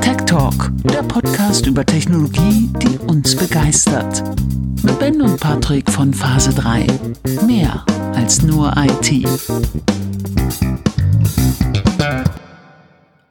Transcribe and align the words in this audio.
Tech 0.00 0.16
Talk, 0.26 0.70
der 0.84 1.02
Podcast 1.02 1.66
über 1.66 1.84
Technologie, 1.86 2.70
die 2.82 2.98
uns 2.98 3.34
begeistert. 3.36 4.22
Mit 4.82 4.98
Ben 4.98 5.22
und 5.22 5.40
Patrick 5.40 5.90
von 5.90 6.12
Phase 6.12 6.52
3. 6.54 6.86
Mehr 7.46 7.84
als 8.14 8.42
nur 8.42 8.74
IT. 8.76 9.26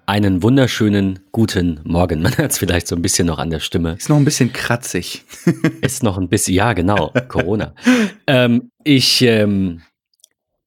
Einen 0.08 0.44
wunderschönen 0.44 1.20
guten 1.32 1.80
Morgen. 1.84 2.22
Man 2.22 2.38
hört 2.38 2.52
es 2.52 2.58
vielleicht 2.58 2.88
so 2.88 2.96
ein 2.96 3.02
bisschen 3.02 3.28
noch 3.28 3.40
an 3.40 3.50
der 3.50 3.60
Stimme. 3.60 3.96
Ist 3.98 4.10
noch 4.10 4.18
ein 4.18 4.26
bisschen 4.26 4.54
kratzig. 4.54 5.26
Ist 5.82 6.04
noch 6.04 6.18
ein 6.18 6.30
bisschen, 6.30 6.54
ja, 6.54 6.74
genau, 6.74 7.12
Corona. 7.28 7.74
ähm, 8.28 8.70
ich, 8.84 9.22
ähm, 9.24 9.82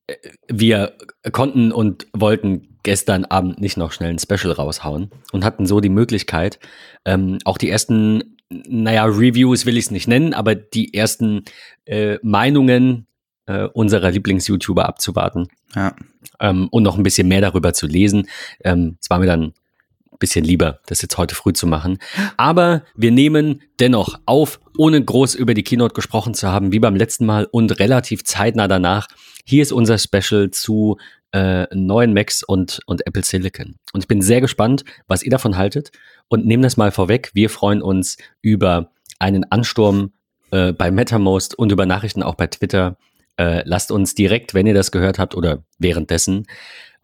äh, 0.06 0.14
wir 0.48 0.94
konnten 1.32 1.72
und 1.72 2.06
wollten 2.12 2.67
gestern 2.88 3.26
Abend 3.26 3.60
nicht 3.60 3.76
noch 3.76 3.92
schnell 3.92 4.08
ein 4.08 4.18
Special 4.18 4.50
raushauen 4.50 5.10
und 5.32 5.44
hatten 5.44 5.66
so 5.66 5.80
die 5.80 5.90
Möglichkeit, 5.90 6.58
ähm, 7.04 7.36
auch 7.44 7.58
die 7.58 7.68
ersten, 7.68 8.38
naja, 8.48 9.04
Reviews 9.04 9.66
will 9.66 9.76
ich 9.76 9.84
es 9.84 9.90
nicht 9.90 10.08
nennen, 10.08 10.32
aber 10.32 10.54
die 10.54 10.94
ersten 10.94 11.44
äh, 11.84 12.16
Meinungen 12.22 13.06
äh, 13.44 13.64
unserer 13.64 14.10
Lieblings-YouTuber 14.10 14.88
abzuwarten. 14.88 15.48
Ja. 15.76 15.94
Ähm, 16.40 16.68
und 16.70 16.82
noch 16.82 16.96
ein 16.96 17.02
bisschen 17.02 17.28
mehr 17.28 17.42
darüber 17.42 17.74
zu 17.74 17.86
lesen. 17.86 18.26
Ähm, 18.64 18.96
es 19.02 19.10
war 19.10 19.18
mir 19.18 19.26
dann 19.26 19.42
ein 19.42 20.18
bisschen 20.18 20.46
lieber, 20.46 20.80
das 20.86 21.02
jetzt 21.02 21.18
heute 21.18 21.34
früh 21.34 21.52
zu 21.52 21.66
machen. 21.66 21.98
Aber 22.38 22.84
wir 22.96 23.10
nehmen 23.10 23.60
dennoch 23.80 24.18
auf, 24.24 24.60
ohne 24.78 25.04
groß 25.04 25.34
über 25.34 25.52
die 25.52 25.62
Keynote 25.62 25.92
gesprochen 25.92 26.32
zu 26.32 26.48
haben, 26.48 26.72
wie 26.72 26.78
beim 26.78 26.96
letzten 26.96 27.26
Mal 27.26 27.46
und 27.50 27.78
relativ 27.80 28.24
zeitnah 28.24 28.66
danach. 28.66 29.08
Hier 29.48 29.62
ist 29.62 29.72
unser 29.72 29.96
Special 29.96 30.50
zu 30.50 30.98
äh, 31.32 31.66
neuen 31.74 32.12
Macs 32.12 32.42
und, 32.42 32.80
und 32.84 33.06
Apple 33.06 33.24
Silicon. 33.24 33.76
Und 33.94 34.02
ich 34.02 34.06
bin 34.06 34.20
sehr 34.20 34.42
gespannt, 34.42 34.84
was 35.06 35.22
ihr 35.22 35.30
davon 35.30 35.56
haltet 35.56 35.90
und 36.28 36.44
nehme 36.44 36.64
das 36.64 36.76
mal 36.76 36.90
vorweg. 36.90 37.30
Wir 37.32 37.48
freuen 37.48 37.80
uns 37.80 38.18
über 38.42 38.92
einen 39.18 39.50
Ansturm 39.50 40.12
äh, 40.50 40.74
bei 40.74 40.90
MetaMost 40.90 41.58
und 41.58 41.72
über 41.72 41.86
Nachrichten 41.86 42.22
auch 42.22 42.34
bei 42.34 42.46
Twitter. 42.48 42.98
Äh, 43.38 43.62
lasst 43.64 43.90
uns 43.90 44.14
direkt, 44.14 44.52
wenn 44.52 44.66
ihr 44.66 44.74
das 44.74 44.92
gehört 44.92 45.18
habt 45.18 45.34
oder 45.34 45.64
währenddessen, 45.78 46.46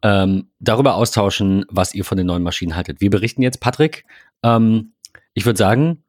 ähm, 0.02 0.50
darüber 0.58 0.96
austauschen, 0.96 1.64
was 1.70 1.94
ihr 1.94 2.05
von 2.05 2.18
den 2.18 2.27
neuen 2.27 2.42
Maschinen 2.42 2.77
haltet. 2.77 3.00
Wir 3.00 3.08
berichten 3.08 3.40
jetzt, 3.40 3.61
Patrick. 3.61 4.05
Ähm, 4.42 4.92
ich 5.33 5.46
würde 5.46 5.56
sagen, 5.56 6.03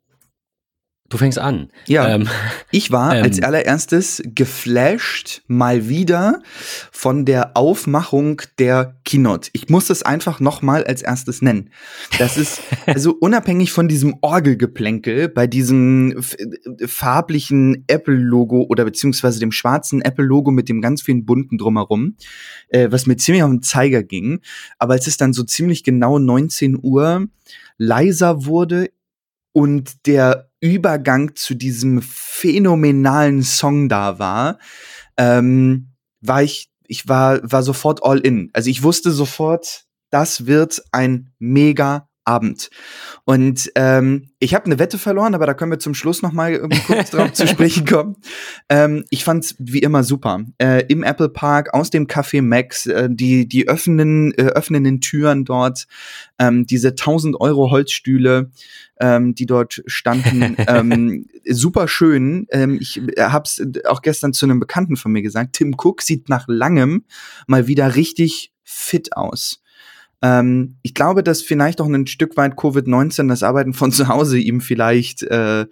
Du 1.08 1.18
fängst 1.18 1.38
an. 1.38 1.70
Ja, 1.86 2.16
ähm, 2.16 2.28
ich 2.72 2.92
war 2.92 3.16
ähm, 3.16 3.24
als 3.24 3.40
allererstes 3.40 4.24
geflasht 4.26 5.44
mal 5.46 5.88
wieder 5.88 6.42
von 6.92 7.26
der 7.26 7.56
Aufmachung 7.56 8.42
der 8.58 8.98
Keynote. 9.06 9.52
Ich 9.54 9.70
muss 9.70 9.86
das 9.86 10.02
einfach 10.02 10.40
noch 10.40 10.64
mal 10.64 10.84
als 10.84 11.04
erstes 11.04 11.44
nennen. 11.44 11.70
Das 12.18 12.38
ist 12.38 12.60
also 12.88 13.16
unabhängig 13.20 13.72
von 13.72 13.88
diesem 13.88 14.16
Orgelgeplänkel 14.22 15.30
bei 15.30 15.46
diesem 15.46 16.24
farblichen 16.88 17.84
Apple-Logo 17.86 18.66
oder 18.68 18.84
beziehungsweise 18.84 19.40
dem 19.40 19.52
schwarzen 19.52 20.02
Apple-Logo 20.02 20.50
mit 20.50 20.70
dem 20.70 20.82
ganz 20.82 21.04
vielen 21.04 21.24
bunten 21.24 21.60
drumherum, 21.60 22.16
äh, 22.70 22.88
was 22.90 23.06
mir 23.06 23.18
ziemlich 23.18 23.44
auf 23.44 23.52
den 23.52 23.62
Zeiger 23.62 24.02
ging. 24.02 24.40
Aber 24.80 24.94
als 24.94 25.06
es 25.06 25.18
dann 25.18 25.34
so 25.34 25.44
ziemlich 25.44 25.84
genau 25.84 26.18
19 26.18 26.80
Uhr 26.82 27.28
leiser 27.78 28.46
wurde 28.46 28.90
und 29.52 30.08
der 30.08 30.50
Übergang 30.66 31.36
zu 31.36 31.54
diesem 31.54 32.02
phänomenalen 32.02 33.44
Song 33.44 33.88
da 33.88 34.20
war, 34.20 34.60
ähm, 35.18 35.94
war 36.22 36.44
ich, 36.44 36.70
ich 36.88 37.08
war, 37.08 37.40
war 37.44 37.64
sofort 37.64 38.04
all 38.04 38.20
in. 38.20 38.50
Also 38.54 38.70
ich 38.70 38.84
wusste 38.84 39.12
sofort, 39.12 39.86
das 40.10 40.46
wird 40.46 40.82
ein 40.92 41.34
mega 41.40 42.05
Abend. 42.26 42.70
Und 43.24 43.72
ähm, 43.76 44.30
ich 44.40 44.54
habe 44.54 44.66
eine 44.66 44.80
Wette 44.80 44.98
verloren, 44.98 45.36
aber 45.36 45.46
da 45.46 45.54
können 45.54 45.72
wir 45.72 45.80
zum 45.80 45.94
Schluss 45.94 46.22
noch 46.22 46.32
mal 46.32 46.60
kurz 46.88 47.12
drauf 47.12 47.34
zu 47.34 47.48
sprechen 47.48 47.86
kommen. 47.86 48.18
Ähm, 48.68 49.06
ich 49.10 49.24
fand's 49.24 49.56
wie 49.60 49.80
immer 49.80 50.04
super. 50.04 50.42
Äh, 50.58 50.86
Im 50.88 51.04
Apple 51.04 51.30
Park, 51.30 51.74
aus 51.74 51.92
dem 51.92 52.08
Café 52.08 52.42
Max, 52.42 52.88
äh, 52.88 53.08
die 53.12 53.48
die 53.48 53.68
öffnenden 53.68 54.34
äh, 54.34 54.48
öffnenden 54.48 55.02
Türen 55.02 55.46
dort, 55.46 55.88
ähm, 56.40 56.66
diese 56.66 56.90
1000 56.90 57.40
Euro 57.40 57.70
Holzstühle, 57.70 58.52
ähm, 59.00 59.36
die 59.36 59.46
dort 59.46 59.84
standen, 59.86 60.58
ähm, 60.68 61.28
super 61.46 61.88
schön. 61.88 62.48
Ähm, 62.50 62.78
ich 62.82 63.02
hab's 63.18 63.62
auch 63.86 64.02
gestern 64.02 64.34
zu 64.34 64.46
einem 64.46 64.60
Bekannten 64.60 64.96
von 64.96 65.12
mir 65.12 65.22
gesagt. 65.22 65.54
Tim 65.54 65.76
Cook 65.78 66.02
sieht 66.02 66.30
nach 66.30 66.46
langem 66.48 67.06
mal 67.48 67.68
wieder 67.68 67.96
richtig 67.96 68.52
fit 68.64 69.16
aus. 69.16 69.62
Ähm, 70.22 70.78
ich 70.82 70.94
glaube, 70.94 71.24
dass 71.24 71.42
vielleicht 71.42 71.82
auch 71.82 71.88
ein 71.88 72.08
Stück 72.08 72.38
weit 72.38 72.54
Covid-19, 72.54 73.28
das 73.28 73.44
Arbeiten 73.44 73.74
von 73.74 73.92
zu 73.92 74.08
Hause 74.08 74.38
ihm 74.38 74.62
vielleicht 74.62 75.24
äh, 75.24 75.66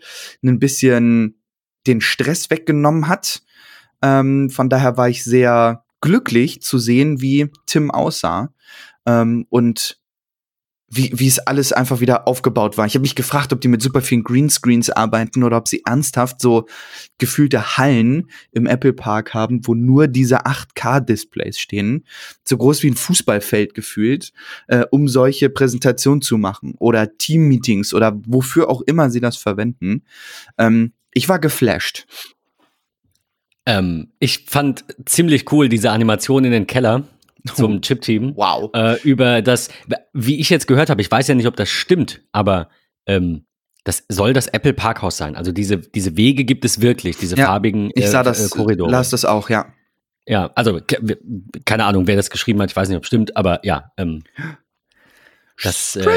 ein 0.43 0.59
bisschen 0.59 1.39
den 1.87 2.01
Stress 2.01 2.49
weggenommen 2.49 3.07
hat. 3.07 3.43
Ähm, 4.01 4.49
von 4.49 4.69
daher 4.69 4.97
war 4.97 5.09
ich 5.09 5.23
sehr 5.23 5.83
glücklich 6.01 6.61
zu 6.61 6.77
sehen, 6.77 7.21
wie 7.21 7.49
Tim 7.65 7.91
aussah. 7.91 8.53
Ähm, 9.05 9.45
und 9.49 9.99
wie, 10.95 11.11
wie 11.13 11.27
es 11.27 11.39
alles 11.39 11.73
einfach 11.73 11.99
wieder 12.01 12.27
aufgebaut 12.27 12.77
war. 12.77 12.85
Ich 12.85 12.93
habe 12.93 13.01
mich 13.01 13.15
gefragt, 13.15 13.51
ob 13.51 13.61
die 13.61 13.67
mit 13.67 13.81
super 13.81 14.01
vielen 14.01 14.23
Greenscreens 14.23 14.89
arbeiten 14.89 15.43
oder 15.43 15.57
ob 15.57 15.67
sie 15.67 15.81
ernsthaft 15.85 16.39
so 16.39 16.67
gefühlte 17.17 17.77
Hallen 17.77 18.29
im 18.51 18.67
Apple 18.67 18.93
Park 18.93 19.33
haben, 19.33 19.65
wo 19.65 19.73
nur 19.73 20.07
diese 20.07 20.45
8K-Displays 20.45 21.57
stehen, 21.57 22.05
so 22.43 22.57
groß 22.57 22.83
wie 22.83 22.91
ein 22.91 22.95
Fußballfeld 22.95 23.73
gefühlt, 23.73 24.33
äh, 24.67 24.85
um 24.91 25.07
solche 25.07 25.49
Präsentationen 25.49 26.21
zu 26.21 26.37
machen 26.37 26.75
oder 26.77 27.17
Team-Meetings 27.17 27.93
oder 27.93 28.19
wofür 28.25 28.69
auch 28.69 28.81
immer 28.81 29.09
sie 29.09 29.19
das 29.19 29.37
verwenden. 29.37 30.03
Ähm, 30.57 30.93
ich 31.13 31.27
war 31.27 31.39
geflasht. 31.39 32.05
Ähm, 33.65 34.09
ich 34.19 34.45
fand 34.47 34.85
ziemlich 35.05 35.51
cool 35.51 35.69
diese 35.69 35.91
Animation 35.91 36.45
in 36.45 36.51
den 36.51 36.67
Keller 36.67 37.03
zum 37.45 37.81
Chip-Team. 37.81 38.33
Wow. 38.35 38.71
Äh, 38.73 39.01
über 39.03 39.41
das, 39.41 39.69
wie 40.13 40.39
ich 40.39 40.49
jetzt 40.49 40.67
gehört 40.67 40.89
habe, 40.89 41.01
ich 41.01 41.11
weiß 41.11 41.27
ja 41.27 41.35
nicht, 41.35 41.47
ob 41.47 41.55
das 41.55 41.69
stimmt, 41.69 42.21
aber 42.31 42.69
ähm, 43.05 43.45
das 43.83 44.05
soll 44.07 44.33
das 44.33 44.47
Apple 44.47 44.73
Parkhaus 44.73 45.17
sein. 45.17 45.35
Also 45.35 45.51
diese, 45.51 45.77
diese 45.77 46.15
Wege 46.15 46.45
gibt 46.45 46.63
es 46.63 46.81
wirklich, 46.81 47.17
diese 47.17 47.35
ja, 47.35 47.47
farbigen 47.47 47.91
äh, 47.91 47.99
ich 47.99 48.09
sah 48.09 48.23
das, 48.23 48.45
äh, 48.45 48.49
Korridore. 48.49 48.89
Las 48.89 49.09
das 49.09 49.25
auch, 49.25 49.49
ja. 49.49 49.73
Ja, 50.25 50.51
also 50.55 50.79
keine 51.65 51.83
Ahnung, 51.83 52.07
wer 52.07 52.15
das 52.15 52.29
geschrieben 52.29 52.61
hat, 52.61 52.71
ich 52.71 52.75
weiß 52.75 52.87
nicht, 52.87 52.97
ob 52.97 53.03
es 53.03 53.07
stimmt, 53.07 53.35
aber 53.35 53.59
ja. 53.63 53.91
Ähm, 53.97 54.23
das, 55.61 55.91
Strange. 55.91 56.13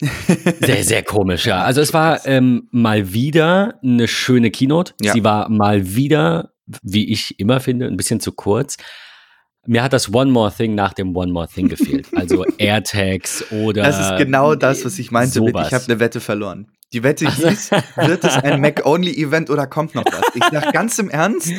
Äh, 0.00 0.54
sehr, 0.64 0.84
sehr 0.84 1.02
komisch, 1.02 1.46
ja. 1.46 1.62
Also 1.62 1.80
es 1.80 1.92
war 1.92 2.24
ähm, 2.26 2.68
mal 2.70 3.12
wieder 3.12 3.80
eine 3.82 4.06
schöne 4.06 4.52
Keynote. 4.52 4.94
Ja. 5.02 5.12
Sie 5.12 5.24
war 5.24 5.48
mal 5.48 5.96
wieder, 5.96 6.52
wie 6.82 7.10
ich 7.10 7.40
immer 7.40 7.58
finde, 7.58 7.86
ein 7.86 7.96
bisschen 7.96 8.20
zu 8.20 8.30
kurz 8.30 8.76
mir 9.68 9.82
hat 9.82 9.92
das 9.92 10.12
One 10.12 10.30
More 10.30 10.52
Thing 10.52 10.74
nach 10.74 10.94
dem 10.94 11.14
One 11.14 11.32
More 11.32 11.46
Thing 11.46 11.68
gefehlt. 11.68 12.08
Also 12.18 12.44
AirTags 12.58 13.52
oder. 13.52 13.82
Das 13.82 14.00
ist 14.00 14.18
genau 14.18 14.54
das, 14.54 14.84
was 14.84 14.98
ich 14.98 15.10
meinte 15.10 15.34
sowas. 15.34 15.52
mit, 15.52 15.66
ich 15.66 15.72
habe 15.72 15.84
eine 15.84 16.00
Wette 16.00 16.20
verloren. 16.20 16.66
Die 16.92 17.02
Wette 17.02 17.30
hieß, 17.30 17.70
wird 17.96 18.24
es 18.24 18.36
ein 18.36 18.60
Mac-Only-Event 18.62 19.50
oder 19.50 19.66
kommt 19.66 19.94
noch 19.94 20.04
was? 20.06 20.22
Ich 20.34 20.42
sag 20.50 20.72
ganz 20.72 20.98
im 20.98 21.10
Ernst. 21.10 21.52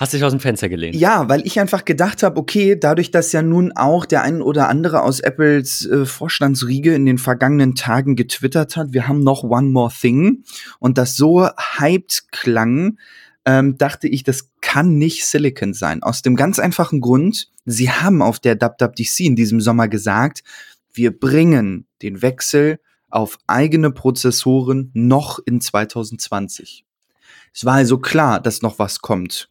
Hast 0.00 0.14
dich 0.14 0.24
aus 0.24 0.32
dem 0.32 0.40
Fenster 0.40 0.68
gelehnt? 0.68 0.96
Ja, 0.96 1.28
weil 1.28 1.46
ich 1.46 1.60
einfach 1.60 1.84
gedacht 1.84 2.22
habe, 2.22 2.40
okay, 2.40 2.76
dadurch, 2.78 3.10
dass 3.10 3.32
ja 3.32 3.42
nun 3.42 3.70
auch 3.72 4.06
der 4.06 4.22
ein 4.22 4.40
oder 4.42 4.68
andere 4.68 5.02
aus 5.02 5.20
Apples 5.20 5.86
äh, 5.86 6.06
Vorstandsriege 6.06 6.94
in 6.94 7.04
den 7.06 7.18
vergangenen 7.18 7.74
Tagen 7.74 8.16
getwittert 8.16 8.76
hat, 8.76 8.92
wir 8.92 9.06
haben 9.06 9.20
noch 9.20 9.44
One 9.44 9.68
More 9.68 9.92
Thing 9.92 10.42
und 10.80 10.98
das 10.98 11.16
so 11.16 11.46
hyped 11.76 12.32
klang, 12.32 12.96
ähm, 13.44 13.76
dachte 13.76 14.08
ich, 14.08 14.22
das 14.22 14.50
kann 14.60 14.98
nicht 14.98 15.26
Silicon 15.26 15.74
sein. 15.74 16.02
Aus 16.02 16.22
dem 16.22 16.36
ganz 16.36 16.58
einfachen 16.58 17.00
Grund, 17.00 17.48
sie 17.64 17.90
haben 17.90 18.22
auf 18.22 18.38
der 18.38 18.60
WWDC 18.60 19.20
in 19.20 19.36
diesem 19.36 19.60
Sommer 19.60 19.88
gesagt, 19.88 20.42
wir 20.92 21.18
bringen 21.18 21.86
den 22.02 22.22
Wechsel 22.22 22.78
auf 23.08 23.38
eigene 23.46 23.90
Prozessoren 23.90 24.90
noch 24.94 25.38
in 25.44 25.60
2020. 25.60 26.84
Es 27.52 27.64
war 27.64 27.74
also 27.74 27.98
klar, 27.98 28.40
dass 28.40 28.62
noch 28.62 28.78
was 28.78 29.00
kommt. 29.00 29.50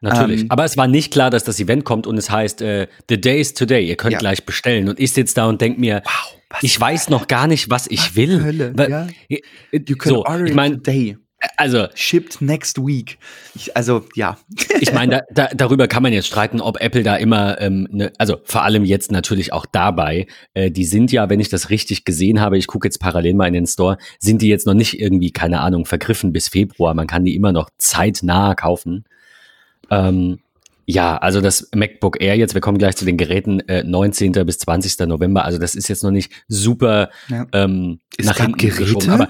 Natürlich. 0.00 0.42
Ähm, 0.42 0.50
Aber 0.50 0.64
es 0.64 0.76
war 0.76 0.86
nicht 0.86 1.12
klar, 1.12 1.30
dass 1.30 1.44
das 1.44 1.60
Event 1.60 1.84
kommt 1.84 2.06
und 2.06 2.16
es 2.18 2.30
heißt, 2.30 2.62
äh, 2.62 2.88
The 3.08 3.20
Day 3.20 3.40
is 3.40 3.54
Today, 3.54 3.86
ihr 3.86 3.96
könnt 3.96 4.12
ja. 4.12 4.18
gleich 4.18 4.44
bestellen. 4.44 4.88
Und 4.88 5.00
ich 5.00 5.12
sitze 5.12 5.34
da 5.34 5.46
und 5.46 5.60
denke 5.60 5.80
mir, 5.80 6.02
wow, 6.04 6.60
ich 6.62 6.78
weiß 6.78 7.08
noch 7.10 7.26
gar 7.26 7.46
nicht, 7.46 7.70
was 7.70 7.86
ich 7.86 8.00
was 8.00 8.16
will. 8.16 8.42
Hölle, 8.42 8.74
ja. 8.76 9.38
You 9.72 9.96
can 9.96 10.12
so, 10.12 10.24
order 10.24 10.44
ich 10.44 10.54
mein, 10.54 10.74
today. 10.74 11.16
Also 11.56 11.86
shipped 11.94 12.40
next 12.40 12.78
week. 12.78 13.18
Ich, 13.54 13.76
also 13.76 14.06
ja. 14.14 14.38
ich 14.80 14.92
meine, 14.92 15.22
da, 15.32 15.46
da, 15.48 15.54
darüber 15.54 15.88
kann 15.88 16.02
man 16.02 16.12
jetzt 16.12 16.26
streiten, 16.26 16.60
ob 16.60 16.80
Apple 16.80 17.02
da 17.02 17.16
immer, 17.16 17.60
ähm, 17.60 17.88
ne, 17.90 18.12
also 18.18 18.38
vor 18.44 18.62
allem 18.62 18.84
jetzt 18.84 19.12
natürlich 19.12 19.52
auch 19.52 19.66
dabei. 19.66 20.26
Äh, 20.54 20.70
die 20.70 20.84
sind 20.84 21.12
ja, 21.12 21.28
wenn 21.28 21.40
ich 21.40 21.48
das 21.48 21.70
richtig 21.70 22.04
gesehen 22.04 22.40
habe, 22.40 22.58
ich 22.58 22.66
gucke 22.66 22.86
jetzt 22.88 22.98
parallel 22.98 23.34
mal 23.34 23.46
in 23.46 23.54
den 23.54 23.66
Store, 23.66 23.98
sind 24.18 24.42
die 24.42 24.48
jetzt 24.48 24.66
noch 24.66 24.74
nicht 24.74 25.00
irgendwie, 25.00 25.30
keine 25.30 25.60
Ahnung, 25.60 25.86
vergriffen 25.86 26.32
bis 26.32 26.48
Februar. 26.48 26.94
Man 26.94 27.06
kann 27.06 27.24
die 27.24 27.34
immer 27.34 27.52
noch 27.52 27.70
zeitnah 27.78 28.54
kaufen. 28.54 29.04
Ähm, 29.90 30.38
Ja, 30.86 31.16
also 31.16 31.40
das 31.40 31.70
MacBook 31.74 32.20
Air 32.20 32.36
jetzt, 32.36 32.52
wir 32.52 32.60
kommen 32.60 32.76
gleich 32.76 32.96
zu 32.96 33.06
den 33.06 33.16
Geräten, 33.16 33.60
äh, 33.60 33.82
19. 33.84 34.32
bis 34.44 34.58
20. 34.58 35.06
November. 35.06 35.44
Also 35.44 35.58
das 35.58 35.74
ist 35.74 35.88
jetzt 35.88 36.02
noch 36.02 36.10
nicht 36.10 36.30
super 36.46 37.10
ja. 37.28 37.46
ähm, 37.52 38.00
es 38.18 38.26
nach 38.26 38.36
hinten 38.36 38.58
Geräte? 38.58 38.84
geschoben. 38.84 39.10
Aber 39.10 39.28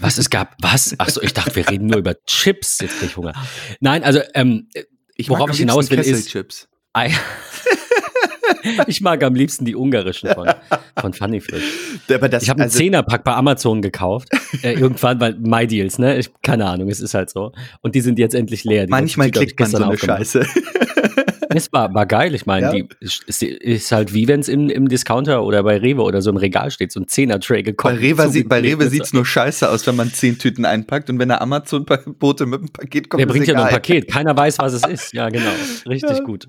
was, 0.00 0.18
es 0.18 0.30
gab, 0.30 0.56
was? 0.60 0.98
Achso, 0.98 1.20
ich 1.20 1.34
dachte, 1.34 1.54
wir 1.56 1.68
reden 1.68 1.86
nur 1.86 1.98
über 1.98 2.14
Chips. 2.24 2.78
Jetzt 2.80 2.98
krieg 2.98 3.10
ich 3.10 3.16
Hunger. 3.16 3.32
Nein, 3.80 4.04
also 4.04 4.20
ähm, 4.34 4.68
ich 5.16 5.28
worauf 5.28 5.50
ich 5.50 5.58
hinaus 5.58 5.90
will 5.90 5.98
ist... 5.98 6.30
Chips. 6.30 6.68
ich 8.86 9.00
mag 9.00 9.22
am 9.22 9.34
liebsten 9.34 9.64
die 9.64 9.74
ungarischen 9.74 10.30
von, 10.30 10.50
von 10.98 11.12
Funny 11.12 11.40
Frisch. 11.40 11.64
Das, 12.06 12.42
ich 12.42 12.50
habe 12.50 12.60
einen 12.60 12.68
also, 12.68 12.78
Zehnerpack 12.78 13.24
bei 13.24 13.34
Amazon 13.34 13.82
gekauft. 13.82 14.28
Äh, 14.62 14.74
irgendwann, 14.74 15.20
weil 15.20 15.34
My 15.38 15.66
Deals, 15.66 15.98
ne? 15.98 16.18
Ich, 16.18 16.30
keine 16.42 16.66
Ahnung, 16.66 16.88
es 16.88 17.00
ist 17.00 17.14
halt 17.14 17.30
so. 17.30 17.52
Und 17.80 17.94
die 17.94 18.00
sind 18.00 18.18
jetzt 18.18 18.34
endlich 18.34 18.64
leer. 18.64 18.86
Die 18.86 18.90
Manchmal 18.90 19.30
klickt 19.30 19.58
man 19.58 19.70
so 19.70 19.78
eine 19.78 19.98
Scheiße. 19.98 20.46
Es 21.56 21.72
war, 21.72 21.92
war 21.94 22.06
geil. 22.06 22.34
Ich 22.34 22.46
meine, 22.46 22.66
ja. 22.66 22.72
die 22.72 22.88
ist, 23.00 23.42
ist, 23.42 23.92
halt 23.92 24.14
wie 24.14 24.28
wenn 24.28 24.40
es 24.40 24.48
im, 24.48 24.68
im 24.68 24.88
Discounter 24.88 25.44
oder 25.44 25.62
bei 25.62 25.76
Rewe 25.78 26.02
oder 26.02 26.22
so 26.22 26.30
im 26.30 26.36
Regal 26.36 26.70
steht, 26.70 26.92
so 26.92 27.00
ein 27.00 27.08
Zehner-Tray 27.08 27.62
gekommen. 27.62 27.96
Bei 27.96 28.00
Rewe, 28.00 28.28
sieht, 28.28 28.48
bei 28.48 28.60
Rewe 28.60 28.88
sieht's 28.88 29.12
nur 29.12 29.26
scheiße 29.26 29.68
aus, 29.68 29.86
wenn 29.86 29.96
man 29.96 30.12
zehn 30.12 30.38
Tüten 30.38 30.64
einpackt 30.64 31.10
und 31.10 31.18
wenn 31.18 31.28
der 31.28 31.42
Amazon-Bote 31.42 32.46
mit 32.46 32.60
dem 32.60 32.68
Paket 32.72 33.08
kommt, 33.08 33.20
Der 33.20 33.26
bringt 33.26 33.46
ja 33.46 33.54
nur 33.54 33.64
ein 33.64 33.70
Paket. 33.70 34.08
Keiner 34.08 34.36
weiß, 34.36 34.58
was 34.58 34.72
es 34.72 34.86
ist. 34.86 35.12
Ja, 35.12 35.28
genau. 35.28 35.50
Richtig 35.86 36.18
ja. 36.18 36.24
gut. 36.24 36.48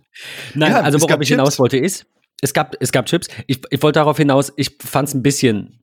Nein, 0.53 0.71
ja, 0.71 0.81
also 0.81 1.01
worauf 1.01 1.21
ich 1.21 1.27
Chips. 1.27 1.29
hinaus 1.29 1.59
wollte 1.59 1.77
ist, 1.77 2.05
es 2.41 2.53
gab, 2.53 2.75
es 2.79 2.91
gab 2.91 3.05
Chips. 3.05 3.27
Ich, 3.47 3.61
ich 3.69 3.81
wollte 3.81 3.99
darauf 3.99 4.17
hinaus, 4.17 4.51
ich 4.57 4.75
fand 4.83 5.07
es 5.07 5.13
ein 5.13 5.23
bisschen 5.23 5.79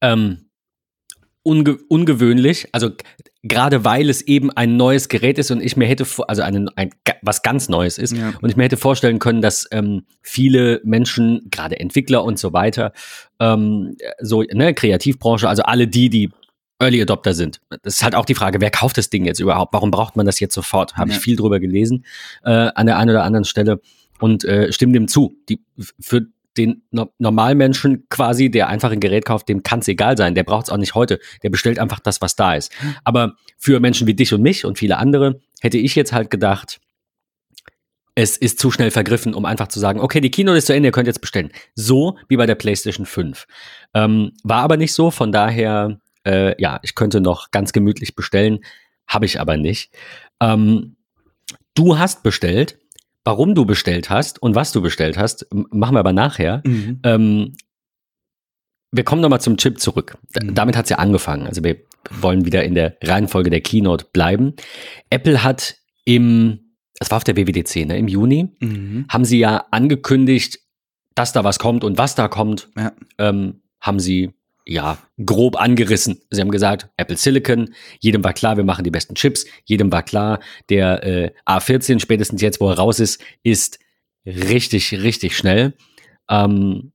ähm, 0.00 0.46
unge 1.42 1.78
ungewöhnlich. 1.88 2.68
Also 2.72 2.90
gerade 3.42 3.84
weil 3.84 4.08
es 4.08 4.22
eben 4.22 4.50
ein 4.50 4.76
neues 4.76 5.08
Gerät 5.08 5.38
ist 5.38 5.50
und 5.50 5.60
ich 5.60 5.76
mir 5.76 5.86
hätte, 5.86 6.06
also 6.28 6.42
ein, 6.42 6.68
ein 6.76 6.90
was 7.22 7.42
ganz 7.42 7.68
Neues 7.68 7.98
ist 7.98 8.16
ja. 8.16 8.32
und 8.40 8.48
ich 8.48 8.56
mir 8.56 8.64
hätte 8.64 8.76
vorstellen 8.76 9.18
können, 9.18 9.42
dass 9.42 9.66
ähm, 9.72 10.04
viele 10.22 10.80
Menschen, 10.84 11.48
gerade 11.50 11.80
Entwickler 11.80 12.24
und 12.24 12.38
so 12.38 12.52
weiter, 12.52 12.92
ähm, 13.40 13.96
so 14.20 14.42
ne 14.42 14.74
Kreativbranche, 14.74 15.48
also 15.48 15.62
alle 15.62 15.88
die, 15.88 16.08
die 16.08 16.30
Early 16.78 17.00
Adopter 17.00 17.34
sind. 17.34 17.60
Das 17.82 17.94
ist 17.94 18.02
halt 18.02 18.14
auch 18.14 18.24
die 18.24 18.34
Frage, 18.34 18.60
wer 18.60 18.70
kauft 18.70 18.98
das 18.98 19.10
Ding 19.10 19.24
jetzt 19.24 19.40
überhaupt? 19.40 19.72
Warum 19.72 19.90
braucht 19.90 20.16
man 20.16 20.26
das 20.26 20.40
jetzt 20.40 20.54
sofort? 20.54 20.96
Habe 20.96 21.10
ja. 21.10 21.16
ich 21.16 21.22
viel 21.22 21.36
drüber 21.36 21.60
gelesen 21.60 22.04
äh, 22.44 22.50
an 22.50 22.86
der 22.86 22.98
einen 22.98 23.10
oder 23.10 23.24
anderen 23.24 23.44
Stelle 23.44 23.80
und 24.18 24.44
äh, 24.44 24.72
stimme 24.72 24.92
dem 24.92 25.08
zu. 25.08 25.36
Die, 25.48 25.60
für 26.00 26.26
den 26.56 26.82
no 26.90 27.12
Normalmenschen 27.18 28.06
quasi, 28.08 28.50
der 28.50 28.68
einfach 28.68 28.90
ein 28.90 29.00
Gerät 29.00 29.24
kauft, 29.24 29.48
dem 29.48 29.62
kann 29.62 29.80
es 29.80 29.88
egal 29.88 30.16
sein. 30.16 30.34
Der 30.34 30.44
braucht 30.44 30.66
es 30.66 30.70
auch 30.70 30.76
nicht 30.76 30.94
heute. 30.94 31.18
Der 31.42 31.50
bestellt 31.50 31.78
einfach 31.78 32.00
das, 32.00 32.20
was 32.20 32.36
da 32.36 32.54
ist. 32.54 32.72
Aber 33.04 33.36
für 33.56 33.80
Menschen 33.80 34.06
wie 34.06 34.14
dich 34.14 34.32
und 34.32 34.42
mich 34.42 34.64
und 34.64 34.78
viele 34.78 34.98
andere 34.98 35.40
hätte 35.60 35.78
ich 35.78 35.94
jetzt 35.94 36.12
halt 36.12 36.30
gedacht, 36.30 36.80
es 38.14 38.36
ist 38.36 38.58
zu 38.58 38.70
schnell 38.70 38.90
vergriffen, 38.90 39.34
um 39.34 39.44
einfach 39.44 39.68
zu 39.68 39.80
sagen, 39.80 40.00
okay, 40.00 40.20
die 40.20 40.30
Kino 40.30 40.52
ist 40.52 40.66
zu 40.66 40.74
Ende, 40.74 40.88
ihr 40.88 40.92
könnt 40.92 41.06
jetzt 41.06 41.20
bestellen. 41.22 41.50
So 41.74 42.18
wie 42.28 42.36
bei 42.36 42.46
der 42.46 42.56
PlayStation 42.56 43.06
5. 43.06 43.46
Ähm, 43.94 44.32
war 44.44 44.62
aber 44.62 44.76
nicht 44.76 44.92
so, 44.92 45.10
von 45.10 45.32
daher, 45.32 45.98
äh, 46.26 46.60
ja, 46.60 46.78
ich 46.82 46.94
könnte 46.94 47.20
noch 47.20 47.50
ganz 47.50 47.72
gemütlich 47.72 48.14
bestellen, 48.14 48.60
habe 49.06 49.24
ich 49.24 49.40
aber 49.40 49.56
nicht. 49.56 49.94
Ähm, 50.40 50.96
du 51.74 51.98
hast 51.98 52.22
bestellt 52.22 52.78
Warum 53.24 53.54
du 53.54 53.64
bestellt 53.64 54.10
hast 54.10 54.42
und 54.42 54.54
was 54.54 54.72
du 54.72 54.82
bestellt 54.82 55.16
hast, 55.16 55.46
machen 55.52 55.94
wir 55.94 56.00
aber 56.00 56.12
nachher. 56.12 56.62
Mhm. 56.64 57.00
Ähm, 57.04 57.56
wir 58.90 59.04
kommen 59.04 59.22
nochmal 59.22 59.40
zum 59.40 59.56
Chip 59.56 59.80
zurück. 59.80 60.18
Mhm. 60.40 60.54
Damit 60.54 60.76
hat 60.76 60.86
es 60.86 60.90
ja 60.90 60.98
angefangen. 60.98 61.46
Also 61.46 61.62
wir 61.64 61.76
wollen 62.10 62.44
wieder 62.44 62.64
in 62.64 62.74
der 62.74 62.96
Reihenfolge 63.02 63.50
der 63.50 63.60
Keynote 63.60 64.06
bleiben. 64.12 64.54
Apple 65.10 65.42
hat 65.42 65.76
im, 66.04 66.76
das 66.98 67.10
war 67.10 67.16
auf 67.16 67.24
der 67.24 67.36
WWDC, 67.36 67.86
ne, 67.86 67.96
im 67.96 68.08
Juni, 68.08 68.50
mhm. 68.60 69.06
haben 69.08 69.24
sie 69.24 69.38
ja 69.38 69.66
angekündigt, 69.70 70.58
dass 71.14 71.32
da 71.32 71.44
was 71.44 71.58
kommt 71.58 71.84
und 71.84 71.98
was 71.98 72.14
da 72.14 72.28
kommt, 72.28 72.70
ja. 72.76 72.92
ähm, 73.18 73.62
haben 73.80 74.00
sie 74.00 74.32
ja, 74.64 74.98
grob 75.24 75.56
angerissen. 75.56 76.20
Sie 76.30 76.40
haben 76.40 76.50
gesagt, 76.50 76.88
Apple 76.96 77.16
Silicon, 77.16 77.74
jedem 78.00 78.22
war 78.22 78.32
klar, 78.32 78.56
wir 78.56 78.64
machen 78.64 78.84
die 78.84 78.90
besten 78.90 79.14
Chips, 79.14 79.44
jedem 79.64 79.90
war 79.90 80.02
klar, 80.02 80.40
der 80.68 81.04
äh, 81.04 81.32
A14, 81.46 82.00
spätestens 82.00 82.40
jetzt, 82.42 82.60
wo 82.60 82.68
er 82.68 82.78
raus 82.78 83.00
ist, 83.00 83.20
ist 83.42 83.78
richtig, 84.24 84.92
richtig 84.92 85.36
schnell. 85.36 85.74
Ähm, 86.28 86.92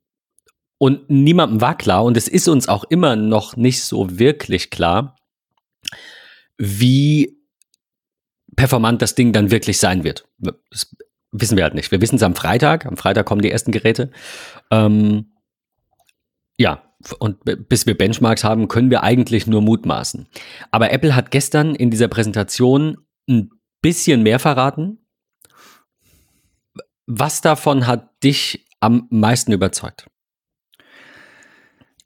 und 0.78 1.10
niemandem 1.10 1.60
war 1.60 1.78
klar, 1.78 2.04
und 2.04 2.16
es 2.18 2.28
ist 2.28 2.48
uns 2.48 2.70
auch 2.70 2.84
immer 2.86 3.16
noch 3.16 3.56
nicht 3.58 3.84
so 3.84 4.20
wirklich 4.20 4.70
klar, 4.70 5.18
wie 6.58 7.38
performant 8.56 9.02
das 9.02 9.16
Ding 9.16 9.34
dann 9.34 9.52
wirklich 9.52 9.78
sein 9.78 10.04
wird. 10.04 10.28
Das 10.38 10.96
wissen 11.32 11.58
wir 11.58 11.64
halt 11.64 11.74
nicht. 11.74 11.92
Wir 11.92 12.02
wissen 12.02 12.16
es 12.16 12.24
am 12.24 12.36
Freitag. 12.36 12.86
Am 12.86 12.98
Freitag 12.98 13.26
kommen 13.26 13.42
die 13.42 13.52
ersten 13.52 13.72
Geräte. 13.72 14.12
Ähm, 14.72 15.34
ja, 16.58 16.87
und 17.20 17.38
bis 17.70 17.86
wir 17.86 17.98
Benchmarks 17.98 18.44
haben, 18.44 18.68
können 18.68 18.90
wir 18.90 19.04
eigentlich 19.04 19.48
nur 19.48 19.62
mutmaßen. 19.62 20.28
Aber 20.72 20.92
Apple 20.92 21.16
hat 21.16 21.32
gestern 21.32 21.76
in 21.76 21.92
dieser 21.92 22.08
Präsentation 22.08 22.98
ein 23.30 23.50
bisschen 23.82 24.24
mehr 24.24 24.40
verraten. 24.40 25.06
Was 27.06 27.42
davon 27.42 27.88
hat 27.88 28.24
dich 28.24 28.68
am 28.80 29.08
meisten 29.10 29.52
überzeugt? 29.52 30.08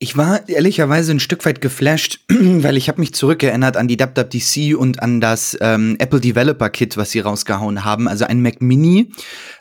Ich 0.03 0.18
war 0.18 0.50
ehrlicherweise 0.50 1.12
ein 1.12 1.19
Stück 1.19 1.45
weit 1.45 1.62
geflasht, 1.62 2.21
weil 2.27 2.75
ich 2.75 2.89
habe 2.89 3.00
mich 3.00 3.13
zurückerinnert 3.13 3.77
an 3.77 3.88
die 3.88 4.00
WWDC 4.00 4.75
und 4.75 5.00
an 5.00 5.21
das 5.21 5.56
ähm, 5.62 5.95
Apple 6.00 6.19
Developer 6.19 6.71
Kit, 6.71 6.98
was 6.98 7.12
sie 7.12 7.19
rausgehauen 7.19 7.86
haben. 7.86 8.07
Also 8.07 8.25
ein 8.25 8.42
Mac 8.42 8.63
Mini 8.63 9.12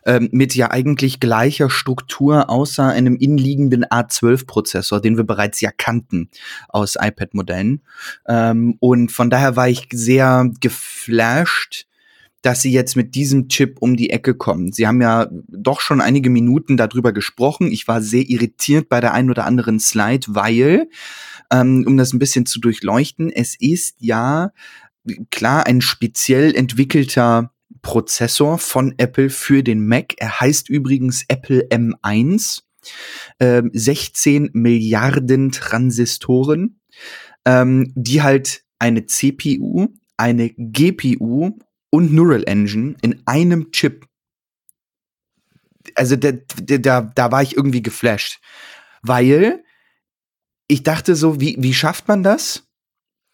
ähm, 0.07 0.31
mit 0.33 0.55
ja 0.55 0.71
eigentlich 0.71 1.21
gleicher 1.21 1.69
Struktur, 1.69 2.49
außer 2.49 2.87
einem 2.89 3.17
inliegenden 3.17 3.85
A12-Prozessor, 3.85 5.03
den 5.03 5.19
wir 5.19 5.25
bereits 5.25 5.61
ja 5.61 5.73
kannten 5.77 6.31
aus 6.71 6.97
iPad-Modellen. 6.99 7.83
Ähm, 8.27 8.79
und 8.81 9.13
von 9.13 9.29
daher 9.29 9.57
war 9.57 9.69
ich 9.69 9.89
sehr 9.93 10.51
geflasht 10.63 11.85
dass 12.43 12.63
sie 12.63 12.73
jetzt 12.73 12.97
mit 12.97 13.15
diesem 13.15 13.49
Chip 13.49 13.77
um 13.81 13.97
die 13.97 14.11
Ecke 14.11 14.35
kommen. 14.35 14.73
Sie 14.73 14.87
haben 14.87 15.01
ja 15.03 15.29
doch 15.49 15.81
schon 15.81 16.01
einige 16.01 16.31
Minuten 16.31 16.77
darüber 16.77 17.13
gesprochen. 17.13 17.71
Ich 17.71 17.87
war 17.87 18.01
sehr 18.01 18.29
irritiert 18.29 18.89
bei 18.89 19.01
der 19.01 19.13
einen 19.13 19.31
oder 19.31 19.45
anderen 19.45 19.79
Slide, 19.79 20.27
weil, 20.29 20.89
ähm, 21.53 21.85
um 21.87 21.97
das 21.97 22.13
ein 22.13 22.19
bisschen 22.19 22.47
zu 22.47 22.61
durchleuchten, 22.61 23.31
es 23.31 23.57
ist 23.59 23.97
ja 23.99 24.53
klar 25.31 25.67
ein 25.67 25.81
speziell 25.81 26.55
entwickelter 26.55 27.53
Prozessor 27.83 28.59
von 28.59 28.95
Apple 28.99 29.31
für 29.31 29.63
den 29.63 29.87
Mac. 29.87 30.15
Er 30.19 30.41
heißt 30.41 30.69
übrigens 30.69 31.25
Apple 31.29 31.69
M1. 31.69 32.63
Ähm, 33.39 33.71
16 33.75 34.51
Milliarden 34.55 35.53
Transistoren, 35.53 36.81
ähm, 37.45 37.93
die 37.95 38.23
halt 38.23 38.65
eine 38.79 39.05
CPU, 39.05 39.89
eine 40.17 40.49
GPU 40.57 41.59
und 41.91 42.13
Neural 42.13 42.45
Engine 42.47 42.97
in 43.03 43.23
einem 43.27 43.73
Chip. 43.73 44.07
Also 45.95 46.17
da, 46.17 46.33
da, 46.33 47.01
da 47.03 47.33
war 47.33 47.43
ich 47.43 47.57
irgendwie 47.57 47.83
geflasht. 47.83 48.41
Weil 49.03 49.65
ich 50.69 50.83
dachte 50.83 51.17
so, 51.17 51.41
wie, 51.41 51.57
wie 51.59 51.75
schafft 51.75 52.09
man 52.09 52.23
das? 52.23 52.69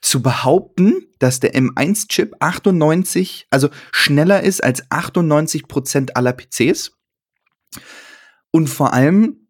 Zu 0.00 0.22
behaupten, 0.22 1.06
dass 1.18 1.40
der 1.40 1.54
M1-Chip 1.54 2.36
98, 2.40 3.46
also 3.50 3.70
schneller 3.92 4.42
ist 4.42 4.62
als 4.62 4.90
98 4.90 5.68
Prozent 5.68 6.16
aller 6.16 6.32
PCs. 6.32 6.92
Und 8.50 8.68
vor 8.68 8.92
allem, 8.92 9.48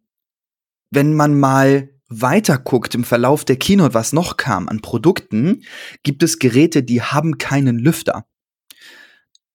wenn 0.91 1.15
man 1.15 1.39
mal 1.39 1.91
weiter 2.09 2.59
guckt 2.59 2.95
im 2.95 3.05
Verlauf 3.05 3.45
der 3.45 3.57
Keynote, 3.57 3.95
was 3.95 4.13
noch 4.13 4.37
kam 4.37 4.69
an 4.69 4.81
Produkten, 4.81 5.65
gibt 6.03 6.23
es 6.23 6.39
Geräte, 6.39 6.83
die 6.83 7.03
haben 7.03 7.39
keinen 7.39 7.79
Lüfter. 7.79 8.27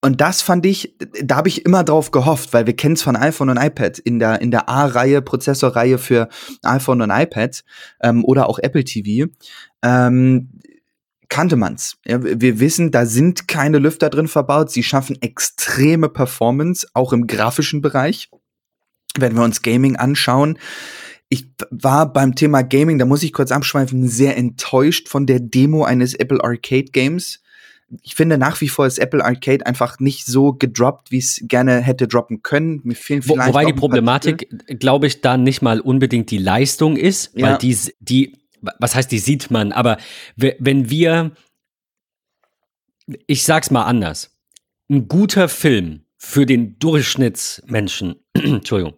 Und 0.03 0.19
das 0.19 0.41
fand 0.41 0.65
ich, 0.65 0.95
da 1.23 1.35
habe 1.35 1.47
ich 1.47 1.63
immer 1.63 1.83
drauf 1.83 2.09
gehofft, 2.09 2.53
weil 2.53 2.65
wir 2.65 2.75
kennen 2.75 2.95
es 2.95 3.03
von 3.03 3.15
iPhone 3.15 3.49
und 3.49 3.57
iPad 3.57 3.99
in 3.99 4.17
der 4.17 4.41
in 4.41 4.49
der 4.49 4.67
A-Reihe 4.67 5.21
Prozessorreihe 5.21 5.99
für 5.99 6.27
iPhone 6.63 7.01
und 7.01 7.11
iPad 7.11 7.63
ähm, 8.01 8.25
oder 8.25 8.49
auch 8.49 8.57
Apple 8.57 8.83
TV. 8.83 9.31
Ähm, 9.83 10.49
kannte 11.29 11.55
man's. 11.55 11.97
Ja, 12.05 12.19
wir 12.23 12.59
wissen, 12.59 12.89
da 12.89 13.05
sind 13.05 13.47
keine 13.47 13.77
Lüfter 13.77 14.09
drin 14.09 14.27
verbaut. 14.27 14.71
Sie 14.71 14.83
schaffen 14.83 15.21
extreme 15.21 16.09
Performance, 16.09 16.87
auch 16.93 17.13
im 17.13 17.27
grafischen 17.27 17.81
Bereich. 17.81 18.29
Wenn 19.17 19.35
wir 19.35 19.43
uns 19.43 19.61
Gaming 19.61 19.97
anschauen, 19.97 20.57
ich 21.29 21.49
war 21.69 22.11
beim 22.11 22.35
Thema 22.35 22.63
Gaming, 22.63 22.97
da 22.99 23.05
muss 23.05 23.23
ich 23.23 23.31
kurz 23.31 23.51
abschweifen, 23.51 24.07
sehr 24.09 24.35
enttäuscht 24.35 25.07
von 25.07 25.25
der 25.25 25.39
Demo 25.39 25.83
eines 25.83 26.13
Apple 26.15 26.43
Arcade 26.43 26.91
Games 26.91 27.40
ich 28.01 28.15
finde 28.15 28.37
nach 28.37 28.61
wie 28.61 28.69
vor 28.69 28.85
ist 28.85 28.99
Apple 28.99 29.23
Arcade 29.23 29.65
einfach 29.65 29.99
nicht 29.99 30.25
so 30.25 30.53
gedroppt, 30.53 31.11
wie 31.11 31.17
es 31.17 31.41
gerne 31.43 31.81
hätte 31.81 32.07
droppen 32.07 32.41
können. 32.41 32.81
Mir 32.83 32.95
fehlen 32.95 33.27
Wo, 33.27 33.37
wobei 33.37 33.65
die 33.65 33.73
Problematik, 33.73 34.47
glaube 34.79 35.07
ich, 35.07 35.21
da 35.21 35.37
nicht 35.37 35.61
mal 35.61 35.79
unbedingt 35.81 36.31
die 36.31 36.37
Leistung 36.37 36.95
ist, 36.95 37.31
ja. 37.35 37.47
weil 37.47 37.57
die, 37.57 37.77
die, 37.99 38.37
was 38.79 38.95
heißt, 38.95 39.11
die 39.11 39.19
sieht 39.19 39.51
man, 39.51 39.71
aber 39.71 39.97
wenn 40.35 40.89
wir, 40.89 41.31
ich 43.27 43.43
sag's 43.43 43.71
mal 43.71 43.83
anders, 43.83 44.37
ein 44.89 45.07
guter 45.07 45.49
Film 45.49 46.05
für 46.17 46.45
den 46.45 46.79
Durchschnittsmenschen, 46.79 48.15
Entschuldigung, 48.33 48.93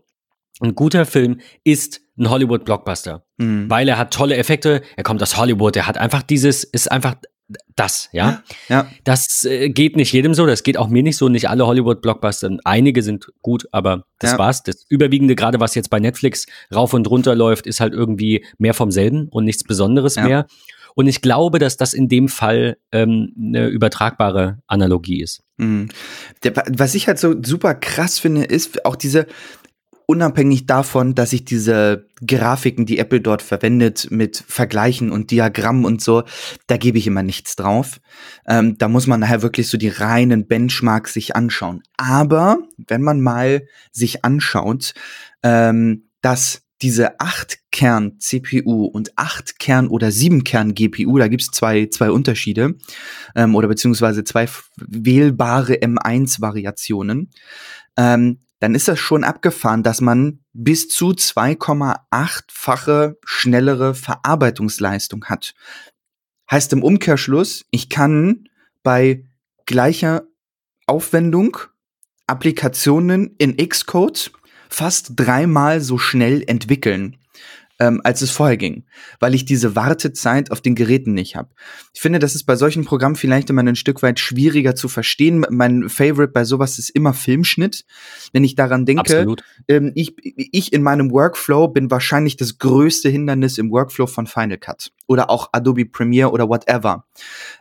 ein 0.62 0.76
guter 0.76 1.06
Film 1.06 1.40
ist 1.64 2.02
ein 2.18 2.30
Hollywood-Blockbuster, 2.30 3.26
mhm. 3.38 3.70
weil 3.70 3.90
er 3.90 3.98
hat 3.98 4.14
tolle 4.14 4.38
Effekte, 4.38 4.84
er 4.96 5.04
kommt 5.04 5.22
aus 5.24 5.38
Hollywood, 5.38 5.76
er 5.76 5.88
hat 5.88 5.98
einfach 5.98 6.22
dieses, 6.22 6.64
ist 6.64 6.92
einfach 6.92 7.16
das, 7.76 8.10
ja. 8.12 8.44
ja. 8.70 8.88
Das 9.04 9.46
äh, 9.46 9.70
geht 9.70 9.96
nicht 9.96 10.14
jedem 10.14 10.34
so, 10.34 10.46
das 10.46 10.64
geht 10.64 10.78
auch 10.78 10.88
mir 10.88 11.04
nicht 11.04 11.18
so, 11.18 11.30
nicht 11.30 11.50
alle 11.50 11.66
Hollywood-Blockbuster, 11.66 12.58
einige 12.64 13.04
sind 13.04 13.28
gut, 13.42 13.68
aber 13.72 14.06
das 14.20 14.32
ja. 14.32 14.38
war's. 14.38 14.64
Das 14.64 14.86
Überwiegende, 14.90 15.36
gerade 15.36 15.60
was 15.60 15.76
jetzt 15.76 15.90
bei 15.90 16.00
Netflix 16.00 16.46
rauf 16.74 16.94
und 16.94 17.10
runter 17.10 17.36
läuft, 17.36 17.68
ist 17.68 17.80
halt 17.80 17.94
irgendwie 17.94 18.46
mehr 18.58 18.74
vom 18.74 18.92
selben 18.92 19.28
und 19.30 19.46
nichts 19.46 19.64
Besonderes 19.64 20.16
ja. 20.16 20.24
mehr. 20.24 20.48
Und 20.96 21.08
ich 21.08 21.22
glaube, 21.22 21.60
dass 21.60 21.76
das 21.76 21.94
in 21.94 22.08
dem 22.08 22.28
Fall 22.28 22.78
ähm, 22.92 23.34
eine 23.38 23.68
übertragbare 23.68 24.60
Analogie 24.68 25.22
ist. 25.22 25.42
Mhm. 25.58 25.90
Der, 26.44 26.54
was 26.56 26.94
ich 26.96 27.08
halt 27.08 27.20
so 27.20 27.36
super 27.42 27.74
krass 27.74 28.20
finde, 28.20 28.44
ist 28.44 28.86
auch 28.86 28.96
diese, 28.96 29.26
unabhängig 30.08 30.66
davon, 30.66 31.16
dass 31.16 31.34
ich 31.34 31.46
diese 31.46 32.08
Grafiken, 32.26 32.86
die 32.86 32.98
Apple 32.98 33.22
dort 33.22 33.42
verwendet, 33.42 34.08
mit 34.12 34.44
Vergleichen 34.48 35.12
und 35.12 35.32
Diagrammen 35.32 35.86
und 35.86 36.02
so, 36.02 36.24
da 36.68 36.78
gebe 36.78 36.98
ich 36.98 37.08
immer 37.08 37.24
nichts 37.24 37.56
drauf. 37.56 38.00
Ähm, 38.48 38.78
da 38.78 38.88
muss 38.88 39.08
man 39.08 39.20
nachher 39.20 39.42
wirklich 39.42 39.68
so 39.68 39.78
die 39.78 39.90
reinen 39.90 40.48
Benchmarks 40.48 41.14
sich 41.14 41.36
anschauen. 41.36 41.84
Aber 41.98 42.58
wenn 42.78 43.02
man 43.02 43.22
mal 43.22 43.68
sich 43.92 44.24
anschaut, 44.24 44.94
ähm, 45.44 46.10
dass 46.22 46.64
diese 46.84 47.20
8-Kern-CPU 47.20 48.86
und 48.86 49.16
8-Kern- 49.16 49.88
oder 49.88 50.10
7-Kern-GPU, 50.10 51.18
da 51.18 51.30
gibt's 51.30 51.50
zwei, 51.50 51.88
zwei 51.88 52.12
Unterschiede, 52.12 52.76
ähm, 53.36 53.56
oder 53.56 53.70
beziehungsweise 53.70 54.26
zwei 54.26 54.48
wählbare 54.76 55.76
M1-Variationen, 55.76 57.32
ähm, 57.96 58.40
dann 58.64 58.76
ist 58.76 58.88
das 58.88 58.98
schon 58.98 59.26
abgefahren, 59.26 59.84
dass 59.84 60.00
man 60.00 60.40
bis 60.54 60.88
zu 60.88 61.10
2,8-fache 61.10 63.18
schnellere 63.26 63.94
Verarbeitungsleistung 63.94 65.26
hat. 65.26 65.54
Heißt 66.50 66.72
im 66.72 66.82
Umkehrschluss, 66.82 67.66
ich 67.72 67.90
kann 67.90 68.48
bei 68.82 69.26
gleicher 69.66 70.24
Aufwendung 70.88 71.58
Applikationen 72.26 73.36
in 73.38 73.58
Xcode 73.58 74.32
fast 74.70 75.12
dreimal 75.18 75.82
so 75.82 75.98
schnell 75.98 76.42
entwickeln 76.48 77.18
ähm, 77.80 78.02
als 78.04 78.22
es 78.22 78.32
vorher 78.32 78.58
ging, 78.58 78.86
weil 79.20 79.34
ich 79.34 79.46
diese 79.46 79.76
Wartezeit 79.76 80.52
auf 80.52 80.62
den 80.62 80.76
Geräten 80.76 81.14
nicht 81.14 81.36
habe. 81.36 81.50
Ich 81.94 82.02
finde, 82.02 82.20
das 82.20 82.36
ist 82.36 82.44
bei 82.44 82.56
solchen 82.56 82.86
Programmen 82.86 83.16
vielleicht 83.16 83.50
immer 83.50 83.64
ein 83.64 83.76
Stück 83.76 84.04
weit 84.04 84.20
schwieriger 84.20 84.76
zu 84.76 84.88
verstehen. 84.88 85.46
Mein 85.50 85.90
Favorite 85.90 86.32
bei 86.32 86.46
sowas 86.46 86.78
ist 86.78 86.90
immer 86.90 87.14
Filmschnitt. 87.14 87.86
Wenn 88.32 88.44
ich 88.44 88.56
daran 88.56 88.86
denke, 88.86 89.36
ähm, 89.68 89.92
ich, 89.96 90.14
ich 90.24 90.72
in 90.72 90.84
meinem 90.84 91.12
Workflow 91.12 91.68
bin 91.68 91.90
wahrscheinlich 91.90 92.38
das 92.38 92.60
größte 92.60 93.10
Hindernis 93.10 93.58
im 93.58 93.72
Workflow 93.72 94.08
von 94.08 94.28
Final 94.28 94.58
Cut 94.58 94.92
oder 95.08 95.30
auch 95.30 95.50
Adobe 95.52 95.86
Premiere 95.86 96.32
oder 96.32 96.48
whatever. 96.48 97.06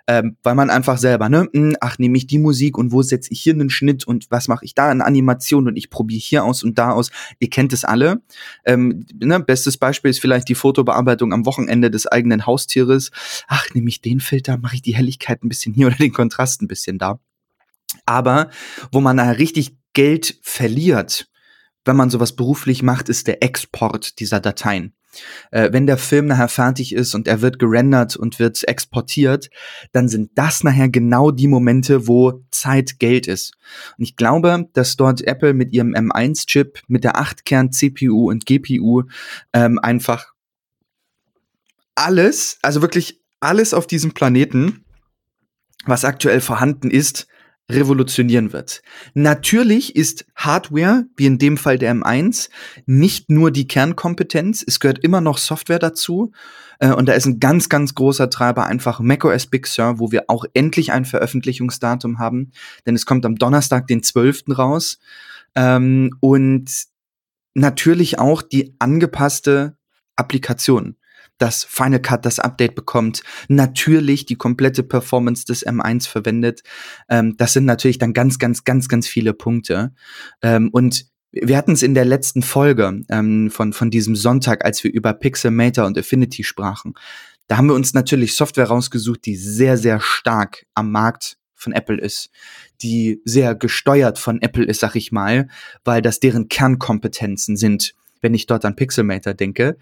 Ähm, 0.07 0.37
weil 0.43 0.55
man 0.55 0.71
einfach 0.71 0.99
selber, 0.99 1.29
ne, 1.29 1.49
hm, 1.53 1.77
ach, 1.81 1.99
nehme 1.99 2.17
ich 2.17 2.27
die 2.27 2.39
Musik 2.39 2.77
und 2.77 2.93
wo 2.93 3.03
setze 3.03 3.33
ich 3.33 3.41
hier 3.41 3.55
einen 3.55 3.71
Schnitt 3.71 4.07
und 4.07 4.31
was 4.31 4.49
mache 4.49 4.65
ich 4.65 4.75
da 4.75 4.91
in 4.93 5.01
Animation 5.01 5.69
und 5.69 5.77
ich 5.77 5.91
probiere 5.91 6.21
hier 6.21 6.45
aus 6.45 6.63
und 6.63 6.79
da 6.79 6.91
aus. 6.93 7.11
Ihr 7.39 7.51
kennt 7.51 7.73
es 7.73 7.85
alle. 7.85 8.21
Ähm, 8.65 9.07
ne, 9.21 9.41
bestes 9.41 9.79
Beispiel 9.79 10.02
ist 10.11 10.21
vielleicht 10.21 10.49
die 10.49 10.55
Fotobearbeitung 10.55 11.33
am 11.33 11.47
Wochenende 11.47 11.91
des 11.91 12.07
eigenen 12.07 12.47
Haustieres. 12.47 13.11
Ach, 13.49 13.67
nehme 13.75 13.89
ich 13.89 14.01
den 14.01 14.21
Filter, 14.21 14.59
mache 14.59 14.77
ich 14.77 14.83
die 14.83 14.97
Helligkeit 14.97 15.43
ein 15.43 15.49
bisschen 15.49 15.75
hier 15.75 15.87
oder 15.89 15.97
den 15.97 16.13
Kontrast 16.13 16.63
ein 16.63 16.69
bisschen 16.69 16.99
da. 16.99 17.21
Aber 18.07 18.51
wo 18.91 19.01
man 19.01 19.17
da 19.17 19.31
richtig 19.31 19.77
Geld 19.93 20.39
verliert, 20.43 21.29
wenn 21.85 21.97
man 21.97 22.11
sowas 22.11 22.35
beruflich 22.35 22.83
macht, 22.83 23.09
ist 23.09 23.27
der 23.27 23.43
Export 23.43 24.19
dieser 24.21 24.41
Dateien. 24.41 24.95
Äh, 25.51 25.73
wenn 25.73 25.87
der 25.87 25.99
Film 25.99 26.27
nachher 26.27 26.49
fertig 26.49 26.95
ist 26.95 27.15
und 27.15 27.29
er 27.29 27.41
wird 27.41 27.59
gerendert 27.59 28.17
und 28.17 28.39
wird 28.39 28.67
exportiert, 28.69 29.51
dann 29.93 30.09
sind 30.09 30.31
das 30.35 30.65
nachher 30.65 30.89
genau 30.89 31.31
die 31.31 31.49
Momente, 31.49 32.09
wo 32.09 32.45
Zeit 32.51 32.99
Geld 32.99 33.27
ist. 33.27 33.55
Und 33.99 34.05
ich 34.05 34.17
glaube, 34.17 34.69
dass 34.73 34.97
dort 34.97 35.23
Apple 35.23 35.55
mit 35.55 35.73
ihrem 35.73 35.95
M1-Chip, 35.95 36.81
mit 36.89 37.05
der 37.05 37.17
8-Kern-CPU 37.17 38.31
und 38.31 38.47
GPU 38.47 39.03
ähm, 39.53 39.79
einfach 39.79 40.33
alles, 41.95 42.59
also 42.63 42.83
wirklich 42.83 43.21
alles 43.41 43.75
auf 43.75 43.87
diesem 43.87 44.13
Planeten, 44.13 44.85
was 45.85 46.05
aktuell 46.05 46.41
vorhanden 46.41 46.91
ist, 46.91 47.27
revolutionieren 47.71 48.53
wird. 48.53 48.83
Natürlich 49.15 49.97
ist 49.97 50.27
Hardware, 50.37 51.07
wie 51.17 51.27
in 51.27 51.39
dem 51.39 51.57
Fall 51.57 51.79
der 51.79 51.95
M1, 51.95 52.51
nicht 52.87 53.31
nur 53.31 53.51
die 53.51 53.67
Kernkompetenz, 53.67 54.65
es 54.67 54.81
gehört 54.81 55.03
immer 55.03 55.21
noch 55.21 55.39
Software 55.39 55.79
dazu. 55.79 56.33
Äh, 56.79 56.93
und 56.93 57.07
da 57.07 57.13
ist 57.13 57.27
ein 57.27 57.41
ganz, 57.41 57.69
ganz 57.69 57.95
großer 57.95 58.31
Treiber 58.31 58.67
einfach 58.67 59.01
macOS 59.01 59.47
Big 59.47 59.67
Sur, 59.67 59.99
wo 59.99 60.13
wir 60.13 60.25
auch 60.29 60.45
endlich 60.55 60.93
ein 60.93 61.05
Veröffentlichungsdatum 61.05 62.19
haben. 62.19 62.53
Denn 62.87 62.95
es 62.95 63.07
kommt 63.07 63.25
am 63.25 63.37
Donnerstag, 63.37 63.87
den 63.87 64.03
12. 64.03 64.45
raus. 64.59 64.99
Ähm, 65.55 66.11
und 66.21 66.71
natürlich 67.55 68.19
auch 68.19 68.43
die 68.43 68.75
angepasste 68.79 69.77
Applikation 70.17 70.97
dass 71.39 71.65
Final 71.65 72.01
Cut 72.01 72.25
das 72.25 72.39
Update 72.39 72.75
bekommt, 72.75 73.23
natürlich 73.49 74.27
die 74.27 74.37
komplette 74.37 74.83
Performance 74.83 75.45
des 75.45 75.67
M1 75.67 76.09
verwendet. 76.09 76.63
Ähm, 77.09 77.37
das 77.37 77.53
sind 77.53 77.65
natürlich 77.65 77.99
dann 77.99 78.13
ganz, 78.13 78.39
ganz, 78.39 78.65
ganz, 78.65 78.89
ganz 78.89 79.09
viele 79.09 79.35
Punkte. 79.35 79.93
Ähm, 80.43 80.71
und 80.73 81.07
wir 81.33 81.57
hatten 81.57 81.73
es 81.73 81.83
in 81.83 81.95
der 81.95 82.05
letzten 82.05 82.43
Folge 82.43 83.03
ähm, 83.09 83.51
von, 83.51 83.73
von 83.73 83.91
diesem 83.91 84.15
Sonntag, 84.15 84.65
als 84.65 84.85
wir 84.85 84.93
über 84.93 85.15
Pixelmator 85.15 85.87
und 85.87 85.99
Affinity 85.99 86.45
sprachen. 86.45 86.95
Da 87.49 87.57
haben 87.57 87.69
wir 87.69 87.75
uns 87.75 87.95
natürlich 87.95 88.35
Software 88.35 88.69
rausgesucht, 88.69 89.25
die 89.25 89.37
sehr, 89.37 89.77
sehr 89.77 90.01
stark 90.01 90.67
am 90.75 90.91
Markt 90.91 91.39
von 91.55 91.73
Apple 91.73 91.99
ist, 91.99 92.31
die 92.83 93.21
sehr 93.25 93.55
gesteuert 93.55 94.19
von 94.19 94.43
Apple 94.43 94.65
ist, 94.65 94.81
sag 94.81 94.97
ich 94.97 95.13
mal, 95.13 95.49
weil 95.85 96.03
das 96.03 96.21
deren 96.21 96.49
Kernkompetenzen 96.49 97.57
sind 97.57 97.95
wenn 98.23 98.33
ich 98.33 98.47
dort 98.47 98.65
an 98.65 98.77
Pixelmator 98.77 99.35
denke. 99.35 99.77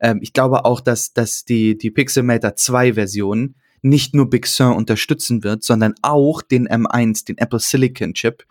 Ähm, 0.00 0.20
ich 0.22 0.32
glaube 0.32 0.64
auch, 0.64 0.80
dass, 0.80 1.12
dass 1.12 1.44
die, 1.44 1.76
die 1.76 1.90
Pixelmator 1.90 2.54
2 2.54 2.94
Version 2.94 3.56
nicht 3.82 4.14
nur 4.14 4.30
Big 4.30 4.46
Sur 4.46 4.74
unterstützen 4.76 5.42
wird, 5.44 5.64
sondern 5.64 5.94
auch 6.02 6.42
den 6.42 6.68
M1, 6.68 7.26
den 7.26 7.38
Apple 7.38 7.58
Silicon 7.58 8.14
Chip. 8.14 8.44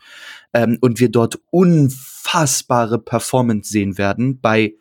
Ähm, 0.54 0.78
und 0.82 1.00
wir 1.00 1.10
dort 1.10 1.40
unfassbare 1.52 3.00
Performance 3.00 3.70
sehen 3.70 3.98
werden 3.98 4.40
bei 4.40 4.76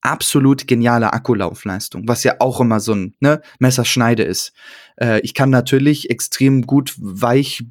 absolut 0.00 0.66
geniale 0.66 1.12
Akkulaufleistung, 1.12 2.06
was 2.06 2.24
ja 2.24 2.36
auch 2.38 2.60
immer 2.60 2.80
so 2.80 2.94
ein 2.94 3.14
ne, 3.20 3.42
Messerschneide 3.58 4.22
ist. 4.22 4.52
Äh, 5.00 5.20
ich 5.20 5.34
kann 5.34 5.50
natürlich 5.50 6.10
extrem 6.10 6.62
gut 6.62 6.94
weich 6.98 7.64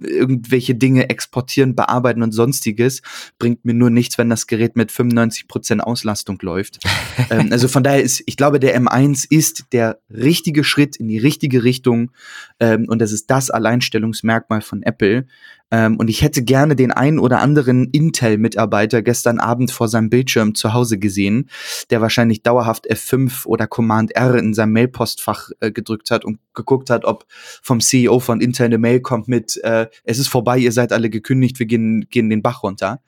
irgendwelche 0.00 0.74
Dinge 0.74 1.08
exportieren, 1.10 1.76
bearbeiten 1.76 2.22
und 2.22 2.32
sonstiges. 2.32 3.02
Bringt 3.38 3.64
mir 3.64 3.74
nur 3.74 3.90
nichts, 3.90 4.18
wenn 4.18 4.30
das 4.30 4.46
Gerät 4.46 4.76
mit 4.76 4.90
95 4.90 5.48
Prozent 5.48 5.82
Auslastung 5.82 6.38
läuft. 6.42 6.78
ähm, 7.30 7.48
also 7.50 7.68
von 7.68 7.82
daher 7.82 8.02
ist, 8.02 8.22
ich 8.26 8.36
glaube, 8.36 8.58
der 8.58 8.78
M1 8.80 9.26
ist 9.28 9.66
der 9.72 10.00
richtige 10.10 10.64
Schritt 10.64 10.96
in 10.96 11.08
die 11.08 11.18
richtige 11.18 11.64
Richtung. 11.64 12.10
Ähm, 12.58 12.86
und 12.88 13.00
das 13.00 13.12
ist 13.12 13.30
das 13.30 13.50
Alleinstellungsmerkmal 13.50 14.62
von 14.62 14.82
Apple. 14.82 15.26
Ähm, 15.72 15.96
und 15.96 16.10
ich 16.10 16.20
hätte 16.20 16.44
gerne 16.44 16.76
den 16.76 16.92
einen 16.92 17.18
oder 17.18 17.40
anderen 17.40 17.88
Intel-Mitarbeiter 17.90 19.00
gestern 19.00 19.40
Abend 19.40 19.70
vor 19.70 19.88
seinem 19.88 20.10
Bildschirm 20.10 20.54
zu 20.54 20.74
Hause 20.74 20.98
gesehen, 20.98 21.48
der 21.88 22.02
wahrscheinlich 22.02 22.42
dauerhaft 22.42 22.86
F5 22.88 23.46
oder 23.46 23.66
Command 23.66 24.14
R 24.14 24.34
in 24.34 24.52
seinem 24.52 24.74
Mailpostfach 24.74 25.48
äh, 25.60 25.72
gedrückt 25.72 26.10
hat 26.10 26.26
und 26.26 26.40
geguckt 26.52 26.90
hat, 26.90 27.06
ob 27.06 27.24
vom 27.62 27.80
CEO 27.80 28.20
von 28.20 28.42
Intel 28.42 28.66
eine 28.66 28.76
Mail 28.76 29.00
kommt 29.00 29.28
mit, 29.28 29.56
äh, 29.64 29.86
es 30.04 30.18
ist 30.18 30.28
vorbei, 30.28 30.58
ihr 30.58 30.72
seid 30.72 30.92
alle 30.92 31.08
gekündigt, 31.08 31.58
wir 31.58 31.66
gehen, 31.66 32.06
gehen 32.10 32.28
den 32.28 32.42
Bach 32.42 32.62
runter. 32.62 33.00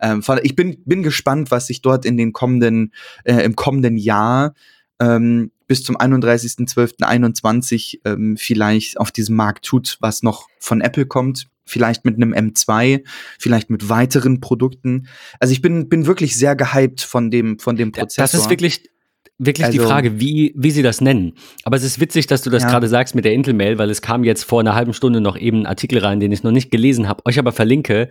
Ähm, 0.00 0.22
ich 0.42 0.56
bin, 0.56 0.82
bin 0.86 1.02
gespannt, 1.02 1.50
was 1.50 1.66
sich 1.66 1.82
dort 1.82 2.06
in 2.06 2.16
den 2.16 2.32
kommenden, 2.32 2.94
äh, 3.24 3.44
im 3.44 3.56
kommenden 3.56 3.98
Jahr 3.98 4.54
ähm, 5.00 5.50
bis 5.66 5.82
zum 5.82 5.98
31.12.21 5.98 7.98
ähm, 8.06 8.38
vielleicht 8.38 8.98
auf 8.98 9.12
diesem 9.12 9.36
Markt 9.36 9.66
tut, 9.66 9.98
was 10.00 10.22
noch 10.22 10.48
von 10.58 10.80
Apple 10.80 11.04
kommt 11.04 11.48
vielleicht 11.66 12.04
mit 12.04 12.16
einem 12.16 12.32
M2, 12.32 13.02
vielleicht 13.38 13.68
mit 13.68 13.88
weiteren 13.88 14.40
Produkten. 14.40 15.08
Also 15.40 15.52
ich 15.52 15.60
bin, 15.60 15.88
bin 15.88 16.06
wirklich 16.06 16.36
sehr 16.36 16.56
gehypt 16.56 17.02
von 17.02 17.30
dem, 17.30 17.58
von 17.58 17.76
dem 17.76 17.92
Prozessor. 17.92 18.22
Das 18.22 18.34
ist 18.34 18.48
wirklich, 18.48 18.88
wirklich 19.38 19.66
also, 19.66 19.78
die 19.78 19.84
Frage, 19.84 20.20
wie, 20.20 20.54
wie 20.56 20.70
sie 20.70 20.82
das 20.82 21.00
nennen. 21.00 21.34
Aber 21.64 21.76
es 21.76 21.84
ist 21.84 22.00
witzig, 22.00 22.26
dass 22.26 22.42
du 22.42 22.50
das 22.50 22.62
ja. 22.62 22.70
gerade 22.70 22.88
sagst 22.88 23.14
mit 23.14 23.24
der 23.24 23.32
Intel-Mail, 23.32 23.78
weil 23.78 23.90
es 23.90 24.00
kam 24.00 24.24
jetzt 24.24 24.44
vor 24.44 24.60
einer 24.60 24.74
halben 24.74 24.94
Stunde 24.94 25.20
noch 25.20 25.36
eben 25.36 25.62
ein 25.62 25.66
Artikel 25.66 25.98
rein, 25.98 26.20
den 26.20 26.32
ich 26.32 26.42
noch 26.42 26.52
nicht 26.52 26.70
gelesen 26.70 27.08
habe, 27.08 27.26
euch 27.26 27.38
aber 27.38 27.52
verlinke. 27.52 28.08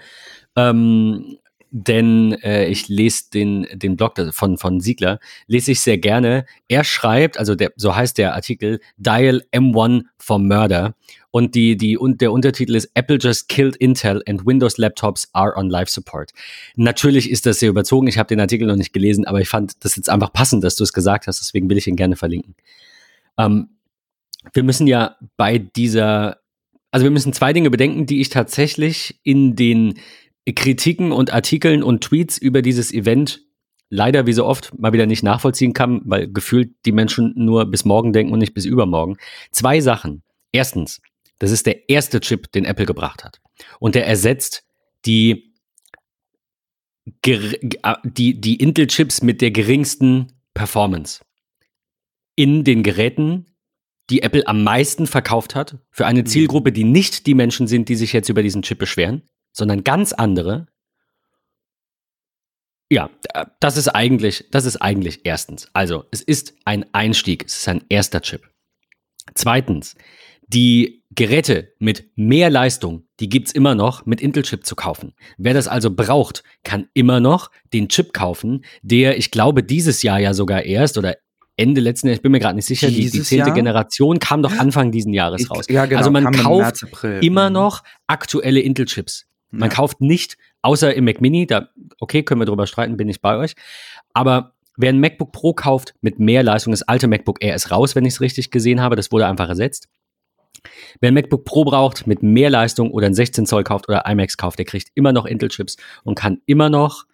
Ähm, 0.56 1.38
denn 1.78 2.32
äh, 2.42 2.68
ich 2.68 2.88
lese 2.88 3.24
den, 3.34 3.68
den 3.74 3.98
Blog 3.98 4.14
von, 4.32 4.58
von 4.58 4.80
Siegler, 4.80 5.20
lese 5.48 5.74
ich 5.74 5.82
sehr 5.82 5.98
gerne. 5.98 6.46
Er 6.70 6.86
schreibt, 6.86 7.38
also 7.38 7.54
der, 7.54 7.74
so 7.76 7.94
heißt 7.94 8.18
der 8.18 8.34
Artikel, 8.34 8.80
Dial 8.96 9.44
M1 9.52 10.04
for 10.18 10.40
Murder. 10.40 10.96
Und 11.36 11.54
die, 11.54 11.76
die, 11.76 11.98
und 11.98 12.22
der 12.22 12.32
Untertitel 12.32 12.76
ist 12.76 12.90
Apple 12.94 13.18
just 13.20 13.50
killed 13.50 13.76
Intel 13.76 14.24
and 14.26 14.46
Windows 14.46 14.78
Laptops 14.78 15.28
are 15.34 15.54
on 15.58 15.70
life 15.70 15.92
support. 15.92 16.32
Natürlich 16.78 17.30
ist 17.30 17.46
das 17.46 17.60
sehr 17.60 17.68
überzogen. 17.68 18.08
Ich 18.08 18.18
habe 18.18 18.28
den 18.28 18.40
Artikel 18.40 18.66
noch 18.66 18.78
nicht 18.78 18.94
gelesen, 18.94 19.26
aber 19.26 19.42
ich 19.42 19.50
fand 19.50 19.84
das 19.84 19.98
jetzt 19.98 20.10
einfach 20.10 20.32
passend, 20.32 20.64
dass 20.64 20.78
du 20.78 20.86
es 20.86 20.94
gesagt 20.94 21.28
hast. 21.28 21.42
Deswegen 21.42 21.70
will 21.70 21.78
ich 21.78 21.88
ihn 21.88 21.98
gerne 21.98 22.16
verlinken. 22.16 22.56
Ähm, 23.38 23.68
wir 24.54 24.64
müssen 24.64 24.88
ja 24.88 25.18
bei 25.36 25.58
dieser, 25.58 26.38
also 26.92 27.04
wir 27.04 27.12
müssen 27.12 27.34
zwei 27.34 27.52
Dinge 27.52 27.70
bedenken, 27.70 28.06
die 28.06 28.22
ich 28.22 28.30
tatsächlich 28.30 29.20
in 29.24 29.58
den 29.58 29.96
Kritiken 30.56 31.12
und 31.12 31.34
Artikeln 31.34 31.84
und 31.84 32.02
Tweets 32.02 32.38
über 32.38 32.62
dieses 32.62 32.94
Event 32.94 33.42
leider 33.90 34.26
wie 34.26 34.32
so 34.32 34.46
oft 34.46 34.72
mal 34.80 34.94
wieder 34.94 35.06
nicht 35.06 35.24
nachvollziehen 35.24 35.74
kann, 35.74 36.02
weil 36.06 36.32
gefühlt 36.32 36.72
die 36.86 36.94
Menschen 36.94 37.34
nur 37.36 37.66
bis 37.66 37.84
morgen 37.84 38.14
denken 38.14 38.32
und 38.32 38.40
nicht 38.40 38.54
bis 38.54 38.64
übermorgen. 38.64 39.18
Zwei 39.52 39.82
Sachen. 39.82 40.24
Erstens, 40.54 41.02
das 41.40 41.52
ist 41.52 41.66
der 41.66 41.90
erste 41.90 42.20
Chip, 42.20 42.52
den 42.52 42.66
Apple 42.66 42.86
gebracht 42.86 43.24
hat. 43.24 43.42
Und 43.80 43.96
der 43.96 44.08
ersetzt 44.08 44.64
die, 45.06 45.54
die, 47.06 48.42
die 48.42 48.56
Intel-Chips 48.56 49.22
mit 49.22 49.42
der 49.42 49.52
geringsten 49.52 50.34
Performance 50.54 51.22
in 52.36 52.64
den 52.64 52.84
Geräten, 52.84 53.56
die 54.10 54.22
Apple 54.22 54.48
am 54.48 54.64
meisten 54.64 55.08
verkauft 55.08 55.56
hat, 55.56 55.78
für 55.90 56.06
eine 56.06 56.22
mhm. 56.22 56.26
Zielgruppe, 56.26 56.72
die 56.72 56.84
nicht 56.84 57.26
die 57.26 57.34
Menschen 57.34 57.68
sind, 57.68 57.90
die 57.90 57.96
sich 57.96 58.14
jetzt 58.14 58.30
über 58.30 58.44
diesen 58.44 58.62
Chip 58.62 58.78
beschweren, 58.78 59.24
sondern 59.52 59.84
ganz 59.84 60.14
andere. 60.14 60.68
Ja, 62.90 63.10
das 63.60 63.78
ist 63.78 63.88
eigentlich, 63.88 64.46
das 64.52 64.66
ist 64.66 64.78
eigentlich 64.78 65.22
erstens. 65.24 65.70
Also, 65.74 66.06
es 66.12 66.22
ist 66.22 66.56
ein 66.66 66.86
Einstieg, 66.94 67.46
es 67.46 67.58
ist 67.58 67.68
ein 67.68 67.84
erster 67.90 68.22
Chip. 68.22 68.48
Zweitens, 69.34 69.96
die 70.48 71.04
Geräte 71.16 71.74
mit 71.80 72.10
mehr 72.16 72.50
Leistung, 72.50 73.08
die 73.20 73.30
gibt's 73.30 73.52
immer 73.52 73.74
noch 73.74 74.06
mit 74.06 74.22
Intel-Chip 74.22 74.66
zu 74.66 74.76
kaufen. 74.76 75.14
Wer 75.38 75.54
das 75.54 75.68
also 75.68 75.90
braucht, 75.94 76.44
kann 76.64 76.88
immer 76.94 77.20
noch 77.20 77.52
den 77.74 77.88
Chip 77.90 78.14
kaufen, 78.14 78.66
der, 78.82 79.18
ich 79.18 79.32
glaube, 79.32 79.64
dieses 79.64 80.04
Jahr 80.04 80.20
ja 80.20 80.34
sogar 80.34 80.64
erst 80.64 80.98
oder 80.98 81.16
Ende 81.58 81.80
letzten 81.80 82.08
Jahres, 82.08 82.18
ich 82.18 82.22
bin 82.22 82.34
mir 82.34 82.40
gerade 82.40 82.56
nicht 82.56 82.66
sicher, 82.66 82.90
die, 82.90 83.10
die 83.10 83.22
zehnte? 83.22 83.54
Generation 83.54 84.20
kam 84.20 84.44
doch 84.44 84.52
Anfang 84.58 84.92
diesen 84.92 85.14
Jahres 85.14 85.44
ich, 85.44 85.50
raus. 85.50 85.66
Ja, 85.70 85.86
genau, 85.86 86.00
also 86.00 86.12
man 86.12 86.34
kauft 86.34 86.84
März, 86.84 87.24
immer 87.24 87.50
mhm. 87.50 87.54
noch 87.54 87.84
aktuelle 88.08 88.60
Intel-Chips. 88.60 89.26
Man 89.52 89.70
ja. 89.70 89.76
kauft 89.76 90.02
nicht, 90.02 90.38
außer 90.64 90.94
im 90.94 91.06
Mac 91.06 91.22
Mini, 91.22 91.48
da, 91.48 91.70
okay, 92.00 92.24
können 92.24 92.42
wir 92.42 92.46
drüber 92.46 92.68
streiten, 92.68 92.98
bin 92.98 93.08
ich 93.08 93.22
bei 93.22 93.38
euch. 93.38 93.54
Aber 94.14 94.56
wer 94.76 94.90
ein 94.90 95.00
MacBook 95.00 95.32
Pro 95.32 95.54
kauft 95.54 95.94
mit 96.02 96.20
mehr 96.20 96.44
Leistung, 96.44 96.72
das 96.72 96.84
alte 96.84 97.08
MacBook 97.08 97.42
Air 97.42 97.56
ist 97.56 97.72
raus, 97.72 97.96
wenn 97.96 98.04
ich 98.04 98.16
es 98.16 98.22
richtig 98.22 98.52
gesehen 98.52 98.82
habe, 98.82 98.98
das 98.98 99.14
wurde 99.14 99.28
einfach 99.28 99.48
ersetzt. 99.48 99.88
Wer 101.00 101.10
ein 101.10 101.14
MacBook 101.14 101.46
Pro 101.46 101.64
braucht 101.64 102.08
mit 102.08 102.24
mehr 102.24 102.50
Leistung 102.50 102.92
oder 102.92 103.08
ein 103.08 103.14
16 103.14 103.46
Zoll 103.46 103.64
kauft 103.64 103.90
oder 103.90 104.06
iMacs 104.06 104.38
kauft, 104.38 104.60
der 104.60 104.66
kriegt 104.66 104.90
immer 104.96 105.14
noch 105.14 105.26
Intel-Chips 105.26 105.78
und 106.04 106.16
kann 106.16 106.42
immer 106.46 106.70
noch 106.70 107.06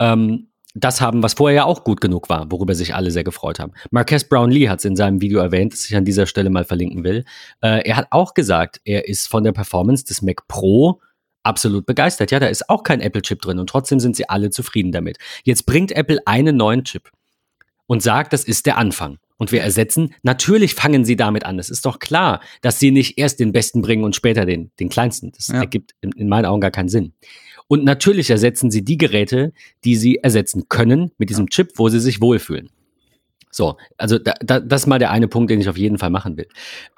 ähm, 0.00 0.48
das 0.74 1.00
haben, 1.00 1.22
was 1.22 1.34
vorher 1.34 1.56
ja 1.56 1.64
auch 1.64 1.84
gut 1.84 2.00
genug 2.00 2.28
war, 2.28 2.50
worüber 2.50 2.74
sich 2.74 2.94
alle 2.94 3.10
sehr 3.10 3.24
gefreut 3.24 3.58
haben. 3.58 3.72
Marques 3.90 4.28
Brownlee 4.28 4.68
hat 4.68 4.78
es 4.80 4.84
in 4.84 4.96
seinem 4.96 5.20
Video 5.20 5.40
erwähnt, 5.40 5.72
das 5.72 5.88
ich 5.88 5.96
an 5.96 6.04
dieser 6.04 6.26
Stelle 6.26 6.50
mal 6.50 6.64
verlinken 6.64 7.04
will. 7.04 7.24
Äh, 7.60 7.82
er 7.88 7.96
hat 7.96 8.08
auch 8.10 8.34
gesagt, 8.34 8.80
er 8.84 9.08
ist 9.08 9.28
von 9.28 9.44
der 9.44 9.52
Performance 9.52 10.04
des 10.04 10.22
Mac 10.22 10.46
Pro 10.46 11.00
absolut 11.42 11.86
begeistert. 11.86 12.30
Ja, 12.30 12.40
da 12.40 12.46
ist 12.46 12.68
auch 12.68 12.82
kein 12.82 13.00
Apple-Chip 13.00 13.40
drin 13.40 13.58
und 13.58 13.68
trotzdem 13.68 14.00
sind 14.00 14.16
sie 14.16 14.28
alle 14.28 14.50
zufrieden 14.50 14.92
damit. 14.92 15.18
Jetzt 15.44 15.66
bringt 15.66 15.92
Apple 15.92 16.20
einen 16.26 16.56
neuen 16.56 16.84
Chip 16.84 17.10
und 17.86 18.02
sagt, 18.02 18.32
das 18.32 18.44
ist 18.44 18.66
der 18.66 18.76
Anfang. 18.76 19.18
Und 19.38 19.52
wir 19.52 19.62
ersetzen, 19.62 20.14
natürlich 20.22 20.74
fangen 20.74 21.04
sie 21.04 21.16
damit 21.16 21.46
an. 21.46 21.58
Es 21.58 21.70
ist 21.70 21.86
doch 21.86 22.00
klar, 22.00 22.40
dass 22.60 22.78
sie 22.78 22.90
nicht 22.90 23.18
erst 23.18 23.40
den 23.40 23.52
besten 23.52 23.82
bringen 23.82 24.04
und 24.04 24.14
später 24.14 24.44
den, 24.44 24.72
den 24.78 24.88
kleinsten. 24.88 25.32
Das 25.32 25.48
ja. 25.48 25.60
ergibt 25.60 25.94
in, 26.00 26.10
in 26.12 26.28
meinen 26.28 26.44
Augen 26.44 26.60
gar 26.60 26.72
keinen 26.72 26.88
Sinn. 26.88 27.14
Und 27.68 27.84
natürlich 27.84 28.30
ersetzen 28.30 28.70
sie 28.70 28.82
die 28.84 28.98
Geräte, 28.98 29.52
die 29.84 29.94
sie 29.94 30.16
ersetzen 30.16 30.68
können 30.68 31.12
mit 31.18 31.30
diesem 31.30 31.48
Chip, 31.48 31.72
wo 31.76 31.88
sie 31.88 32.00
sich 32.00 32.20
wohlfühlen. 32.20 32.70
So, 33.50 33.76
also 33.96 34.18
da, 34.18 34.34
da, 34.40 34.60
das 34.60 34.82
ist 34.82 34.86
mal 34.86 34.98
der 34.98 35.10
eine 35.10 35.26
Punkt, 35.26 35.50
den 35.50 35.60
ich 35.60 35.68
auf 35.68 35.78
jeden 35.78 35.98
Fall 35.98 36.10
machen 36.10 36.36
will. 36.36 36.48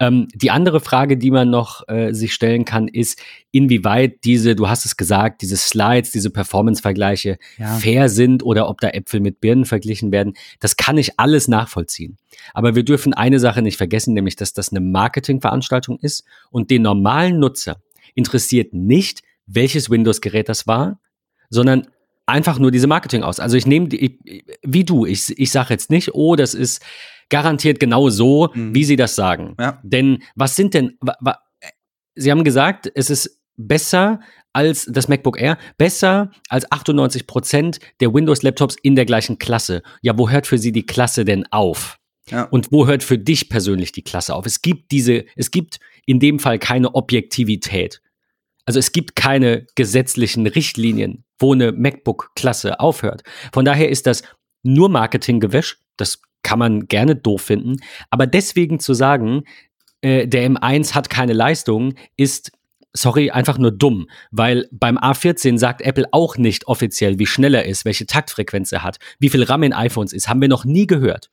Ähm, 0.00 0.28
die 0.34 0.50
andere 0.50 0.80
Frage, 0.80 1.16
die 1.16 1.30
man 1.30 1.48
noch 1.48 1.88
äh, 1.88 2.12
sich 2.12 2.34
stellen 2.34 2.64
kann, 2.64 2.88
ist, 2.88 3.20
inwieweit 3.52 4.24
diese, 4.24 4.56
du 4.56 4.68
hast 4.68 4.84
es 4.84 4.96
gesagt, 4.96 5.42
diese 5.42 5.56
Slides, 5.56 6.10
diese 6.10 6.30
Performance-Vergleiche 6.30 7.38
ja. 7.58 7.76
fair 7.76 8.08
sind 8.08 8.42
oder 8.42 8.68
ob 8.68 8.80
da 8.80 8.88
Äpfel 8.88 9.20
mit 9.20 9.40
Birnen 9.40 9.64
verglichen 9.64 10.12
werden. 10.12 10.34
Das 10.58 10.76
kann 10.76 10.98
ich 10.98 11.18
alles 11.18 11.48
nachvollziehen. 11.48 12.16
Aber 12.52 12.74
wir 12.74 12.84
dürfen 12.84 13.12
eine 13.12 13.38
Sache 13.38 13.62
nicht 13.62 13.76
vergessen, 13.76 14.14
nämlich, 14.14 14.36
dass 14.36 14.52
das 14.52 14.70
eine 14.70 14.80
Marketingveranstaltung 14.80 15.98
ist 16.00 16.24
und 16.50 16.70
den 16.70 16.82
normalen 16.82 17.38
Nutzer 17.38 17.76
interessiert 18.14 18.74
nicht, 18.74 19.22
welches 19.46 19.90
Windows-Gerät 19.90 20.48
das 20.48 20.66
war, 20.66 21.00
sondern 21.48 21.86
einfach 22.30 22.58
nur 22.58 22.70
diese 22.70 22.86
Marketing 22.86 23.22
aus. 23.22 23.40
Also 23.40 23.56
ich 23.56 23.66
nehme, 23.66 23.88
wie 23.90 24.84
du, 24.84 25.06
ich, 25.06 25.38
ich 25.38 25.50
sage 25.50 25.74
jetzt 25.74 25.90
nicht, 25.90 26.14
oh, 26.14 26.36
das 26.36 26.54
ist 26.54 26.82
garantiert 27.28 27.80
genau 27.80 28.08
so, 28.10 28.50
mhm. 28.54 28.74
wie 28.74 28.84
sie 28.84 28.96
das 28.96 29.14
sagen. 29.14 29.54
Ja. 29.58 29.80
Denn 29.82 30.22
was 30.34 30.56
sind 30.56 30.74
denn, 30.74 30.96
wa, 31.00 31.14
wa, 31.20 31.38
sie 32.14 32.30
haben 32.30 32.44
gesagt, 32.44 32.90
es 32.94 33.10
ist 33.10 33.40
besser 33.56 34.20
als 34.52 34.86
das 34.86 35.08
MacBook 35.08 35.40
Air, 35.40 35.58
besser 35.78 36.30
als 36.48 36.70
98 36.70 37.26
Prozent 37.26 37.78
der 38.00 38.12
Windows-Laptops 38.12 38.76
in 38.82 38.96
der 38.96 39.04
gleichen 39.04 39.38
Klasse. 39.38 39.82
Ja, 40.02 40.18
wo 40.18 40.28
hört 40.28 40.46
für 40.46 40.58
sie 40.58 40.72
die 40.72 40.86
Klasse 40.86 41.24
denn 41.24 41.46
auf? 41.52 41.98
Ja. 42.28 42.44
Und 42.44 42.72
wo 42.72 42.86
hört 42.86 43.02
für 43.02 43.18
dich 43.18 43.48
persönlich 43.48 43.92
die 43.92 44.02
Klasse 44.02 44.34
auf? 44.34 44.46
Es 44.46 44.62
gibt 44.62 44.90
diese, 44.92 45.24
es 45.36 45.50
gibt 45.50 45.78
in 46.06 46.20
dem 46.20 46.38
Fall 46.38 46.58
keine 46.58 46.94
Objektivität. 46.94 48.02
Also 48.64 48.78
es 48.78 48.92
gibt 48.92 49.16
keine 49.16 49.66
gesetzlichen 49.74 50.46
Richtlinien, 50.46 51.24
wo 51.40 51.53
eine 51.53 51.72
MacBook-Klasse 51.72 52.79
aufhört. 52.79 53.22
Von 53.53 53.64
daher 53.64 53.88
ist 53.88 54.07
das 54.07 54.22
nur 54.62 54.88
Marketinggewäsch. 54.88 55.79
Das 55.96 56.20
kann 56.42 56.59
man 56.59 56.87
gerne 56.87 57.16
doof 57.16 57.42
finden. 57.42 57.76
Aber 58.11 58.26
deswegen 58.26 58.79
zu 58.79 58.94
sagen, 58.94 59.42
äh, 60.03 60.29
der 60.29 60.48
M1 60.48 60.94
hat 60.94 61.11
keine 61.11 61.33
Leistung, 61.33 61.94
ist 62.16 62.53
sorry, 62.92 63.31
einfach 63.31 63.59
nur 63.59 63.70
dumm, 63.70 64.09
weil 64.31 64.68
beim 64.72 64.98
A14 64.98 65.59
sagt 65.59 65.81
Apple 65.83 66.07
auch 66.12 66.37
nicht 66.37 66.66
offiziell, 66.66 67.18
wie 67.18 67.26
schnell 67.26 67.55
er 67.55 67.64
ist, 67.64 67.85
welche 67.85 68.07
Taktfrequenz 68.07 68.72
er 68.72 68.83
hat, 68.83 68.98
wie 69.18 69.29
viel 69.29 69.44
RAM 69.44 69.62
in 69.62 69.72
iPhones 69.72 70.12
ist, 70.12 70.29
haben 70.29 70.40
wir 70.40 70.48
noch 70.48 70.64
nie 70.64 70.87
gehört 70.87 71.31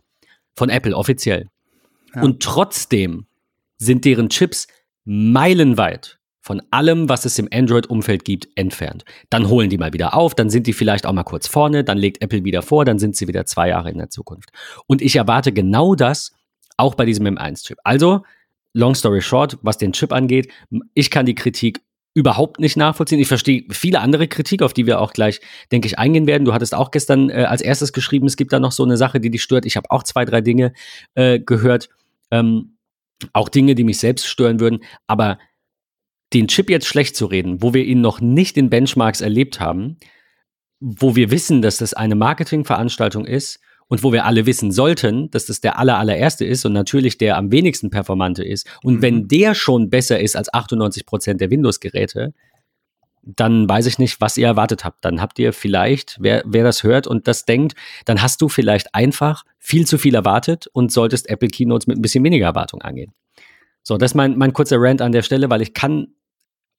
von 0.56 0.70
Apple 0.70 0.96
offiziell. 0.96 1.48
Ja. 2.13 2.22
Und 2.22 2.43
trotzdem 2.43 3.26
sind 3.78 4.06
deren 4.06 4.30
Chips 4.30 4.67
meilenweit 5.06 6.20
von 6.47 6.62
allem, 6.71 7.10
was 7.10 7.25
es 7.25 7.38
im 7.38 7.49
Android-Umfeld 7.51 8.23
gibt, 8.23 8.47
entfernt. 8.55 9.03
Dann 9.29 9.49
holen 9.49 9.69
die 9.69 9.77
mal 9.77 9.91
wieder 9.91 10.15
auf, 10.15 10.33
dann 10.33 10.49
sind 10.49 10.65
die 10.65 10.71
vielleicht 10.71 11.05
auch 11.05 11.12
mal 11.12 11.23
kurz 11.23 11.45
vorne, 11.45 11.83
dann 11.83 11.97
legt 11.97 12.21
Apple 12.21 12.45
wieder 12.45 12.62
vor, 12.62 12.86
dann 12.86 12.99
sind 12.99 13.17
sie 13.17 13.27
wieder 13.27 13.45
zwei 13.45 13.67
Jahre 13.67 13.91
in 13.91 13.97
der 13.97 14.10
Zukunft. 14.10 14.49
Und 14.88 15.01
ich 15.01 15.17
erwarte 15.17 15.51
genau 15.51 15.93
das 15.93 16.31
auch 16.77 16.95
bei 16.95 17.05
diesem 17.05 17.27
M1-Chip. 17.27 17.77
Also, 17.83 18.23
long 18.73 18.95
story 18.95 19.21
short, 19.21 19.57
was 19.62 19.77
den 19.77 19.91
Chip 19.91 20.13
angeht, 20.13 20.49
ich 20.93 21.12
kann 21.12 21.25
die 21.25 21.36
Kritik 21.36 21.81
überhaupt 22.13 22.62
nicht 22.62 22.77
nachvollziehen. 22.77 23.19
Ich 23.19 23.27
verstehe 23.27 23.65
viele 23.69 23.99
andere 23.99 24.29
Kritik, 24.29 24.62
auf 24.62 24.73
die 24.73 24.88
wir 24.88 25.01
auch 25.01 25.12
gleich, 25.12 25.41
denke 25.73 25.88
ich, 25.88 25.99
eingehen 25.99 26.27
werden. 26.27 26.45
Du 26.45 26.53
hattest 26.53 26.73
auch 26.73 26.91
gestern 26.91 27.29
äh, 27.29 27.43
als 27.43 27.62
erstes 27.62 27.91
geschrieben, 27.91 28.25
es 28.25 28.38
gibt 28.38 28.53
da 28.53 28.60
noch 28.60 28.71
so 28.71 28.86
eine 28.86 28.95
Sache, 28.95 29.19
die 29.19 29.29
dich 29.29 29.43
stört. 29.43 29.65
Ich 29.65 29.75
habe 29.75 29.91
auch 29.91 30.03
zwei, 30.03 30.23
drei 30.23 30.39
Dinge 30.39 30.71
äh, 31.13 31.39
gehört. 31.39 31.89
Ähm, 32.31 32.77
auch 33.33 33.49
Dinge, 33.49 33.75
die 33.75 33.83
mich 33.83 33.99
selbst 33.99 34.27
stören 34.27 34.60
würden. 34.62 34.79
Aber 35.07 35.38
den 36.33 36.47
Chip 36.47 36.69
jetzt 36.69 36.87
schlecht 36.87 37.15
zu 37.15 37.25
reden, 37.25 37.61
wo 37.61 37.73
wir 37.73 37.85
ihn 37.85 38.01
noch 38.01 38.19
nicht 38.19 38.57
in 38.57 38.69
Benchmarks 38.69 39.21
erlebt 39.21 39.59
haben, 39.59 39.97
wo 40.79 41.15
wir 41.15 41.31
wissen, 41.31 41.61
dass 41.61 41.77
das 41.77 41.93
eine 41.93 42.15
Marketingveranstaltung 42.15 43.25
ist 43.25 43.59
und 43.87 44.03
wo 44.03 44.11
wir 44.11 44.25
alle 44.25 44.45
wissen 44.45 44.71
sollten, 44.71 45.31
dass 45.31 45.45
das 45.45 45.61
der 45.61 45.79
aller, 45.79 45.97
allererste 45.97 46.45
ist 46.45 46.65
und 46.65 46.73
natürlich 46.73 47.17
der 47.17 47.37
am 47.37 47.51
wenigsten 47.51 47.89
performante 47.89 48.43
ist. 48.43 48.67
Und 48.83 48.95
mhm. 48.95 49.01
wenn 49.01 49.27
der 49.27 49.55
schon 49.55 49.89
besser 49.89 50.19
ist 50.19 50.35
als 50.35 50.53
98 50.53 51.05
Prozent 51.05 51.41
der 51.41 51.49
Windows-Geräte, 51.49 52.33
dann 53.23 53.67
weiß 53.67 53.87
ich 53.87 53.99
nicht, 53.99 54.21
was 54.21 54.37
ihr 54.37 54.47
erwartet 54.47 54.85
habt. 54.85 55.03
Dann 55.03 55.21
habt 55.21 55.37
ihr 55.39 55.51
vielleicht, 55.51 56.17
wer, 56.19 56.43
wer 56.45 56.63
das 56.63 56.83
hört 56.83 57.07
und 57.07 57.27
das 57.27 57.45
denkt, 57.45 57.75
dann 58.05 58.21
hast 58.21 58.41
du 58.41 58.47
vielleicht 58.47 58.93
einfach 58.95 59.43
viel 59.57 59.85
zu 59.85 59.97
viel 59.97 60.15
erwartet 60.15 60.67
und 60.67 60.91
solltest 60.91 61.29
Apple 61.29 61.49
Keynotes 61.49 61.87
mit 61.87 61.97
ein 61.97 62.01
bisschen 62.01 62.23
weniger 62.23 62.45
Erwartung 62.45 62.81
angehen. 62.81 63.13
So, 63.83 63.97
das 63.97 64.11
ist 64.11 64.15
mein, 64.15 64.37
mein 64.37 64.53
kurzer 64.53 64.77
Rant 64.79 65.01
an 65.01 65.11
der 65.11 65.23
Stelle, 65.23 65.49
weil 65.49 65.61
ich 65.61 65.73
kann 65.73 66.07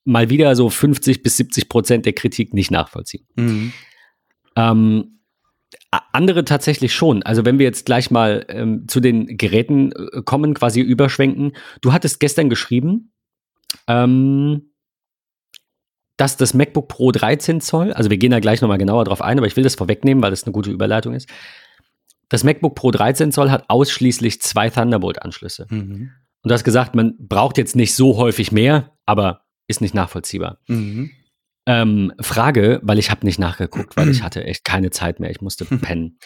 mal 0.09 0.31
wieder 0.31 0.57
so 0.57 0.71
50 0.71 1.23
bis 1.23 1.37
70 1.37 1.69
Prozent 1.69 2.07
der 2.07 2.15
Kritik 2.15 2.55
nicht 2.55 2.71
nachvollziehen. 2.71 3.27
Mhm. 3.37 3.73
Ähm, 4.57 5.21
andere 6.13 6.45
tatsächlich 6.45 6.95
schon. 6.95 7.23
Also 7.23 7.45
wenn 7.45 7.59
wir 7.59 7.67
jetzt 7.67 7.87
gleich 7.87 8.11
mal 8.11 8.45
ähm, 8.49 8.89
zu 8.89 9.01
den 9.01 9.37
Geräten 9.37 9.93
äh, 9.93 10.23
kommen, 10.23 10.55
quasi 10.55 10.81
überschwenken. 10.81 11.53
Du 11.83 11.93
hattest 11.93 12.21
gestern 12.21 12.49
geschrieben, 12.49 13.13
ähm, 13.87 14.73
dass 16.17 16.37
das 16.37 16.55
MacBook 16.55 16.89
Pro 16.89 17.13
13 17.13 17.61
Zoll, 17.61 17.93
also 17.93 18.11
wir 18.11 18.17
gehen 18.17 18.31
da 18.31 18.41
gleich 18.41 18.61
nochmal 18.61 18.79
genauer 18.79 19.05
drauf 19.05 19.23
ein, 19.23 19.39
aber 19.39 19.47
ich 19.47 19.57
will 19.57 19.65
das 19.65 19.77
vorwegnehmen, 19.77 20.23
weil 20.23 20.31
das 20.31 20.45
eine 20.45 20.53
gute 20.53 20.71
Überleitung 20.71 21.15
ist. 21.15 21.29
Das 22.31 22.45
MacBook 22.45 22.75
Pro 22.75 22.91
13 22.91 23.31
Zoll 23.31 23.51
hat 23.51 23.65
ausschließlich 23.69 24.41
zwei 24.43 24.69
Thunderbolt-Anschlüsse. 24.71 25.67
Mhm. 25.71 26.11
Und 26.43 26.49
du 26.49 26.53
hast 26.53 26.65
gesagt, 26.65 26.95
man 26.95 27.15
braucht 27.19 27.59
jetzt 27.59 27.77
nicht 27.77 27.95
so 27.95 28.17
häufig 28.17 28.53
mehr, 28.53 28.93
aber 29.07 29.48
ist 29.69 29.81
nicht 29.81 29.95
nachvollziehbar. 29.95 30.59
Mhm. 30.67 31.11
Ähm, 31.67 32.13
Frage, 32.19 32.81
weil 32.83 32.99
ich 32.99 33.11
habe 33.11 33.27
nicht 33.27 33.39
nachgeguckt, 33.39 33.97
weil 33.97 34.09
ich 34.09 34.23
hatte 34.25 34.43
echt 34.45 34.65
keine 34.65 34.91
Zeit 34.91 35.21
mehr. 35.21 35.31
Ich 35.31 35.41
musste 35.41 35.65
pennen. 35.65 36.19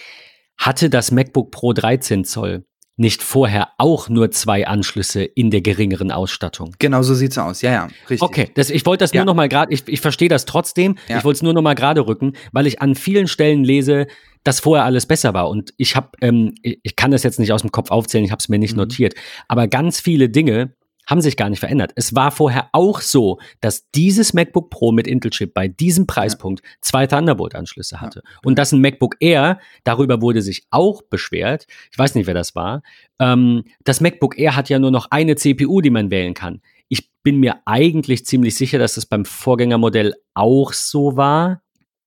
Hatte 0.56 0.88
das 0.88 1.10
MacBook 1.10 1.50
Pro 1.50 1.72
13 1.72 2.24
Zoll 2.24 2.64
nicht 2.96 3.22
vorher 3.22 3.70
auch 3.78 4.08
nur 4.08 4.30
zwei 4.30 4.66
Anschlüsse 4.66 5.24
in 5.24 5.50
der 5.50 5.62
geringeren 5.62 6.12
Ausstattung? 6.12 6.76
Genau 6.78 7.02
so 7.02 7.14
sieht's 7.14 7.38
aus. 7.38 7.62
Ja, 7.62 7.72
ja, 7.72 7.88
richtig. 8.08 8.22
Okay, 8.22 8.50
das, 8.54 8.70
ich 8.70 8.86
wollte 8.86 9.02
das 9.02 9.12
ja. 9.12 9.20
nur 9.20 9.26
noch 9.26 9.34
mal 9.34 9.48
gerade, 9.48 9.72
ich, 9.72 9.88
ich 9.88 10.00
verstehe 10.00 10.28
das 10.28 10.44
trotzdem. 10.44 10.96
Ja. 11.08 11.18
Ich 11.18 11.24
wollte 11.24 11.38
es 11.38 11.42
nur 11.42 11.54
noch 11.54 11.62
mal 11.62 11.74
gerade 11.74 12.06
rücken, 12.06 12.34
weil 12.52 12.66
ich 12.66 12.80
an 12.82 12.94
vielen 12.94 13.26
Stellen 13.26 13.64
lese, 13.64 14.06
dass 14.44 14.60
vorher 14.60 14.84
alles 14.84 15.06
besser 15.06 15.34
war. 15.34 15.48
Und 15.48 15.72
ich 15.78 15.96
habe, 15.96 16.10
ähm, 16.20 16.54
ich 16.62 16.94
kann 16.94 17.10
das 17.10 17.22
jetzt 17.22 17.40
nicht 17.40 17.52
aus 17.52 17.62
dem 17.62 17.72
Kopf 17.72 17.90
aufzählen, 17.90 18.24
ich 18.24 18.30
habe 18.30 18.40
es 18.40 18.48
mir 18.48 18.58
nicht 18.58 18.72
mhm. 18.72 18.80
notiert. 18.80 19.14
Aber 19.48 19.66
ganz 19.68 19.98
viele 19.98 20.28
Dinge 20.28 20.74
haben 21.12 21.20
sich 21.20 21.36
gar 21.36 21.50
nicht 21.50 21.60
verändert. 21.60 21.92
Es 21.94 22.14
war 22.14 22.30
vorher 22.30 22.70
auch 22.72 23.02
so, 23.02 23.38
dass 23.60 23.90
dieses 23.90 24.32
MacBook 24.32 24.70
Pro 24.70 24.92
mit 24.92 25.06
Intel-Chip 25.06 25.52
bei 25.52 25.68
diesem 25.68 26.06
Preispunkt 26.06 26.62
zwei 26.80 27.06
Thunderbolt-Anschlüsse 27.06 28.00
hatte. 28.00 28.22
Und 28.42 28.58
dass 28.58 28.72
ein 28.72 28.80
MacBook 28.80 29.16
Air, 29.20 29.60
darüber 29.84 30.22
wurde 30.22 30.40
sich 30.40 30.66
auch 30.70 31.02
beschwert, 31.02 31.66
ich 31.90 31.98
weiß 31.98 32.14
nicht, 32.14 32.26
wer 32.26 32.32
das 32.32 32.54
war, 32.54 32.82
ähm, 33.18 33.64
das 33.84 34.00
MacBook 34.00 34.38
Air 34.38 34.56
hat 34.56 34.70
ja 34.70 34.78
nur 34.78 34.90
noch 34.90 35.08
eine 35.10 35.36
CPU, 35.36 35.82
die 35.82 35.90
man 35.90 36.10
wählen 36.10 36.32
kann. 36.32 36.62
Ich 36.88 37.10
bin 37.22 37.38
mir 37.40 37.56
eigentlich 37.66 38.24
ziemlich 38.24 38.54
sicher, 38.56 38.78
dass 38.78 38.94
das 38.94 39.04
beim 39.04 39.26
Vorgängermodell 39.26 40.14
auch 40.32 40.72
so 40.72 41.14
war 41.14 41.60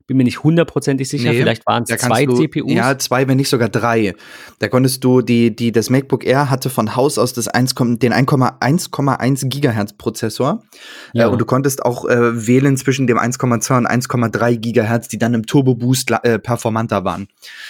bin 0.08 0.18
mir 0.18 0.24
nicht 0.24 0.44
hundertprozentig 0.44 1.10
sicher, 1.10 1.32
nee, 1.32 1.40
vielleicht 1.40 1.66
waren 1.66 1.84
es 1.88 2.00
zwei 2.00 2.26
du, 2.26 2.36
CPUs. 2.36 2.72
Ja, 2.72 2.98
zwei, 2.98 3.28
wenn 3.28 3.38
nicht 3.38 3.50
sogar 3.50 3.70
drei. 3.70 4.14
Da 4.60 4.68
konntest 4.68 5.04
du, 5.04 5.22
die, 5.22 5.56
die, 5.56 5.72
das 5.72 5.90
MacBook 5.90 6.26
Air 6.26 6.50
hatte 6.52 6.70
von 6.70 6.96
Haus 6.96 7.18
aus 7.18 7.34
das 7.34 7.48
1, 7.48 7.74
den 7.74 8.14
1,1 8.14 9.50
Gigahertz 9.50 9.94
Prozessor. 9.94 10.64
Ja. 11.14 11.26
Äh, 11.26 11.30
und 11.30 11.40
du 11.40 11.46
konntest 11.46 11.84
auch 11.84 12.06
äh, 12.06 12.48
wählen 12.48 12.78
zwischen 12.78 13.08
dem 13.08 13.18
1,2 13.18 13.78
und 13.78 13.88
1,3 13.88 14.58
Gigahertz, 14.58 15.08
die 15.08 15.18
dann 15.18 15.34
im 15.34 15.46
Turbo 15.46 15.74
Boost 15.74 16.12
äh, 16.12 16.38
performanter 16.38 17.04
waren. 17.04 17.28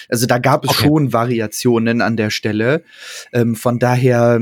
Also 0.09 0.25
da 0.25 0.37
gab 0.37 0.65
es 0.65 0.71
okay. 0.71 0.83
schon 0.83 1.13
Variationen 1.13 2.01
an 2.01 2.17
der 2.17 2.29
Stelle. 2.31 2.83
Ähm, 3.31 3.55
von 3.55 3.79
daher, 3.79 4.41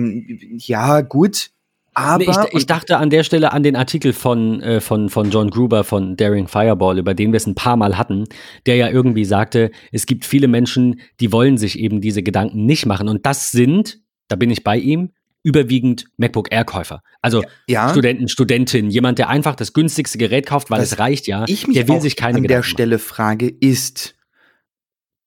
ja, 0.57 1.01
gut 1.01 1.51
aber 1.93 2.23
nee, 2.23 2.29
ich, 2.29 2.57
ich, 2.59 2.65
dachte 2.65 2.97
an 2.97 3.09
der 3.09 3.23
Stelle 3.23 3.51
an 3.51 3.63
den 3.63 3.75
Artikel 3.75 4.13
von, 4.13 4.61
äh, 4.61 4.81
von, 4.81 5.09
von 5.09 5.29
John 5.31 5.49
Gruber 5.49 5.83
von 5.83 6.15
Daring 6.15 6.47
Fireball, 6.47 6.97
über 6.97 7.13
den 7.13 7.31
wir 7.31 7.37
es 7.37 7.47
ein 7.47 7.55
paar 7.55 7.77
Mal 7.77 7.97
hatten, 7.97 8.25
der 8.65 8.75
ja 8.75 8.89
irgendwie 8.89 9.25
sagte, 9.25 9.71
es 9.91 10.05
gibt 10.05 10.25
viele 10.25 10.47
Menschen, 10.47 11.01
die 11.19 11.31
wollen 11.31 11.57
sich 11.57 11.79
eben 11.79 12.01
diese 12.01 12.23
Gedanken 12.23 12.65
nicht 12.65 12.85
machen. 12.85 13.07
Und 13.07 13.25
das 13.25 13.51
sind, 13.51 13.99
da 14.27 14.35
bin 14.35 14.49
ich 14.49 14.63
bei 14.63 14.77
ihm, 14.77 15.11
überwiegend 15.43 16.05
MacBook 16.17 16.51
Air-Käufer. 16.51 17.03
Also 17.21 17.43
ja. 17.67 17.89
Studenten, 17.89 18.29
Studentinnen, 18.29 18.89
jemand, 18.89 19.19
der 19.19 19.29
einfach 19.29 19.55
das 19.55 19.73
günstigste 19.73 20.17
Gerät 20.17 20.45
kauft, 20.45 20.71
weil 20.71 20.81
Was 20.81 20.93
es 20.93 20.99
reicht 20.99 21.27
ja, 21.27 21.43
ich 21.47 21.67
mich 21.67 21.75
der 21.75 21.87
will 21.89 22.01
sich 22.01 22.15
keine 22.15 22.37
an 22.37 22.43
Gedanken 22.43 22.61
der 22.61 22.63
Stelle 22.63 22.95
machen. 22.95 23.05
frage, 23.05 23.49
ist, 23.49 24.15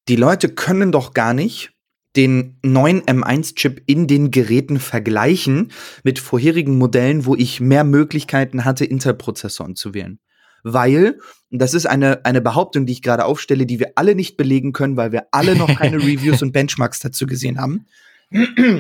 die 0.09 0.17
Leute 0.17 0.49
können 0.49 0.91
doch 0.91 1.13
gar 1.13 1.35
nicht 1.35 1.76
den 2.17 2.59
neuen 2.63 3.03
M1-Chip 3.03 3.83
in 3.87 4.07
den 4.07 4.31
Geräten 4.31 4.81
vergleichen 4.81 5.73
mit 6.03 6.19
vorherigen 6.19 6.79
Modellen, 6.79 7.27
wo 7.27 7.35
ich 7.35 7.61
mehr 7.61 7.85
Möglichkeiten 7.85 8.65
hatte, 8.65 8.85
Intel-Prozessoren 8.85 9.77
zu 9.77 9.95
wählen. 9.95 10.19
Weil, 10.63 11.19
das 11.51 11.75
ist 11.75 11.87
eine, 11.87 12.25
eine 12.25 12.41
Behauptung, 12.41 12.87
die 12.87 12.95
ich 12.95 13.03
gerade 13.03 13.25
aufstelle, 13.25 13.67
die 13.67 13.79
wir 13.79 13.93
alle 13.95 14.15
nicht 14.15 14.37
belegen 14.37 14.73
können, 14.73 14.97
weil 14.97 15.13
wir 15.13 15.27
alle 15.31 15.55
noch 15.55 15.79
keine 15.79 15.99
Reviews 16.03 16.43
und 16.43 16.53
Benchmarks 16.53 16.99
dazu 16.99 17.27
gesehen 17.27 17.61
haben. 17.61 17.87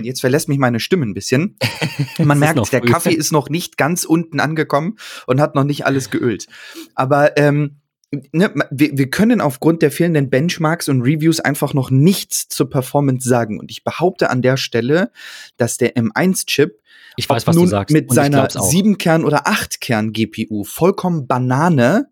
Jetzt 0.02 0.20
verlässt 0.20 0.48
mich 0.48 0.58
meine 0.58 0.80
Stimme 0.80 1.06
ein 1.06 1.14
bisschen. 1.14 1.56
Man 2.18 2.38
merkt, 2.40 2.72
der 2.72 2.80
Kaffee 2.80 3.14
ist 3.14 3.30
noch 3.30 3.48
nicht 3.48 3.76
ganz 3.76 4.04
unten 4.04 4.40
angekommen 4.40 4.96
und 5.26 5.40
hat 5.40 5.54
noch 5.54 5.62
nicht 5.62 5.86
alles 5.86 6.10
geölt. 6.10 6.46
Aber 6.96 7.36
ähm, 7.36 7.76
ne, 8.10 8.54
wir, 8.70 8.96
wir 8.96 9.10
können 9.10 9.40
aufgrund 9.40 9.82
der 9.82 9.90
fehlenden 9.90 10.30
Benchmarks 10.30 10.88
und 10.88 11.02
Reviews 11.02 11.40
einfach 11.40 11.74
noch 11.74 11.90
nichts 11.90 12.48
zur 12.48 12.70
Performance 12.70 13.28
sagen. 13.28 13.58
Und 13.58 13.70
ich 13.70 13.84
behaupte 13.84 14.30
an 14.30 14.42
der 14.42 14.56
Stelle, 14.56 15.10
dass 15.56 15.76
der 15.76 15.96
M1-Chip 15.96 16.80
ich 17.16 17.28
weiß, 17.28 17.46
was 17.46 17.56
du 17.56 17.66
sagst. 17.66 17.92
mit 17.92 18.12
seiner 18.12 18.48
7-Kern- 18.48 19.24
oder 19.24 19.46
8-Kern-GPU 19.46 20.64
vollkommen 20.64 21.26
Banane 21.26 22.08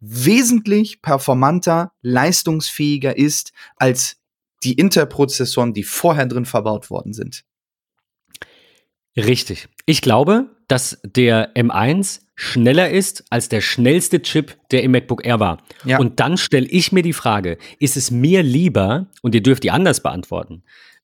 wesentlich 0.00 1.02
performanter, 1.02 1.92
leistungsfähiger 2.00 3.16
ist 3.18 3.52
als 3.76 4.16
die 4.64 4.74
Intel-Prozessoren, 4.74 5.74
die 5.74 5.84
vorher 5.84 6.26
drin 6.26 6.46
verbaut 6.46 6.90
worden 6.90 7.12
sind. 7.12 7.44
Richtig. 9.26 9.68
Ich 9.86 10.02
glaube, 10.02 10.50
dass 10.68 11.00
der 11.04 11.54
M1 11.54 12.20
schneller 12.36 12.90
ist 12.90 13.24
als 13.30 13.48
der 13.48 13.60
schnellste 13.60 14.22
Chip, 14.22 14.56
der 14.70 14.82
im 14.82 14.92
MacBook 14.92 15.24
Air 15.26 15.40
war. 15.40 15.58
Ja. 15.84 15.98
Und 15.98 16.20
dann 16.20 16.36
stelle 16.36 16.66
ich 16.66 16.92
mir 16.92 17.02
die 17.02 17.12
Frage, 17.12 17.58
ist 17.78 17.96
es 17.96 18.10
mir 18.10 18.42
lieber, 18.42 19.06
und 19.22 19.34
ihr 19.34 19.42
dürft 19.42 19.62
die 19.62 19.70
anders 19.70 20.02
beantworten, 20.02 20.62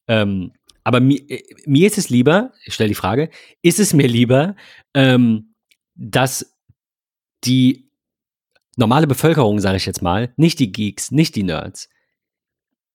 ähm, 0.09 0.53
aber 0.85 1.01
mir, 1.01 1.19
äh, 1.29 1.43
mir 1.67 1.89
ist 1.89 1.99
es 1.99 2.11
lieber, 2.11 2.53
ich 2.65 2.75
stelle 2.75 2.89
die 2.89 2.95
Frage, 2.95 3.29
ist 3.61 3.81
es 3.81 3.93
mir 3.93 4.07
lieber, 4.07 4.55
ähm, 4.95 5.55
dass 5.97 6.57
die 7.45 7.91
normale 8.77 9.09
Bevölkerung, 9.09 9.59
sage 9.59 9.79
ich 9.79 9.87
jetzt 9.87 10.01
mal, 10.01 10.33
nicht 10.37 10.61
die 10.61 10.71
Geeks, 10.71 11.11
nicht 11.11 11.35
die 11.35 11.43
Nerds, 11.43 11.89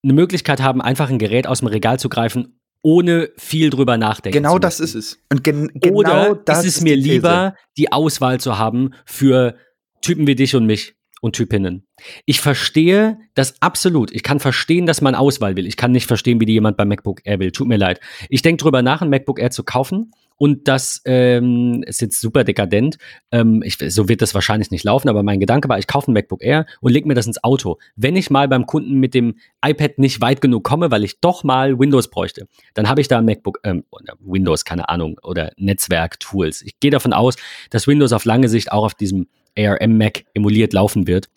eine 0.03 0.13
Möglichkeit 0.13 0.61
haben, 0.61 0.81
einfach 0.81 1.09
ein 1.09 1.19
Gerät 1.19 1.47
aus 1.47 1.59
dem 1.59 1.67
Regal 1.67 1.99
zu 1.99 2.07
greifen 2.07 2.60
ohne 2.83 3.29
viel 3.37 3.69
drüber 3.69 3.97
nachdenken. 3.97 4.37
Genau 4.37 4.59
das 4.59 4.79
ist 4.79 4.95
es. 4.95 5.19
Und 5.29 5.43
gen 5.43 5.71
genau 5.75 5.95
Oder 5.95 6.35
das 6.45 6.65
ist 6.65 6.77
es 6.77 6.81
mir 6.81 6.95
lieber, 6.95 7.55
die 7.77 7.91
Auswahl 7.91 8.39
zu 8.39 8.57
haben 8.57 8.91
für 9.05 9.55
Typen 10.01 10.25
wie 10.27 10.35
dich 10.35 10.55
und 10.55 10.65
mich 10.65 10.95
und 11.21 11.35
Typinnen. 11.35 11.87
Ich 12.25 12.41
verstehe 12.41 13.19
das 13.35 13.61
absolut. 13.61 14.11
Ich 14.11 14.23
kann 14.23 14.39
verstehen, 14.39 14.85
dass 14.85 15.01
man 15.01 15.15
Auswahl 15.15 15.55
will. 15.55 15.67
Ich 15.67 15.77
kann 15.77 15.91
nicht 15.91 16.07
verstehen, 16.07 16.41
wie 16.41 16.45
die 16.45 16.53
jemand 16.53 16.75
beim 16.75 16.89
MacBook 16.89 17.21
Air 17.23 17.39
will. 17.39 17.51
Tut 17.51 17.67
mir 17.67 17.77
leid. 17.77 18.01
Ich 18.27 18.41
denke 18.41 18.61
drüber 18.61 18.81
nach, 18.81 19.01
ein 19.01 19.09
MacBook 19.09 19.39
Air 19.39 19.51
zu 19.51 19.63
kaufen 19.63 20.11
und 20.41 20.67
das 20.67 21.03
ähm, 21.05 21.83
ist 21.85 22.01
jetzt 22.01 22.19
super 22.19 22.43
dekadent. 22.43 22.97
Ähm, 23.31 23.61
ich, 23.63 23.77
so 23.77 24.09
wird 24.09 24.23
das 24.23 24.33
wahrscheinlich 24.33 24.71
nicht 24.71 24.83
laufen, 24.83 25.07
aber 25.07 25.21
mein 25.21 25.39
Gedanke 25.39 25.69
war, 25.69 25.77
ich 25.77 25.85
kaufe 25.85 26.11
ein 26.11 26.15
MacBook 26.15 26.43
Air 26.43 26.65
und 26.79 26.91
lege 26.91 27.07
mir 27.07 27.13
das 27.13 27.27
ins 27.27 27.43
Auto. 27.43 27.77
Wenn 27.95 28.15
ich 28.15 28.31
mal 28.31 28.47
beim 28.47 28.65
Kunden 28.65 28.99
mit 28.99 29.13
dem 29.13 29.35
iPad 29.63 29.99
nicht 29.99 30.19
weit 30.19 30.41
genug 30.41 30.63
komme, 30.63 30.89
weil 30.89 31.03
ich 31.03 31.19
doch 31.19 31.43
mal 31.43 31.77
Windows 31.77 32.09
bräuchte, 32.09 32.47
dann 32.73 32.89
habe 32.89 33.01
ich 33.01 33.07
da 33.07 33.19
ein 33.19 33.25
MacBook, 33.25 33.59
ähm, 33.63 33.83
Windows, 34.19 34.65
keine 34.65 34.89
Ahnung, 34.89 35.19
oder 35.21 35.51
Netzwerk-Tools. 35.57 36.63
Ich 36.63 36.79
gehe 36.79 36.89
davon 36.89 37.13
aus, 37.13 37.35
dass 37.69 37.85
Windows 37.85 38.11
auf 38.11 38.25
lange 38.25 38.49
Sicht 38.49 38.71
auch 38.71 38.83
auf 38.83 38.95
diesem 38.95 39.27
ARM 39.57 39.97
Mac 39.97 40.25
emuliert 40.33 40.73
laufen 40.73 41.07
wird. 41.07 41.29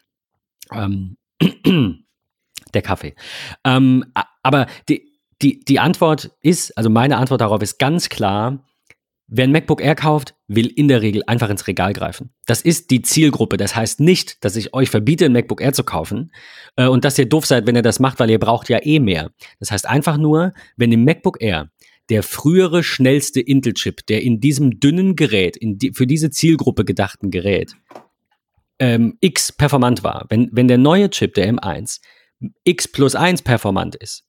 Ähm, 0.73 1.17
der 2.75 2.83
Kaffee. 2.83 3.15
Ähm, 3.65 4.05
aber 4.43 4.67
die, 4.89 5.13
die, 5.43 5.61
die 5.61 5.79
Antwort 5.79 6.31
ist, 6.41 6.77
also 6.77 6.91
meine 6.91 7.19
Antwort 7.19 7.41
darauf 7.41 7.63
ist 7.63 7.79
ganz 7.79 8.09
klar, 8.09 8.65
Wer 9.27 9.45
ein 9.45 9.53
MacBook 9.53 9.83
Air 9.83 9.95
kauft, 9.95 10.35
will 10.49 10.67
in 10.67 10.87
der 10.87 11.01
Regel 11.01 11.23
einfach 11.27 11.49
ins 11.49 11.67
Regal 11.67 11.95
greifen. 11.95 12.31
Das 12.47 12.61
ist 12.61 12.91
die 12.91 13.01
Zielgruppe. 13.01 13.57
Das 13.57 13.75
heißt 13.75 14.01
nicht, 14.01 14.45
dass 14.45 14.55
ich 14.55 14.75
euch 14.75 14.91
verbiete, 14.91 15.25
ein 15.25 15.33
MacBook 15.33 15.63
Air 15.63 15.73
zu 15.73 15.83
kaufen 15.83 16.31
äh, 16.77 16.87
und 16.87 17.07
dass 17.07 17.19
ihr 17.19 17.27
doof 17.27 17.47
seid, 17.47 17.67
wenn 17.67 17.75
ihr 17.75 17.83
das 17.83 18.01
macht, 18.01 18.21
weil 18.21 18.29
ihr 18.29 18.39
braucht 18.39 18.69
ja 18.69 18.79
eh 18.83 19.01
mehr. 19.01 19.31
Das 19.61 19.71
heißt 19.71 19.89
einfach 19.89 20.19
nur, 20.19 20.53
wenn 20.77 20.93
im 20.93 21.05
MacBook 21.05 21.41
Air 21.41 21.71
der 22.11 22.23
frühere 22.23 22.83
schnellste 22.83 23.41
Intel-Chip, 23.41 24.07
der 24.07 24.23
in 24.23 24.41
diesem 24.41 24.79
dünnen 24.79 25.17
Gerät, 25.17 25.57
in 25.57 25.79
die, 25.79 25.93
für 25.95 26.07
diese 26.07 26.29
Zielgruppe 26.29 26.85
gedachten 26.85 27.31
Gerät, 27.31 27.77
ähm, 28.79 29.17
X 29.21 29.53
performant 29.53 30.03
war, 30.03 30.27
wenn, 30.29 30.49
wenn 30.53 30.69
der 30.69 30.79
neue 30.79 31.11
Chip, 31.11 31.35
der 31.35 31.53
M1, 31.53 32.01
X 32.65 32.89
plus 32.89 33.15
1 33.15 33.43
performant 33.43 33.95
ist, 33.97 34.25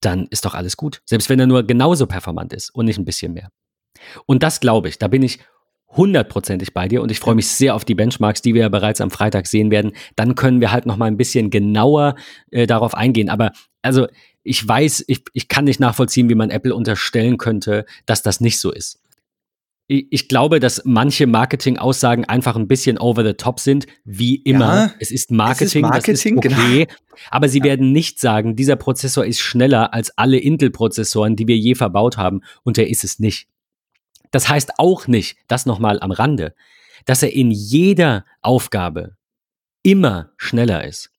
dann 0.00 0.26
ist 0.30 0.44
doch 0.44 0.54
alles 0.54 0.76
gut. 0.76 1.02
Selbst 1.04 1.28
wenn 1.28 1.40
er 1.40 1.46
nur 1.46 1.62
genauso 1.62 2.06
performant 2.06 2.52
ist 2.52 2.70
und 2.70 2.86
nicht 2.86 2.98
ein 2.98 3.04
bisschen 3.04 3.32
mehr. 3.32 3.50
Und 4.26 4.42
das 4.42 4.60
glaube 4.60 4.88
ich, 4.88 4.98
da 4.98 5.08
bin 5.08 5.22
ich 5.22 5.40
hundertprozentig 5.88 6.72
bei 6.72 6.88
dir 6.88 7.02
und 7.02 7.10
ich 7.10 7.18
freue 7.18 7.34
mich 7.34 7.48
sehr 7.48 7.74
auf 7.74 7.84
die 7.84 7.96
Benchmarks, 7.96 8.42
die 8.42 8.54
wir 8.54 8.62
ja 8.62 8.68
bereits 8.68 9.00
am 9.00 9.10
Freitag 9.10 9.46
sehen 9.46 9.70
werden. 9.70 9.92
Dann 10.16 10.36
können 10.36 10.60
wir 10.60 10.70
halt 10.70 10.86
noch 10.86 10.96
mal 10.96 11.06
ein 11.06 11.16
bisschen 11.16 11.50
genauer 11.50 12.14
äh, 12.50 12.66
darauf 12.66 12.94
eingehen. 12.94 13.28
Aber 13.28 13.50
also 13.82 14.06
ich 14.42 14.66
weiß, 14.66 15.04
ich, 15.08 15.24
ich 15.32 15.48
kann 15.48 15.64
nicht 15.64 15.80
nachvollziehen, 15.80 16.28
wie 16.28 16.34
man 16.34 16.50
Apple 16.50 16.74
unterstellen 16.74 17.38
könnte, 17.38 17.84
dass 18.06 18.22
das 18.22 18.40
nicht 18.40 18.58
so 18.60 18.72
ist. 18.72 18.99
Ich, 19.92 20.28
glaube, 20.28 20.60
dass 20.60 20.82
manche 20.84 21.26
Marketing-Aussagen 21.26 22.24
einfach 22.24 22.54
ein 22.54 22.68
bisschen 22.68 22.96
over 22.96 23.24
the 23.24 23.32
top 23.32 23.58
sind, 23.58 23.88
wie 24.04 24.36
immer. 24.36 24.86
Ja, 24.86 24.94
es 25.00 25.10
ist 25.10 25.32
Marketing, 25.32 25.66
es 25.66 25.74
ist 25.74 25.82
Marketing 25.82 26.14
das 26.14 26.52
ist 26.54 26.54
okay. 26.54 26.86
Genau. 26.86 27.00
Aber 27.30 27.48
sie 27.48 27.58
ja. 27.58 27.64
werden 27.64 27.90
nicht 27.90 28.20
sagen, 28.20 28.54
dieser 28.54 28.76
Prozessor 28.76 29.26
ist 29.26 29.40
schneller 29.40 29.92
als 29.92 30.16
alle 30.16 30.38
Intel-Prozessoren, 30.38 31.34
die 31.34 31.48
wir 31.48 31.56
je 31.56 31.74
verbaut 31.74 32.16
haben, 32.16 32.42
und 32.62 32.78
er 32.78 32.88
ist 32.88 33.02
es 33.02 33.18
nicht. 33.18 33.48
Das 34.30 34.48
heißt 34.48 34.78
auch 34.78 35.08
nicht, 35.08 35.38
das 35.48 35.66
nochmal 35.66 35.98
am 35.98 36.12
Rande, 36.12 36.54
dass 37.04 37.24
er 37.24 37.32
in 37.32 37.50
jeder 37.50 38.24
Aufgabe 38.42 39.16
immer 39.82 40.30
schneller 40.36 40.84
ist. 40.84 41.10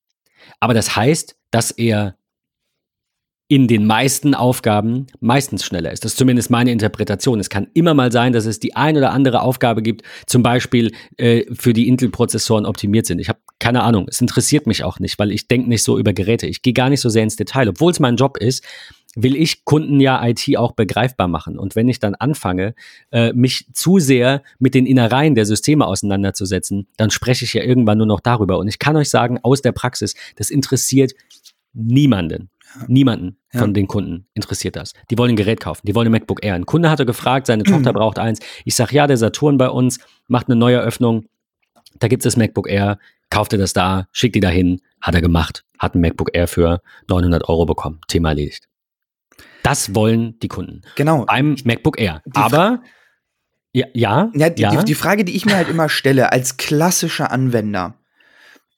Aber 0.60 0.72
das 0.72 0.96
heißt, 0.96 1.36
dass 1.50 1.72
er 1.72 2.16
in 3.52 3.68
den 3.68 3.86
meisten 3.86 4.34
Aufgaben 4.34 5.08
meistens 5.20 5.62
schneller 5.62 5.92
ist. 5.92 6.06
Das 6.06 6.12
ist 6.12 6.18
zumindest 6.18 6.48
meine 6.48 6.72
Interpretation. 6.72 7.38
Es 7.38 7.50
kann 7.50 7.66
immer 7.74 7.92
mal 7.92 8.10
sein, 8.10 8.32
dass 8.32 8.46
es 8.46 8.60
die 8.60 8.74
ein 8.76 8.96
oder 8.96 9.12
andere 9.12 9.42
Aufgabe 9.42 9.82
gibt, 9.82 10.06
zum 10.26 10.42
Beispiel 10.42 10.90
äh, 11.18 11.44
für 11.52 11.74
die 11.74 11.86
Intel-Prozessoren 11.86 12.64
optimiert 12.64 13.04
sind. 13.04 13.18
Ich 13.18 13.28
habe 13.28 13.40
keine 13.58 13.82
Ahnung, 13.82 14.06
es 14.08 14.22
interessiert 14.22 14.66
mich 14.66 14.84
auch 14.84 15.00
nicht, 15.00 15.18
weil 15.18 15.30
ich 15.30 15.48
denke 15.48 15.68
nicht 15.68 15.82
so 15.82 15.98
über 15.98 16.14
Geräte. 16.14 16.46
Ich 16.46 16.62
gehe 16.62 16.72
gar 16.72 16.88
nicht 16.88 17.02
so 17.02 17.10
sehr 17.10 17.24
ins 17.24 17.36
Detail, 17.36 17.68
obwohl 17.68 17.92
es 17.92 18.00
mein 18.00 18.16
Job 18.16 18.38
ist 18.38 18.64
will 19.14 19.36
ich 19.36 19.66
Kunden 19.66 20.00
ja 20.00 20.26
IT 20.26 20.56
auch 20.56 20.72
begreifbar 20.72 21.28
machen. 21.28 21.58
Und 21.58 21.76
wenn 21.76 21.86
ich 21.86 22.00
dann 22.00 22.14
anfange, 22.14 22.74
äh, 23.10 23.34
mich 23.34 23.66
zu 23.74 23.98
sehr 23.98 24.42
mit 24.58 24.72
den 24.72 24.86
Innereien 24.86 25.34
der 25.34 25.44
Systeme 25.44 25.86
auseinanderzusetzen, 25.86 26.88
dann 26.96 27.10
spreche 27.10 27.44
ich 27.44 27.52
ja 27.52 27.62
irgendwann 27.62 27.98
nur 27.98 28.06
noch 28.06 28.20
darüber. 28.20 28.56
Und 28.56 28.68
ich 28.68 28.78
kann 28.78 28.96
euch 28.96 29.10
sagen, 29.10 29.38
aus 29.42 29.60
der 29.60 29.72
Praxis, 29.72 30.14
das 30.36 30.48
interessiert 30.48 31.12
niemanden. 31.74 32.48
Niemanden 32.86 33.38
ja. 33.52 33.60
von 33.60 33.74
den 33.74 33.86
Kunden 33.86 34.26
interessiert 34.34 34.76
das. 34.76 34.92
Die 35.10 35.18
wollen 35.18 35.30
ein 35.30 35.36
Gerät 35.36 35.60
kaufen, 35.60 35.82
die 35.84 35.94
wollen 35.94 36.08
ein 36.08 36.12
MacBook 36.12 36.44
Air. 36.44 36.54
Ein 36.54 36.66
Kunde 36.66 36.90
hatte 36.90 37.06
gefragt, 37.06 37.46
seine 37.46 37.64
Tochter 37.64 37.92
braucht 37.92 38.18
eins. 38.18 38.40
Ich 38.64 38.74
sage, 38.74 38.94
ja, 38.94 39.06
der 39.06 39.16
Saturn 39.16 39.58
bei 39.58 39.68
uns 39.68 39.98
macht 40.28 40.48
eine 40.48 40.56
neue 40.56 40.80
Öffnung. 40.80 41.26
Da 41.98 42.08
gibt 42.08 42.24
es 42.24 42.32
das 42.32 42.36
MacBook 42.36 42.68
Air, 42.68 42.98
kauft 43.30 43.52
er 43.52 43.58
das 43.58 43.72
da, 43.72 44.08
schickt 44.12 44.34
die 44.34 44.40
dahin, 44.40 44.80
hat 45.00 45.14
er 45.14 45.20
gemacht, 45.20 45.64
hat 45.78 45.94
ein 45.94 46.00
MacBook 46.00 46.30
Air 46.32 46.48
für 46.48 46.80
900 47.08 47.48
Euro 47.48 47.66
bekommen. 47.66 48.00
Thema 48.08 48.30
erledigt. 48.30 48.68
Das 49.62 49.94
wollen 49.94 50.38
die 50.40 50.48
Kunden. 50.48 50.82
Genau. 50.96 51.24
Beim 51.26 51.56
MacBook 51.64 52.00
Air. 52.00 52.22
Aber 52.34 52.82
ja, 53.72 53.86
ja, 53.94 54.30
ja, 54.34 54.50
die, 54.50 54.62
ja. 54.62 54.70
Die, 54.70 54.84
die 54.84 54.94
Frage, 54.94 55.24
die 55.24 55.34
ich 55.34 55.46
mir 55.46 55.56
halt 55.56 55.68
immer 55.68 55.88
stelle, 55.88 56.30
als 56.30 56.58
klassischer 56.58 57.30
Anwender, 57.30 57.94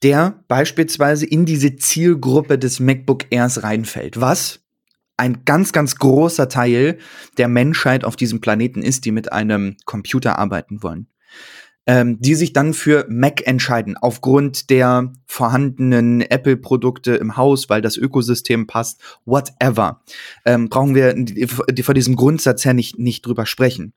der 0.03 0.43
beispielsweise 0.47 1.25
in 1.25 1.45
diese 1.45 1.75
Zielgruppe 1.75 2.57
des 2.59 2.79
MacBook 2.79 3.25
Airs 3.31 3.63
reinfällt, 3.63 4.19
was 4.19 4.61
ein 5.17 5.45
ganz, 5.45 5.71
ganz 5.71 5.95
großer 5.95 6.49
Teil 6.49 6.97
der 7.37 7.47
Menschheit 7.47 8.03
auf 8.03 8.15
diesem 8.15 8.41
Planeten 8.41 8.81
ist, 8.81 9.05
die 9.05 9.11
mit 9.11 9.31
einem 9.31 9.77
Computer 9.85 10.37
arbeiten 10.37 10.83
wollen 10.83 11.07
ähm, 11.87 12.19
die 12.19 12.35
sich 12.35 12.53
dann 12.53 12.73
für 12.73 13.05
Mac 13.09 13.45
entscheiden, 13.45 13.95
aufgrund 13.97 14.69
der 14.69 15.13
vorhandenen 15.27 16.21
Apple-Produkte 16.21 17.15
im 17.15 17.37
Haus, 17.37 17.69
weil 17.69 17.81
das 17.81 17.97
Ökosystem 17.97 18.67
passt, 18.67 19.01
whatever. 19.25 20.01
Ähm, 20.45 20.69
brauchen 20.69 20.95
wir 20.95 21.13
vor 21.83 21.93
diesem 21.93 22.15
Grundsatz 22.15 22.65
her 22.65 22.73
nicht, 22.73 22.97
nicht 22.97 23.25
drüber 23.25 23.45
sprechen. 23.45 23.93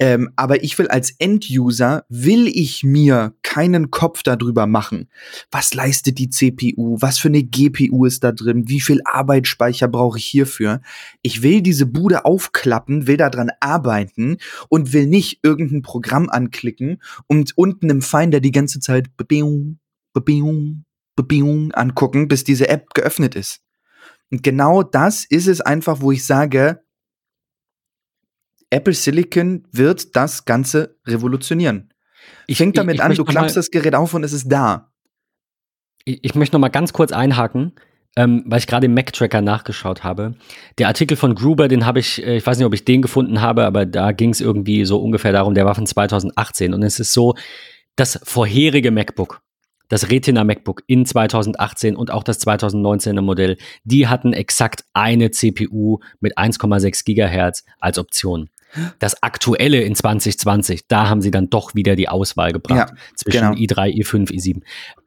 Ähm, 0.00 0.30
aber 0.36 0.62
ich 0.62 0.78
will 0.78 0.88
als 0.88 1.10
End-User, 1.18 2.04
will 2.08 2.46
ich 2.46 2.84
mir 2.84 3.34
keinen 3.42 3.90
Kopf 3.90 4.22
darüber 4.22 4.66
machen. 4.66 5.08
Was 5.50 5.74
leistet 5.74 6.18
die 6.18 6.30
CPU? 6.30 6.98
Was 7.00 7.18
für 7.18 7.28
eine 7.28 7.42
GPU 7.42 8.04
ist 8.04 8.22
da 8.22 8.30
drin? 8.30 8.68
Wie 8.68 8.80
viel 8.80 9.00
Arbeitsspeicher 9.04 9.88
brauche 9.88 10.18
ich 10.18 10.26
hierfür? 10.26 10.80
Ich 11.22 11.42
will 11.42 11.62
diese 11.62 11.86
Bude 11.86 12.24
aufklappen, 12.24 13.08
will 13.08 13.16
daran 13.16 13.50
arbeiten 13.60 14.36
und 14.68 14.92
will 14.92 15.06
nicht 15.06 15.40
irgendein 15.42 15.82
Programm 15.82 16.28
anklicken 16.28 17.02
und 17.26 17.56
unten 17.56 17.90
im 17.90 18.02
Finder 18.02 18.40
die 18.40 18.52
ganze 18.52 18.78
Zeit 18.80 19.16
angucken, 21.72 22.28
bis 22.28 22.44
diese 22.44 22.68
App 22.68 22.94
geöffnet 22.94 23.34
ist. 23.34 23.60
Und 24.30 24.42
genau 24.42 24.82
das 24.82 25.24
ist 25.24 25.48
es 25.48 25.60
einfach, 25.60 26.00
wo 26.00 26.12
ich 26.12 26.24
sage, 26.24 26.82
Apple 28.70 28.94
Silicon 28.94 29.64
wird 29.72 30.14
das 30.16 30.44
Ganze 30.44 30.96
revolutionieren. 31.06 31.92
Ich 32.46 32.58
fängt 32.58 32.76
damit 32.76 32.96
ich, 32.96 33.00
ich 33.00 33.04
an, 33.04 33.14
du 33.14 33.24
klappst 33.24 33.56
das 33.56 33.70
Gerät 33.70 33.94
auf 33.94 34.14
und 34.14 34.24
es 34.24 34.32
ist 34.32 34.48
da. 34.48 34.92
Ich, 36.04 36.20
ich 36.22 36.34
möchte 36.34 36.56
noch 36.56 36.60
mal 36.60 36.68
ganz 36.68 36.92
kurz 36.92 37.12
einhaken, 37.12 37.72
ähm, 38.16 38.44
weil 38.46 38.58
ich 38.58 38.66
gerade 38.66 38.86
im 38.86 38.94
Mac-Tracker 38.94 39.40
nachgeschaut 39.40 40.04
habe. 40.04 40.34
Der 40.78 40.88
Artikel 40.88 41.16
von 41.16 41.34
Gruber, 41.34 41.68
den 41.68 41.86
habe 41.86 42.00
ich, 42.00 42.22
äh, 42.24 42.36
ich 42.36 42.46
weiß 42.46 42.58
nicht, 42.58 42.66
ob 42.66 42.74
ich 42.74 42.84
den 42.84 43.02
gefunden 43.02 43.40
habe, 43.40 43.64
aber 43.64 43.86
da 43.86 44.12
ging 44.12 44.30
es 44.30 44.40
irgendwie 44.40 44.84
so 44.84 44.98
ungefähr 44.98 45.32
darum, 45.32 45.54
der 45.54 45.64
war 45.64 45.74
von 45.74 45.86
2018 45.86 46.74
und 46.74 46.82
es 46.82 47.00
ist 47.00 47.12
so, 47.12 47.34
das 47.96 48.20
vorherige 48.22 48.90
MacBook, 48.90 49.40
das 49.88 50.10
Retina 50.10 50.44
MacBook 50.44 50.82
in 50.86 51.04
2018 51.04 51.96
und 51.96 52.10
auch 52.10 52.22
das 52.22 52.40
2019er 52.46 53.22
Modell, 53.22 53.56
die 53.84 54.06
hatten 54.06 54.32
exakt 54.32 54.84
eine 54.92 55.30
CPU 55.30 55.98
mit 56.20 56.38
1,6 56.38 57.04
Gigahertz 57.04 57.64
als 57.80 57.98
Option. 57.98 58.50
Das 58.98 59.22
aktuelle 59.22 59.80
in 59.82 59.94
2020, 59.94 60.88
da 60.88 61.08
haben 61.08 61.22
sie 61.22 61.30
dann 61.30 61.50
doch 61.50 61.74
wieder 61.74 61.96
die 61.96 62.08
Auswahl 62.08 62.52
gebracht 62.52 62.90
ja, 62.90 62.96
zwischen 63.14 63.52
genau. 63.52 63.52
i3, 63.52 64.02
i5, 64.02 64.30
i7. 64.30 64.62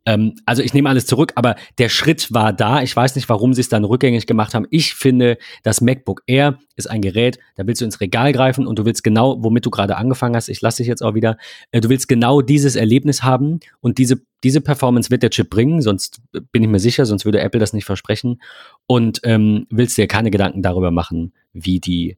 Ähm, 0.05 0.35
also 0.45 0.63
ich 0.63 0.73
nehme 0.73 0.89
alles 0.89 1.05
zurück, 1.05 1.33
aber 1.35 1.55
der 1.77 1.89
Schritt 1.89 2.33
war 2.33 2.53
da. 2.53 2.81
Ich 2.81 2.95
weiß 2.95 3.15
nicht, 3.15 3.29
warum 3.29 3.53
sie 3.53 3.61
es 3.61 3.69
dann 3.69 3.83
rückgängig 3.83 4.25
gemacht 4.25 4.53
haben. 4.53 4.65
Ich 4.71 4.95
finde, 4.95 5.37
das 5.63 5.81
MacBook 5.81 6.23
Air 6.25 6.57
ist 6.75 6.89
ein 6.89 7.01
Gerät, 7.01 7.37
da 7.55 7.67
willst 7.67 7.81
du 7.81 7.85
ins 7.85 8.01
Regal 8.01 8.31
greifen 8.33 8.65
und 8.65 8.79
du 8.79 8.85
willst 8.85 9.03
genau, 9.03 9.37
womit 9.43 9.65
du 9.65 9.69
gerade 9.69 9.97
angefangen 9.97 10.35
hast, 10.35 10.49
ich 10.49 10.61
lasse 10.61 10.77
dich 10.77 10.87
jetzt 10.87 11.03
auch 11.03 11.13
wieder, 11.13 11.37
äh, 11.71 11.81
du 11.81 11.89
willst 11.89 12.07
genau 12.07 12.41
dieses 12.41 12.75
Erlebnis 12.75 13.21
haben 13.21 13.59
und 13.81 13.99
diese, 13.99 14.21
diese 14.43 14.61
Performance 14.61 15.11
wird 15.11 15.21
der 15.21 15.29
Chip 15.29 15.49
bringen, 15.51 15.81
sonst 15.81 16.21
bin 16.51 16.63
ich 16.63 16.69
mir 16.69 16.79
sicher, 16.79 17.05
sonst 17.05 17.25
würde 17.25 17.39
Apple 17.41 17.59
das 17.59 17.73
nicht 17.73 17.85
versprechen 17.85 18.41
und 18.87 19.19
ähm, 19.23 19.67
willst 19.69 19.97
dir 19.97 20.07
keine 20.07 20.31
Gedanken 20.31 20.63
darüber 20.63 20.89
machen, 20.89 21.33
wie 21.53 21.79
die 21.79 22.17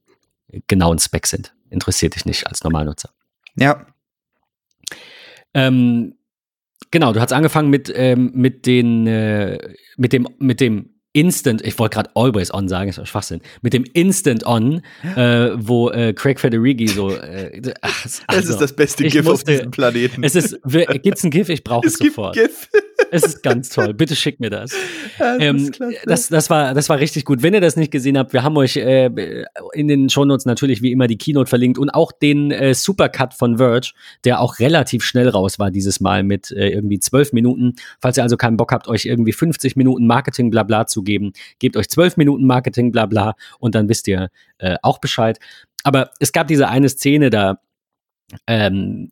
genauen 0.66 0.98
Specs 0.98 1.30
sind. 1.30 1.54
Interessiert 1.70 2.14
dich 2.14 2.24
nicht 2.24 2.46
als 2.46 2.62
Normalnutzer. 2.62 3.10
Ja. 3.56 3.86
Ähm, 5.54 6.14
genau, 6.90 7.12
du 7.12 7.20
hast 7.20 7.32
angefangen 7.32 7.70
mit, 7.70 7.92
ähm, 7.94 8.32
mit, 8.34 8.66
den, 8.66 9.06
äh, 9.06 9.74
mit, 9.96 10.12
dem, 10.12 10.28
mit 10.38 10.60
dem 10.60 10.94
Instant, 11.14 11.62
ich 11.64 11.78
wollte 11.78 11.94
gerade 11.94 12.10
Always 12.14 12.52
On 12.52 12.68
sagen, 12.68 12.90
ist 12.90 13.06
Schwachsinn, 13.06 13.40
mit 13.62 13.72
dem 13.72 13.84
Instant 13.92 14.44
On, 14.44 14.82
äh, 15.14 15.50
wo 15.54 15.90
äh, 15.90 16.12
Craig 16.12 16.40
Federighi 16.40 16.88
so. 16.88 17.10
Äh, 17.12 17.72
ach, 17.82 18.06
also, 18.26 18.40
es 18.40 18.48
ist 18.48 18.60
das 18.60 18.74
beste 18.74 19.04
GIF 19.04 19.24
musste, 19.24 19.52
auf 19.52 19.58
diesem 19.58 19.70
Planeten. 19.70 20.24
Es 20.24 20.34
ist, 20.34 20.58
gibt's 21.02 21.22
ein 21.22 21.30
GIF? 21.30 21.48
Ich 21.50 21.62
brauche 21.62 21.86
es, 21.86 21.94
es 21.94 21.98
sofort. 22.00 22.34
GIF. 22.34 22.68
Es 23.14 23.22
ist 23.24 23.42
ganz 23.44 23.68
toll. 23.68 23.94
Bitte 23.94 24.16
schick 24.16 24.40
mir 24.40 24.50
das. 24.50 24.74
Das, 25.16 25.40
ähm, 25.40 25.70
das, 26.06 26.28
das, 26.28 26.50
war, 26.50 26.74
das 26.74 26.88
war 26.88 26.98
richtig 26.98 27.24
gut. 27.24 27.42
Wenn 27.42 27.54
ihr 27.54 27.60
das 27.60 27.76
nicht 27.76 27.92
gesehen 27.92 28.18
habt, 28.18 28.32
wir 28.32 28.42
haben 28.42 28.56
euch 28.56 28.76
äh, 28.76 29.06
in 29.72 29.86
den 29.86 30.08
Shownotes 30.08 30.44
natürlich 30.44 30.82
wie 30.82 30.90
immer 30.90 31.06
die 31.06 31.16
Keynote 31.16 31.48
verlinkt 31.48 31.78
und 31.78 31.90
auch 31.90 32.10
den 32.10 32.50
äh, 32.50 32.74
Supercut 32.74 33.32
von 33.32 33.58
Verge, 33.58 33.92
der 34.24 34.40
auch 34.40 34.58
relativ 34.58 35.04
schnell 35.04 35.28
raus 35.28 35.60
war 35.60 35.70
dieses 35.70 36.00
Mal 36.00 36.24
mit 36.24 36.50
äh, 36.50 36.68
irgendwie 36.68 36.98
zwölf 36.98 37.32
Minuten. 37.32 37.74
Falls 38.00 38.16
ihr 38.16 38.24
also 38.24 38.36
keinen 38.36 38.56
Bock 38.56 38.72
habt, 38.72 38.88
euch 38.88 39.04
irgendwie 39.04 39.32
50 39.32 39.76
Minuten 39.76 40.06
Marketing 40.06 40.50
blabla 40.50 40.86
zu 40.86 41.04
geben, 41.04 41.32
gebt 41.60 41.76
euch 41.76 41.88
zwölf 41.88 42.16
Minuten 42.16 42.44
Marketing 42.44 42.90
blabla 42.90 43.34
und 43.60 43.76
dann 43.76 43.88
wisst 43.88 44.08
ihr 44.08 44.30
äh, 44.58 44.76
auch 44.82 44.98
Bescheid. 44.98 45.38
Aber 45.84 46.10
es 46.18 46.32
gab 46.32 46.48
diese 46.48 46.68
eine 46.68 46.88
Szene, 46.88 47.30
da 47.30 47.60
ähm, 48.46 49.10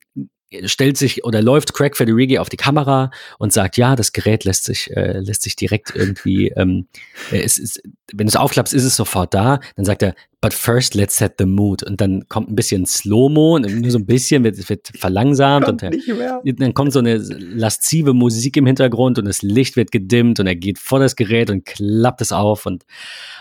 stellt 0.67 0.97
sich 0.97 1.25
oder 1.25 1.43
läuft 1.43 1.75
Craig 1.75 1.97
Federighi 1.97 2.39
auf 2.39 2.49
die 2.49 2.57
Kamera 2.57 3.11
und 3.39 3.53
sagt, 3.53 3.77
ja, 3.77 3.97
das 3.97 4.13
Gerät 4.13 4.45
lässt 4.45 4.65
sich, 4.65 4.91
äh, 4.97 5.19
lässt 5.19 5.43
sich 5.43 5.57
direkt 5.57 5.95
irgendwie, 5.95 6.49
ähm, 6.57 6.87
äh, 7.31 7.41
es 7.41 7.59
ist, 7.59 7.83
wenn 8.13 8.27
du 8.27 8.31
es 8.31 8.37
aufklappst, 8.37 8.75
ist 8.75 8.85
es 8.85 8.97
sofort 8.97 9.35
da. 9.35 9.61
Dann 9.77 9.85
sagt 9.85 10.03
er, 10.03 10.15
but 10.41 10.53
first 10.53 10.95
let's 10.95 11.17
set 11.17 11.35
the 11.39 11.47
mood. 11.47 11.83
Und 11.83 12.01
dann 12.01 12.29
kommt 12.29 12.51
ein 12.51 12.57
bisschen 12.57 12.85
Slow-Mo, 12.85 13.59
nur 13.59 13.91
so 13.91 13.99
ein 13.99 14.07
bisschen, 14.07 14.45
wird, 14.45 14.69
wird 14.69 14.89
verlangsamt 14.99 15.67
kommt 15.67 15.83
und 15.83 16.61
dann 16.61 16.75
kommt 16.75 16.93
so 16.93 16.99
eine 16.99 17.17
laszive 17.17 18.13
Musik 18.13 18.57
im 18.57 18.67
Hintergrund 18.67 19.19
und 19.19 19.25
das 19.25 19.43
Licht 19.43 19.77
wird 19.77 19.93
gedimmt 19.93 20.41
und 20.41 20.47
er 20.47 20.57
geht 20.57 20.79
vor 20.79 20.99
das 20.99 21.17
Gerät 21.17 21.51
und 21.51 21.65
klappt 21.65 22.21
es 22.21 22.33
auf 22.33 22.67
und 22.67 22.85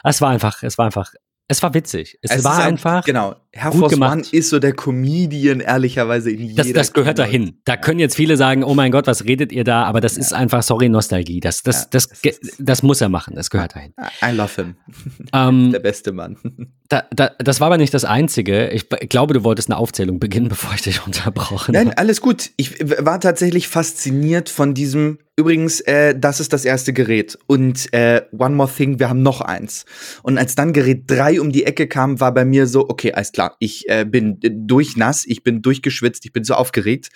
es 0.03 0.21
war 0.21 0.29
einfach, 0.29 0.63
es 0.63 0.77
war 0.77 0.85
einfach 0.85 1.13
es 1.51 1.61
war 1.61 1.73
witzig. 1.73 2.17
Es, 2.21 2.31
es 2.31 2.43
war 2.45 2.55
halt, 2.55 2.67
einfach. 2.67 3.03
Genau. 3.03 3.35
Herr 3.53 3.73
Vossmann 3.73 4.23
ist 4.31 4.49
so 4.49 4.59
der 4.59 4.73
Comedian, 4.73 5.59
ehrlicherweise 5.59 6.31
in 6.31 6.39
jeder 6.39 6.63
Das, 6.63 6.71
das 6.71 6.93
gehört 6.93 7.17
Keynote. 7.17 7.37
dahin. 7.37 7.61
Da 7.65 7.75
können 7.75 7.99
jetzt 7.99 8.15
viele 8.15 8.37
sagen, 8.37 8.63
oh 8.63 8.73
mein 8.73 8.93
Gott, 8.93 9.07
was 9.07 9.25
redet 9.25 9.51
ihr 9.51 9.65
da? 9.65 9.83
Aber 9.83 9.99
das 9.99 10.15
ja. 10.15 10.21
ist 10.21 10.33
einfach, 10.33 10.63
sorry, 10.63 10.87
Nostalgie. 10.87 11.41
Das, 11.41 11.61
das, 11.61 11.81
ja, 11.81 11.87
das, 11.91 12.07
das, 12.23 12.39
das, 12.57 12.83
muss 12.83 13.01
er 13.01 13.09
machen. 13.09 13.35
Das 13.35 13.49
gehört 13.49 13.75
dahin. 13.75 13.93
I 14.23 14.33
love 14.33 14.55
him. 14.55 14.75
Ähm, 15.33 15.71
der 15.71 15.79
beste 15.79 16.11
Mann. 16.11 16.37
Da, 16.91 17.05
da, 17.09 17.31
das 17.37 17.61
war 17.61 17.67
aber 17.67 17.77
nicht 17.77 17.93
das 17.93 18.03
Einzige. 18.03 18.67
Ich 18.71 18.89
glaube, 18.89 19.33
du 19.33 19.45
wolltest 19.45 19.69
eine 19.69 19.77
Aufzählung 19.77 20.19
beginnen, 20.19 20.49
bevor 20.49 20.73
ich 20.73 20.81
dich 20.81 21.07
unterbrochen 21.07 21.73
habe. 21.73 21.85
Nein, 21.85 21.97
alles 21.97 22.19
gut. 22.19 22.49
Ich 22.57 22.79
war 22.81 23.21
tatsächlich 23.21 23.69
fasziniert 23.69 24.49
von 24.49 24.73
diesem 24.73 25.19
Übrigens, 25.37 25.79
äh, 25.79 26.13
das 26.15 26.39
ist 26.39 26.51
das 26.51 26.65
erste 26.65 26.91
Gerät. 26.91 27.37
Und 27.47 27.91
äh, 27.93 28.21
One 28.37 28.53
More 28.55 28.69
Thing, 28.69 28.99
wir 28.99 29.09
haben 29.09 29.23
noch 29.23 29.41
eins. 29.41 29.85
Und 30.21 30.37
als 30.37 30.55
dann 30.55 30.73
Gerät 30.73 31.09
3 31.09 31.39
um 31.39 31.51
die 31.51 31.65
Ecke 31.65 31.87
kam, 31.87 32.19
war 32.19 32.33
bei 32.33 32.43
mir 32.43 32.67
so, 32.67 32.89
okay, 32.89 33.13
alles 33.13 33.31
klar, 33.41 33.55
ich 33.59 33.89
äh, 33.89 34.05
bin 34.05 34.39
durchnass, 34.41 35.25
ich 35.25 35.43
bin 35.43 35.61
durchgeschwitzt, 35.61 36.25
ich 36.25 36.33
bin 36.33 36.43
so 36.43 36.53
aufgeregt, 36.53 37.09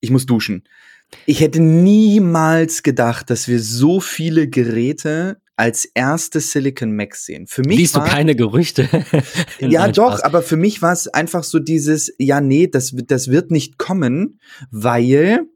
ich 0.00 0.10
muss 0.10 0.26
duschen. 0.26 0.64
Ich 1.26 1.40
hätte 1.40 1.60
niemals 1.60 2.82
gedacht, 2.82 3.30
dass 3.30 3.48
wir 3.48 3.60
so 3.60 4.00
viele 4.00 4.48
Geräte 4.48 5.40
als 5.56 5.84
erste 5.84 6.40
Silicon 6.40 6.96
Max 6.96 7.26
sehen. 7.26 7.46
Für 7.46 7.62
mich 7.62 7.78
Liest 7.78 7.94
war, 7.94 8.04
du 8.04 8.10
keine 8.10 8.34
Gerüchte? 8.34 8.88
ja, 9.60 9.86
doch, 9.88 10.22
aber 10.22 10.42
für 10.42 10.56
mich 10.56 10.82
war 10.82 10.92
es 10.92 11.06
einfach 11.06 11.44
so 11.44 11.60
dieses, 11.60 12.12
ja, 12.18 12.40
nee, 12.40 12.66
das, 12.66 12.94
das 13.06 13.28
wird 13.28 13.52
nicht 13.52 13.78
kommen, 13.78 14.40
weil 14.70 15.46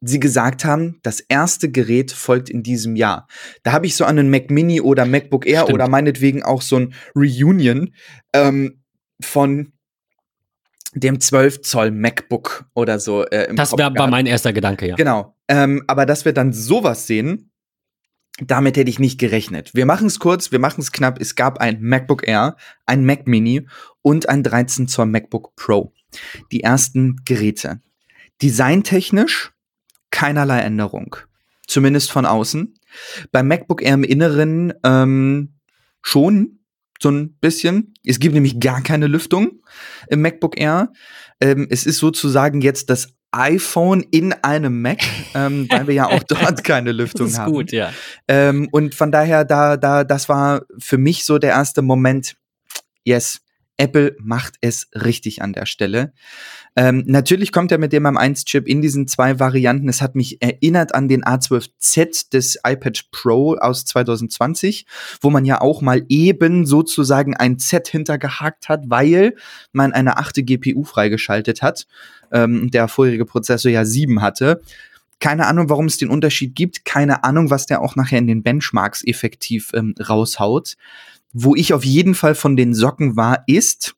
sie 0.00 0.20
gesagt 0.20 0.64
haben, 0.64 0.98
das 1.02 1.20
erste 1.20 1.70
Gerät 1.70 2.12
folgt 2.12 2.50
in 2.50 2.62
diesem 2.62 2.96
Jahr. 2.96 3.26
Da 3.62 3.72
habe 3.72 3.86
ich 3.86 3.96
so 3.96 4.04
an 4.04 4.18
einen 4.18 4.30
Mac 4.30 4.50
Mini 4.50 4.80
oder 4.80 5.06
MacBook 5.06 5.46
Air 5.46 5.62
Stimmt. 5.62 5.74
oder 5.74 5.88
meinetwegen 5.88 6.42
auch 6.42 6.62
so 6.62 6.76
ein 6.76 6.94
Reunion 7.14 7.94
ähm, 8.32 8.83
von 9.20 9.72
dem 10.94 11.20
12 11.20 11.62
Zoll 11.62 11.90
MacBook 11.90 12.66
oder 12.74 12.98
so. 12.98 13.24
Äh, 13.24 13.48
im 13.50 13.56
das 13.56 13.76
wär, 13.76 13.94
war 13.94 14.06
mein 14.08 14.26
erster 14.26 14.52
Gedanke, 14.52 14.86
ja. 14.88 14.94
Genau. 14.94 15.36
Ähm, 15.48 15.82
aber 15.86 16.06
dass 16.06 16.24
wir 16.24 16.32
dann 16.32 16.52
sowas 16.52 17.06
sehen, 17.06 17.50
damit 18.38 18.76
hätte 18.76 18.90
ich 18.90 18.98
nicht 18.98 19.18
gerechnet. 19.18 19.74
Wir 19.74 19.86
machen 19.86 20.06
es 20.08 20.18
kurz, 20.18 20.50
wir 20.50 20.58
machen 20.58 20.80
es 20.80 20.92
knapp. 20.92 21.20
Es 21.20 21.36
gab 21.36 21.58
ein 21.58 21.80
MacBook 21.80 22.26
Air, 22.26 22.56
ein 22.86 23.04
Mac 23.04 23.26
Mini 23.26 23.66
und 24.02 24.28
ein 24.28 24.42
13 24.42 24.88
Zoll 24.88 25.06
MacBook 25.06 25.54
Pro. 25.56 25.92
Die 26.50 26.62
ersten 26.62 27.16
Geräte. 27.24 27.80
Designtechnisch 28.42 29.52
keinerlei 30.10 30.60
Änderung. 30.60 31.16
Zumindest 31.66 32.10
von 32.10 32.26
außen. 32.26 32.74
Beim 33.32 33.48
MacBook 33.48 33.82
Air 33.82 33.94
im 33.94 34.04
Inneren 34.04 34.72
ähm, 34.84 35.54
schon 36.02 36.60
so 37.00 37.10
ein 37.10 37.34
bisschen. 37.40 37.94
Es 38.04 38.18
gibt 38.18 38.34
nämlich 38.34 38.60
gar 38.60 38.82
keine 38.82 39.06
Lüftung 39.06 39.60
im 40.08 40.22
MacBook 40.22 40.58
Air. 40.58 40.92
Ähm, 41.40 41.66
es 41.70 41.86
ist 41.86 41.98
sozusagen 41.98 42.60
jetzt 42.60 42.90
das 42.90 43.14
iPhone 43.32 44.04
in 44.10 44.32
einem 44.32 44.80
Mac, 44.80 45.00
ähm, 45.34 45.66
weil 45.68 45.88
wir 45.88 45.94
ja 45.94 46.06
auch 46.06 46.22
dort 46.28 46.62
keine 46.62 46.92
Lüftung 46.92 47.26
das 47.26 47.32
ist 47.34 47.38
haben. 47.38 47.52
Gut, 47.52 47.72
ja. 47.72 47.92
Ähm, 48.28 48.68
und 48.70 48.94
von 48.94 49.10
daher, 49.10 49.44
da, 49.44 49.76
da, 49.76 50.04
das 50.04 50.28
war 50.28 50.62
für 50.78 50.98
mich 50.98 51.24
so 51.24 51.38
der 51.38 51.50
erste 51.50 51.82
Moment. 51.82 52.36
Yes, 53.04 53.40
Apple 53.76 54.16
macht 54.20 54.54
es 54.60 54.88
richtig 54.94 55.42
an 55.42 55.52
der 55.52 55.66
Stelle. 55.66 56.12
Ähm, 56.76 57.04
natürlich 57.06 57.52
kommt 57.52 57.72
er 57.72 57.78
mit 57.78 57.92
dem 57.92 58.06
M1-Chip 58.06 58.68
in 58.68 58.82
diesen 58.82 59.08
zwei 59.08 59.40
Varianten. 59.40 59.88
Es 59.88 60.00
hat 60.00 60.14
mich 60.14 60.40
erinnert 60.42 60.94
an 60.94 61.08
den 61.08 61.24
A12Z 61.24 62.30
des 62.30 62.58
iPad 62.64 63.10
Pro 63.10 63.54
aus 63.54 63.84
2020, 63.84 64.86
wo 65.20 65.30
man 65.30 65.44
ja 65.44 65.60
auch 65.60 65.82
mal 65.82 66.04
eben 66.08 66.66
sozusagen 66.66 67.36
ein 67.36 67.58
Z 67.58 67.88
hintergehakt 67.88 68.68
hat, 68.68 68.84
weil 68.86 69.34
man 69.72 69.92
eine 69.92 70.16
achte 70.18 70.44
GPU 70.44 70.84
freigeschaltet 70.84 71.62
hat. 71.62 71.86
Ähm, 72.32 72.70
der 72.70 72.88
vorherige 72.88 73.24
Prozessor 73.26 73.70
ja 73.70 73.84
sieben 73.84 74.22
hatte. 74.22 74.60
Keine 75.20 75.46
Ahnung, 75.46 75.70
warum 75.70 75.86
es 75.86 75.96
den 75.96 76.10
Unterschied 76.10 76.54
gibt. 76.54 76.84
Keine 76.84 77.24
Ahnung, 77.24 77.50
was 77.50 77.66
der 77.66 77.80
auch 77.80 77.96
nachher 77.96 78.18
in 78.18 78.26
den 78.26 78.42
Benchmarks 78.42 79.02
effektiv 79.04 79.70
ähm, 79.74 79.94
raushaut. 80.00 80.76
Wo 81.36 81.56
ich 81.56 81.72
auf 81.74 81.84
jeden 81.84 82.14
Fall 82.14 82.36
von 82.36 82.56
den 82.56 82.74
Socken 82.74 83.16
war, 83.16 83.42
ist 83.48 83.96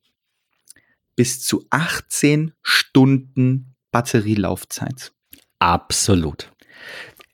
bis 1.16 1.42
zu 1.42 1.66
18 1.68 2.52
Stunden 2.62 3.76
Batterielaufzeit. 3.92 5.12
Absolut. 5.58 6.50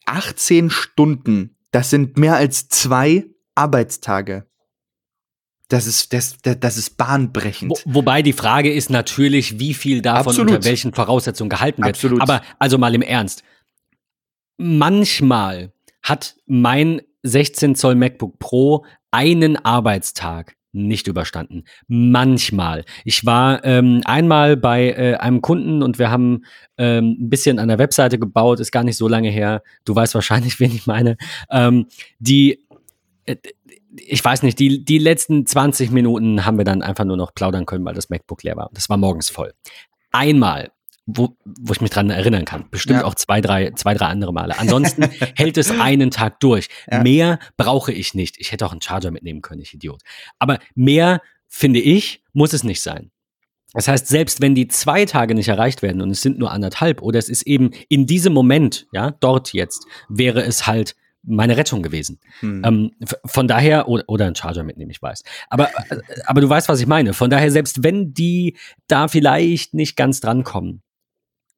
18 0.07 0.71
Stunden, 0.71 1.57
das 1.71 1.91
sind 1.91 2.19
mehr 2.19 2.35
als 2.35 2.69
zwei 2.69 3.27
Arbeitstage. 3.55 4.47
Das 5.69 5.87
ist, 5.87 6.13
das, 6.13 6.37
das 6.43 6.77
ist 6.77 6.97
bahnbrechend. 6.97 7.71
Wo, 7.71 7.95
wobei 7.95 8.23
die 8.23 8.33
Frage 8.33 8.73
ist 8.73 8.91
natürlich, 8.91 9.61
wie 9.61 9.73
viel 9.73 10.03
davon 10.03 10.31
Absolut. 10.31 10.57
unter 10.57 10.65
welchen 10.65 10.93
Voraussetzungen 10.93 11.49
gehalten 11.49 11.83
wird. 11.83 11.95
Absolut. 11.95 12.21
Aber 12.21 12.43
also 12.59 12.77
mal 12.77 12.95
im 12.95 13.03
Ernst. 13.03 13.45
Manchmal 14.59 15.73
hat 16.03 16.37
mein 16.47 17.03
16 17.23 17.75
Zoll 17.75 17.95
MacBook 17.95 18.39
Pro 18.39 18.85
einen 19.11 19.57
Arbeitstag 19.57 20.57
nicht 20.73 21.07
überstanden. 21.07 21.65
Manchmal. 21.87 22.85
Ich 23.05 23.27
war 23.27 23.65
ähm, 23.65 24.01
einmal 24.05 24.57
bei 24.57 24.91
äh, 24.91 25.15
einem 25.17 25.43
Kunden 25.43 25.83
und 25.83 25.99
wir 25.99 26.11
haben 26.11 26.45
ähm, 26.79 27.17
ein 27.21 27.29
bisschen 27.29 27.59
an 27.59 27.69
der 27.69 27.79
Webseite 27.79 28.19
gebaut, 28.19 28.59
ist 28.59 28.73
gar 28.73 28.83
nicht 28.83 28.97
so 28.97 29.07
lange 29.07 29.29
her. 29.29 29.63
Du 29.85 29.95
weißt 29.95 30.15
wahrscheinlich, 30.15 30.59
wen 30.61 30.75
ich 30.75 30.87
meine. 30.87 31.17
Ähm, 31.51 31.87
die, 32.19 32.65
äh, 33.27 33.37
ich 33.97 34.25
weiß 34.25 34.43
nicht, 34.43 34.59
die, 34.59 34.83
die 34.85 34.99
letzten 34.99 35.45
20 35.45 35.91
Minuten 35.91 36.47
haben 36.47 36.57
wir 36.57 36.65
dann 36.65 36.81
einfach 36.81 37.05
nur 37.05 37.19
noch 37.19 37.35
plaudern 37.35 37.67
können, 37.67 37.85
weil 37.85 37.95
das 37.95 38.09
MacBook 38.09 38.43
leer 38.43 38.57
war. 38.57 38.71
Das 38.73 38.89
war 38.89 38.97
morgens 38.97 39.29
voll. 39.29 39.53
Einmal 40.11 40.73
wo, 41.07 41.37
wo 41.45 41.73
ich 41.73 41.81
mich 41.81 41.91
dran 41.91 42.11
erinnern 42.11 42.45
kann. 42.45 42.67
Bestimmt 42.71 43.01
ja. 43.01 43.05
auch 43.05 43.15
zwei, 43.15 43.41
drei, 43.41 43.73
zwei, 43.73 43.95
drei 43.95 44.07
andere 44.07 44.33
Male. 44.33 44.59
Ansonsten 44.59 45.03
hält 45.37 45.57
es 45.59 45.71
einen 45.71 46.11
Tag 46.11 46.41
durch. 46.41 46.69
Ja. 46.91 47.03
Mehr 47.03 47.39
brauche 47.57 47.93
ich 47.93 48.15
nicht. 48.15 48.37
Ich 48.39 48.53
hätte 48.53 48.67
auch 48.67 48.73
einen 48.73 48.83
Charger 48.83 49.11
mitnehmen 49.11 49.43
können, 49.43 49.63
ich 49.63 49.75
Idiot. 49.75 50.03
Aber 50.39 50.59
mehr, 50.75 51.21
finde 51.49 51.81
ich, 51.81 52.23
muss 52.33 52.53
es 52.53 52.65
nicht 52.65 52.83
sein. 52.83 53.11
Das 53.75 53.89
heißt, 53.89 54.07
selbst 54.07 54.41
wenn 54.41 54.55
die 54.55 54.69
zwei 54.69 55.07
Tage 55.07 55.35
nicht 55.35 55.49
erreicht 55.49 55.83
werden 55.83 56.03
und 56.03 56.11
es 56.11 56.21
sind 56.21 56.39
nur 56.39 56.51
anderthalb 56.51 57.01
oder 57.01 57.19
es 57.19 57.29
ist 57.29 57.43
eben 57.43 57.71
in 57.89 58.07
diesem 58.07 58.33
Moment, 58.33 58.87
ja, 58.93 59.13
dort 59.21 59.53
jetzt, 59.55 59.87
wäre 60.09 60.43
es 60.43 60.67
halt 60.67 60.95
meine 61.23 61.57
Rettung 61.57 61.83
gewesen. 61.83 62.21
Hm. 62.41 62.63
Ähm, 62.65 62.91
von 63.25 63.49
daher, 63.49 63.89
oder, 63.89 64.05
oder 64.09 64.27
ein 64.27 64.35
Charger 64.35 64.65
mitnehmen, 64.65 64.91
ich 64.91 65.01
weiß. 65.01 65.23
Aber, 65.49 65.69
äh, 65.69 66.01
aber 66.27 66.41
du 66.41 66.49
weißt, 66.49 66.69
was 66.69 66.81
ich 66.81 66.87
meine. 66.87 67.15
Von 67.15 67.31
daher, 67.31 67.51
selbst 67.51 67.83
wenn 67.83 68.13
die 68.13 68.57
da 68.89 69.09
vielleicht 69.09 69.73
nicht 69.75 69.97
ganz 69.97 70.21
drankommen, 70.21 70.83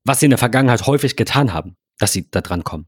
was 0.05 0.21
sie 0.21 0.27
in 0.27 0.31
der 0.31 0.39
Vergangenheit 0.39 0.87
häufig 0.87 1.17
getan 1.17 1.53
haben, 1.53 1.77
dass 1.99 2.13
sie 2.13 2.29
da 2.31 2.41
dran 2.41 2.65
kommen, 2.65 2.87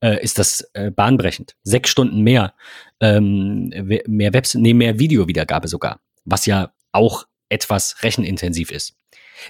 äh, 0.00 0.22
ist 0.22 0.38
das 0.38 0.68
äh, 0.74 0.90
bahnbrechend. 0.90 1.56
Sechs 1.62 1.90
Stunden 1.90 2.20
mehr, 2.20 2.54
ähm, 3.00 3.72
mehr 4.06 4.32
Webs 4.32 4.54
nee, 4.54 4.74
mehr 4.74 4.98
Videowiedergabe 4.98 5.68
sogar, 5.68 6.00
was 6.24 6.46
ja 6.46 6.72
auch 6.92 7.26
etwas 7.48 8.02
rechenintensiv 8.02 8.70
ist. 8.70 8.94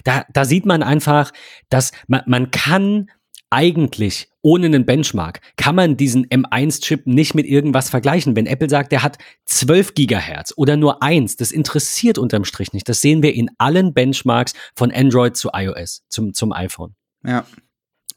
Da, 0.03 0.25
da 0.33 0.45
sieht 0.45 0.65
man 0.65 0.81
einfach, 0.81 1.31
dass 1.69 1.91
man, 2.07 2.23
man 2.25 2.51
kann 2.51 3.09
eigentlich 3.49 4.29
ohne 4.41 4.65
einen 4.65 4.85
Benchmark 4.85 5.39
kann 5.57 5.75
man 5.75 5.95
diesen 5.95 6.25
M1-Chip 6.25 7.05
nicht 7.05 7.35
mit 7.35 7.45
irgendwas 7.45 7.89
vergleichen. 7.89 8.35
Wenn 8.35 8.47
Apple 8.47 8.69
sagt, 8.69 8.91
der 8.91 9.03
hat 9.03 9.19
12 9.45 9.93
Gigahertz 9.93 10.53
oder 10.57 10.75
nur 10.75 11.03
eins, 11.03 11.35
das 11.35 11.51
interessiert 11.51 12.17
unterm 12.17 12.43
Strich 12.43 12.73
nicht. 12.73 12.89
Das 12.89 12.99
sehen 12.99 13.21
wir 13.21 13.35
in 13.35 13.51
allen 13.59 13.93
Benchmarks 13.93 14.53
von 14.75 14.91
Android 14.91 15.37
zu 15.37 15.49
iOS, 15.53 16.03
zum, 16.09 16.33
zum 16.33 16.51
iPhone. 16.51 16.95
Ja. 17.25 17.45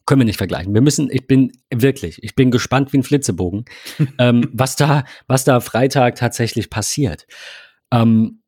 Können 0.06 0.20
wir 0.20 0.26
nicht 0.26 0.38
vergleichen. 0.38 0.72
Wir 0.72 0.82
müssen, 0.82 1.10
ich 1.10 1.26
bin 1.26 1.52
wirklich, 1.72 2.22
ich 2.22 2.34
bin 2.36 2.50
gespannt 2.50 2.92
wie 2.92 2.98
ein 2.98 3.02
Flitzebogen, 3.02 3.64
ähm, 4.18 4.48
was 4.52 4.76
da, 4.76 5.04
was 5.26 5.44
da 5.44 5.60
Freitag 5.60 6.14
tatsächlich 6.14 6.70
passiert. 6.70 7.26
Ähm, 7.92 8.42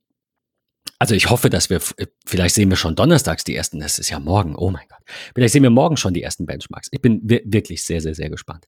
also 1.00 1.14
ich 1.14 1.30
hoffe, 1.30 1.48
dass 1.48 1.70
wir, 1.70 1.80
vielleicht 2.26 2.56
sehen 2.56 2.70
wir 2.70 2.76
schon 2.76 2.96
donnerstags 2.96 3.44
die 3.44 3.54
ersten, 3.54 3.78
das 3.78 3.98
ist 3.98 4.10
ja 4.10 4.18
morgen, 4.18 4.56
oh 4.56 4.70
mein 4.70 4.82
Gott. 4.88 4.98
Vielleicht 5.34 5.52
sehen 5.52 5.62
wir 5.62 5.70
morgen 5.70 5.96
schon 5.96 6.12
die 6.12 6.22
ersten 6.22 6.44
Benchmarks. 6.44 6.88
Ich 6.90 7.00
bin 7.00 7.20
wirklich 7.24 7.84
sehr, 7.84 8.00
sehr, 8.00 8.14
sehr 8.14 8.30
gespannt. 8.30 8.66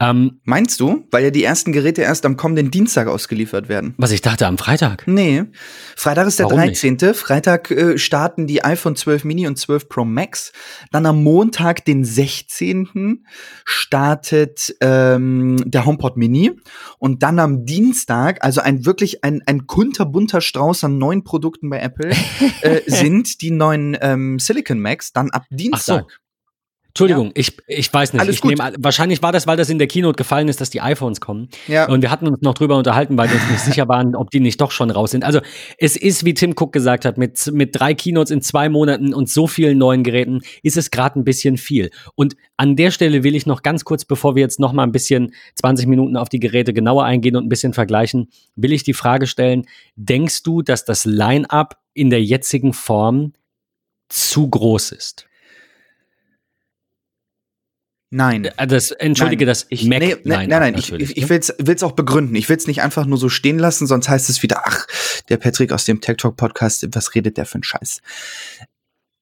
Ähm, 0.00 0.40
Meinst 0.44 0.80
du? 0.80 1.06
Weil 1.10 1.24
ja 1.24 1.30
die 1.30 1.44
ersten 1.44 1.72
Geräte 1.72 2.02
erst 2.02 2.24
am 2.24 2.36
kommenden 2.36 2.70
Dienstag 2.70 3.08
ausgeliefert 3.08 3.68
werden. 3.68 3.94
Was 3.98 4.10
ich 4.10 4.22
dachte, 4.22 4.46
am 4.46 4.58
Freitag. 4.58 5.06
Nee. 5.06 5.44
Freitag 5.96 6.26
ist 6.26 6.38
der 6.38 6.46
Warum 6.46 6.58
13. 6.60 6.94
Nicht? 6.94 7.16
Freitag 7.16 7.70
äh, 7.70 7.98
starten 7.98 8.46
die 8.46 8.64
iPhone 8.64 8.96
12 8.96 9.24
Mini 9.24 9.46
und 9.46 9.58
12 9.58 9.88
Pro 9.88 10.04
Max. 10.04 10.52
Dann 10.92 11.06
am 11.06 11.22
Montag, 11.22 11.84
den 11.84 12.04
16. 12.04 13.24
startet 13.64 14.74
ähm, 14.80 15.62
der 15.66 15.84
HomePod 15.84 16.16
Mini. 16.16 16.52
Und 16.98 17.22
dann 17.22 17.38
am 17.38 17.64
Dienstag, 17.64 18.42
also 18.44 18.60
ein 18.60 18.86
wirklich 18.86 19.22
ein, 19.24 19.42
ein 19.46 19.66
kunterbunter 19.66 20.40
Strauß 20.40 20.84
an 20.84 20.98
neuen 20.98 21.22
Produkten 21.22 21.65
Produkten 21.66 21.70
bei 21.70 21.80
Apple 21.80 22.10
äh, 22.62 22.82
sind 22.86 23.40
die 23.40 23.50
neuen 23.50 23.96
ähm, 24.00 24.38
Silicon 24.38 24.80
Macs 24.80 25.12
dann 25.12 25.30
ab 25.30 25.44
Dienstag. 25.50 26.20
Entschuldigung, 26.96 27.26
ja. 27.26 27.32
ich, 27.34 27.58
ich 27.66 27.92
weiß 27.92 28.14
nicht. 28.14 28.22
Alles 28.22 28.36
ich 28.36 28.44
nehme, 28.44 28.72
wahrscheinlich 28.78 29.22
war 29.22 29.30
das, 29.30 29.46
weil 29.46 29.58
das 29.58 29.68
in 29.68 29.78
der 29.78 29.86
Keynote 29.86 30.16
gefallen 30.16 30.48
ist, 30.48 30.62
dass 30.62 30.70
die 30.70 30.80
iPhones 30.80 31.20
kommen. 31.20 31.50
Ja. 31.68 31.88
Und 31.88 32.00
wir 32.00 32.10
hatten 32.10 32.26
uns 32.26 32.40
noch 32.40 32.54
drüber 32.54 32.78
unterhalten, 32.78 33.18
weil 33.18 33.28
wir 33.28 33.36
uns 33.36 33.50
nicht 33.50 33.60
sicher 33.60 33.86
waren, 33.86 34.16
ob 34.16 34.30
die 34.30 34.40
nicht 34.40 34.58
doch 34.62 34.70
schon 34.70 34.90
raus 34.90 35.10
sind. 35.10 35.22
Also 35.22 35.40
es 35.76 35.96
ist, 35.96 36.24
wie 36.24 36.32
Tim 36.32 36.54
Cook 36.58 36.72
gesagt 36.72 37.04
hat, 37.04 37.18
mit, 37.18 37.52
mit 37.52 37.78
drei 37.78 37.92
Keynotes 37.92 38.30
in 38.30 38.40
zwei 38.40 38.70
Monaten 38.70 39.12
und 39.12 39.28
so 39.28 39.46
vielen 39.46 39.76
neuen 39.76 40.04
Geräten 40.04 40.40
ist 40.62 40.78
es 40.78 40.90
gerade 40.90 41.20
ein 41.20 41.24
bisschen 41.24 41.58
viel. 41.58 41.90
Und 42.14 42.34
an 42.56 42.76
der 42.76 42.90
Stelle 42.90 43.22
will 43.22 43.34
ich 43.34 43.44
noch 43.44 43.62
ganz 43.62 43.84
kurz, 43.84 44.06
bevor 44.06 44.34
wir 44.34 44.40
jetzt 44.40 44.58
noch 44.58 44.72
mal 44.72 44.84
ein 44.84 44.92
bisschen 44.92 45.34
20 45.56 45.88
Minuten 45.88 46.16
auf 46.16 46.30
die 46.30 46.40
Geräte 46.40 46.72
genauer 46.72 47.04
eingehen 47.04 47.36
und 47.36 47.44
ein 47.44 47.50
bisschen 47.50 47.74
vergleichen, 47.74 48.30
will 48.54 48.72
ich 48.72 48.84
die 48.84 48.94
Frage 48.94 49.26
stellen, 49.26 49.66
denkst 49.96 50.44
du, 50.44 50.62
dass 50.62 50.86
das 50.86 51.04
Line-up 51.04 51.76
in 51.92 52.08
der 52.08 52.24
jetzigen 52.24 52.72
Form 52.72 53.34
zu 54.08 54.48
groß 54.48 54.92
ist? 54.92 55.26
Nein. 58.10 58.44
Äh, 58.56 58.66
das, 58.66 58.92
entschuldige, 58.92 59.44
nein. 59.44 59.50
das 59.50 59.66
ich, 59.68 59.84
Mac. 59.84 60.00
Nee, 60.00 60.16
nein, 60.24 60.48
nein, 60.48 60.60
nein, 60.60 60.74
ich, 60.76 60.92
ich, 60.92 61.16
ich 61.16 61.28
will 61.28 61.40
es 61.40 61.82
auch 61.82 61.92
begründen. 61.92 62.34
Ich 62.36 62.48
will 62.48 62.56
es 62.56 62.66
nicht 62.66 62.82
einfach 62.82 63.06
nur 63.06 63.18
so 63.18 63.28
stehen 63.28 63.58
lassen, 63.58 63.86
sonst 63.86 64.08
heißt 64.08 64.30
es 64.30 64.42
wieder, 64.42 64.62
ach, 64.64 64.86
der 65.28 65.38
Patrick 65.38 65.72
aus 65.72 65.84
dem 65.84 66.00
Tech 66.00 66.18
Talk 66.18 66.36
Podcast, 66.36 66.86
was 66.92 67.14
redet 67.14 67.36
der 67.36 67.46
für 67.46 67.58
ein 67.58 67.64
Scheiß? 67.64 68.00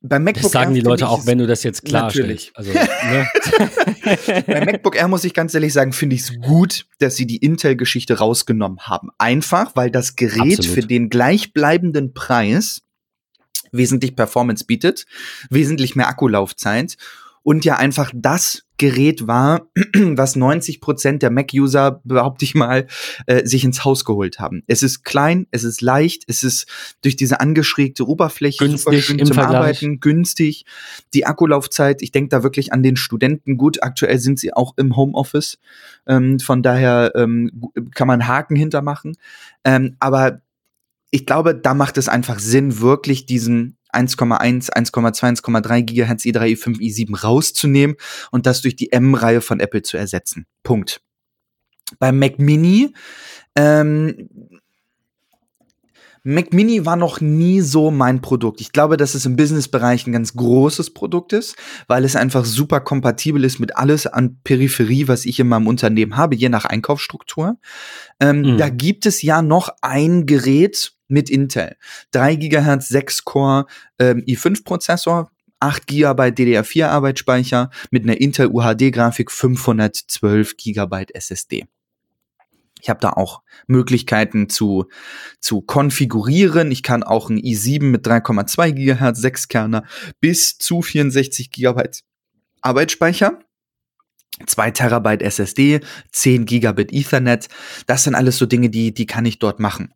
Beim 0.06 0.22
MacBook 0.22 0.42
das 0.42 0.52
sagen 0.52 0.72
Air 0.72 0.82
die 0.82 0.86
Leute 0.86 1.08
auch, 1.08 1.24
wenn 1.24 1.38
du 1.38 1.46
das 1.46 1.62
jetzt 1.62 1.82
klarstellst. 1.82 2.52
Also, 2.54 2.72
ne? 2.74 3.26
Beim 4.46 4.64
MacBook 4.66 4.96
Air 4.96 5.08
muss 5.08 5.24
ich 5.24 5.32
ganz 5.32 5.54
ehrlich 5.54 5.72
sagen, 5.72 5.94
finde 5.94 6.16
ich 6.16 6.22
es 6.22 6.38
gut, 6.42 6.84
dass 6.98 7.16
sie 7.16 7.26
die 7.26 7.38
Intel-Geschichte 7.38 8.18
rausgenommen 8.18 8.80
haben. 8.80 9.08
Einfach, 9.16 9.74
weil 9.76 9.90
das 9.90 10.14
Gerät 10.14 10.58
Absolut. 10.58 10.66
für 10.66 10.80
den 10.82 11.08
gleichbleibenden 11.08 12.12
Preis 12.12 12.82
wesentlich 13.72 14.14
Performance 14.14 14.66
bietet, 14.66 15.06
wesentlich 15.48 15.96
mehr 15.96 16.08
Akkulaufzeit 16.08 16.98
und 17.44 17.64
ja 17.64 17.76
einfach 17.76 18.10
das 18.14 18.64
Gerät 18.76 19.28
war, 19.28 19.68
was 19.94 20.34
90 20.34 20.80
Prozent 20.80 21.22
der 21.22 21.30
Mac-User, 21.30 22.00
behaupte 22.02 22.44
ich 22.44 22.56
mal, 22.56 22.88
äh, 23.26 23.46
sich 23.46 23.62
ins 23.62 23.84
Haus 23.84 24.04
geholt 24.04 24.40
haben. 24.40 24.64
Es 24.66 24.82
ist 24.82 25.04
klein, 25.04 25.46
es 25.52 25.62
ist 25.62 25.80
leicht, 25.80 26.24
es 26.26 26.42
ist 26.42 26.66
durch 27.02 27.14
diese 27.14 27.38
angeschrägte 27.38 28.08
Oberfläche 28.08 28.58
günstig 28.58 28.84
super 28.84 29.00
schön 29.00 29.24
zum 29.24 29.34
Vergleich. 29.34 29.56
Arbeiten, 29.56 30.00
günstig. 30.00 30.64
Die 31.12 31.24
Akkulaufzeit, 31.24 32.02
ich 32.02 32.10
denke 32.10 32.30
da 32.30 32.42
wirklich 32.42 32.72
an 32.72 32.82
den 32.82 32.96
Studenten. 32.96 33.56
Gut, 33.58 33.82
aktuell 33.82 34.18
sind 34.18 34.40
sie 34.40 34.52
auch 34.52 34.74
im 34.76 34.96
Homeoffice. 34.96 35.58
Ähm, 36.08 36.40
von 36.40 36.62
daher 36.62 37.12
ähm, 37.14 37.70
kann 37.94 38.08
man 38.08 38.26
Haken 38.26 38.56
hintermachen. 38.56 39.16
Ähm, 39.64 39.96
aber 40.00 40.40
ich 41.10 41.26
glaube, 41.26 41.54
da 41.54 41.74
macht 41.74 41.96
es 41.96 42.08
einfach 42.08 42.40
Sinn, 42.40 42.80
wirklich 42.80 43.24
diesen 43.24 43.76
1,1, 43.94 44.72
1,2, 44.72 45.42
1,3 45.42 45.82
GHz 45.82 46.24
i3, 46.24 46.56
i5, 46.56 46.78
i7 46.78 47.20
rauszunehmen 47.20 47.96
und 48.30 48.46
das 48.46 48.62
durch 48.62 48.76
die 48.76 48.92
M-Reihe 48.92 49.40
von 49.40 49.60
Apple 49.60 49.82
zu 49.82 49.96
ersetzen. 49.96 50.46
Punkt. 50.62 51.00
Beim 51.98 52.18
Mac 52.18 52.38
Mini, 52.38 52.92
ähm, 53.56 54.28
Mac 56.26 56.54
Mini 56.54 56.86
war 56.86 56.96
noch 56.96 57.20
nie 57.20 57.60
so 57.60 57.90
mein 57.90 58.22
Produkt. 58.22 58.62
Ich 58.62 58.72
glaube, 58.72 58.96
dass 58.96 59.14
es 59.14 59.26
im 59.26 59.36
Business-Bereich 59.36 60.06
ein 60.06 60.12
ganz 60.12 60.34
großes 60.34 60.94
Produkt 60.94 61.34
ist, 61.34 61.54
weil 61.86 62.02
es 62.02 62.16
einfach 62.16 62.46
super 62.46 62.80
kompatibel 62.80 63.44
ist 63.44 63.58
mit 63.58 63.76
alles 63.76 64.06
an 64.06 64.38
Peripherie, 64.42 65.06
was 65.06 65.26
ich 65.26 65.38
in 65.38 65.48
meinem 65.48 65.66
Unternehmen 65.66 66.16
habe, 66.16 66.34
je 66.34 66.48
nach 66.48 66.64
Einkaufsstruktur. 66.64 67.58
Ähm, 68.20 68.40
mhm. 68.40 68.58
Da 68.58 68.70
gibt 68.70 69.04
es 69.04 69.20
ja 69.20 69.42
noch 69.42 69.68
ein 69.82 70.24
Gerät, 70.24 70.94
mit 71.14 71.30
Intel. 71.30 71.76
3 72.10 72.36
GHz 72.36 72.88
6 72.88 73.24
Core 73.24 73.66
ähm, 73.98 74.22
i5-Prozessor, 74.26 75.30
8 75.60 75.86
GB 75.86 76.22
DDR4 76.28 76.88
Arbeitsspeicher 76.88 77.70
mit 77.90 78.02
einer 78.02 78.20
Intel 78.20 78.48
UHD 78.48 78.92
Grafik 78.92 79.30
512 79.30 80.58
GB 80.58 81.06
SSD. 81.14 81.64
Ich 82.82 82.90
habe 82.90 83.00
da 83.00 83.10
auch 83.10 83.40
Möglichkeiten 83.66 84.50
zu, 84.50 84.84
zu 85.40 85.62
konfigurieren. 85.62 86.70
Ich 86.70 86.82
kann 86.82 87.02
auch 87.02 87.30
ein 87.30 87.38
i7 87.38 87.84
mit 87.84 88.06
3,2 88.06 88.72
GHz 88.72 89.18
6 89.18 89.48
Kerner 89.48 89.84
bis 90.20 90.58
zu 90.58 90.82
64 90.82 91.50
GB 91.50 91.82
Arbeitsspeicher. 92.60 93.38
2 94.46 94.70
Terabyte 94.72 95.22
SSD, 95.22 95.80
10 96.10 96.44
Gigabit 96.44 96.92
Ethernet. 96.92 97.48
Das 97.86 98.02
sind 98.02 98.16
alles 98.16 98.36
so 98.36 98.46
Dinge, 98.46 98.68
die, 98.68 98.92
die 98.92 99.06
kann 99.06 99.24
ich 99.24 99.38
dort 99.38 99.60
machen 99.60 99.94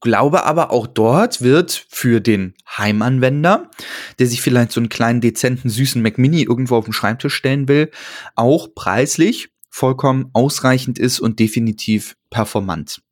glaube 0.00 0.44
aber 0.44 0.70
auch 0.70 0.86
dort 0.86 1.42
wird 1.42 1.86
für 1.88 2.20
den 2.20 2.54
Heimanwender, 2.76 3.70
der 4.18 4.26
sich 4.26 4.40
vielleicht 4.40 4.72
so 4.72 4.80
einen 4.80 4.88
kleinen, 4.88 5.20
dezenten, 5.20 5.68
süßen 5.68 6.00
Mac 6.02 6.18
Mini 6.18 6.42
irgendwo 6.42 6.76
auf 6.76 6.84
den 6.84 6.92
Schreibtisch 6.92 7.34
stellen 7.34 7.68
will, 7.68 7.90
auch 8.34 8.74
preislich 8.74 9.50
vollkommen 9.70 10.30
ausreichend 10.32 10.98
ist 10.98 11.20
und 11.20 11.38
definitiv 11.38 12.16
performant. 12.30 13.02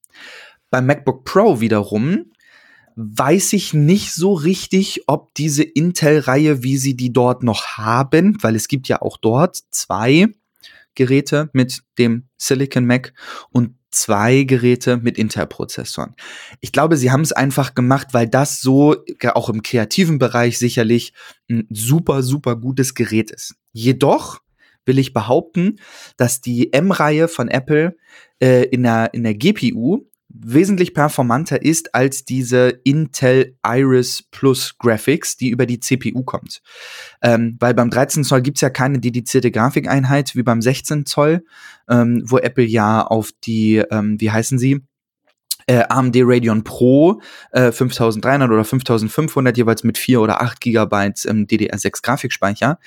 Beim 0.71 0.87
MacBook 0.87 1.25
Pro 1.25 1.61
wiederum 1.61 2.33
weiß 2.97 3.53
ich 3.53 3.75
nicht 3.75 4.13
so 4.15 4.33
richtig, 4.33 5.03
ob 5.07 5.35
diese 5.35 5.63
Intel-Reihe, 5.63 6.63
wie 6.63 6.79
sie 6.79 6.97
die 6.97 7.13
dort 7.13 7.43
noch 7.43 7.77
haben, 7.77 8.39
weil 8.43 8.57
es 8.57 8.69
gibt 8.69 8.89
ja 8.89 9.03
auch 9.03 9.19
dort 9.19 9.59
zwei 9.71 10.29
Geräte 10.95 11.51
mit 11.53 11.83
dem 11.99 12.29
Silicon 12.39 12.87
Mac 12.87 13.13
und 13.51 13.77
zwei 13.97 14.45
Geräte 14.45 14.99
mit 14.99 15.19
Intel-Prozessoren. 15.19 16.15
Ich 16.61 16.73
glaube, 16.73 16.97
sie 16.97 17.11
haben 17.11 17.23
es 17.23 17.33
einfach 17.33 17.75
gemacht, 17.75 18.09
weil 18.13 18.29
das 18.29 18.61
so 18.61 18.97
auch 19.35 19.49
im 19.49 19.63
kreativen 19.63 20.19
Bereich 20.19 20.59
sicherlich 20.59 21.13
ein 21.51 21.67
super, 21.71 22.23
super 22.23 22.57
gutes 22.57 22.95
Gerät 22.95 23.31
ist. 23.31 23.57
Jedoch 23.73 24.41
will 24.85 24.99
ich 24.99 25.13
behaupten, 25.13 25.77
dass 26.17 26.41
die 26.41 26.73
M-Reihe 26.73 27.29
von 27.29 27.49
Apple 27.49 27.97
äh, 28.41 28.65
in, 28.65 28.85
der, 28.85 29.13
in 29.15 29.25
der 29.25 29.35
GPU 29.35 30.07
wesentlich 30.45 30.95
performanter 30.95 31.63
ist 31.63 31.95
als 31.95 32.25
diese 32.25 32.81
Intel 32.85 33.57
Iris 33.65 34.25
Plus 34.31 34.77
Graphics, 34.79 35.37
die 35.37 35.51
über 35.51 35.67
die 35.67 35.81
CPU 35.81 36.25
kommt. 36.25 36.63
Ähm, 37.23 37.57
weil 37.61 37.75
beim 37.75 37.91
13 37.91 38.25
Zoll 38.25 38.43
gibt's 38.43 38.61
ja 38.61 38.71
keine 38.71 38.99
dedizierte 38.99 39.51
Grafikeinheit 39.51 40.35
wie 40.37 40.43
beim 40.43 40.63
16 40.63 41.07
Zoll, 41.07 41.45
ähm, 41.89 42.23
wo 42.27 42.39
Apple 42.39 42.65
ja 42.65 43.07
auf 43.07 43.31
die, 43.45 43.83
ähm, 43.91 44.21
wie 44.21 44.31
heißen 44.31 44.59
sie? 44.59 44.83
Äh, 45.67 45.83
AMD 45.89 46.17
Radeon 46.21 46.63
Pro 46.63 47.21
äh, 47.51 47.73
5300 47.73 48.51
oder 48.51 48.65
5500 48.65 49.57
jeweils 49.57 49.83
mit 49.83 49.99
4 49.99 50.21
oder 50.21 50.41
8 50.41 50.61
Gigabyte 50.61 51.27
ähm, 51.27 51.47
DDR6 51.47 52.03
Grafikspeicher. 52.03 52.79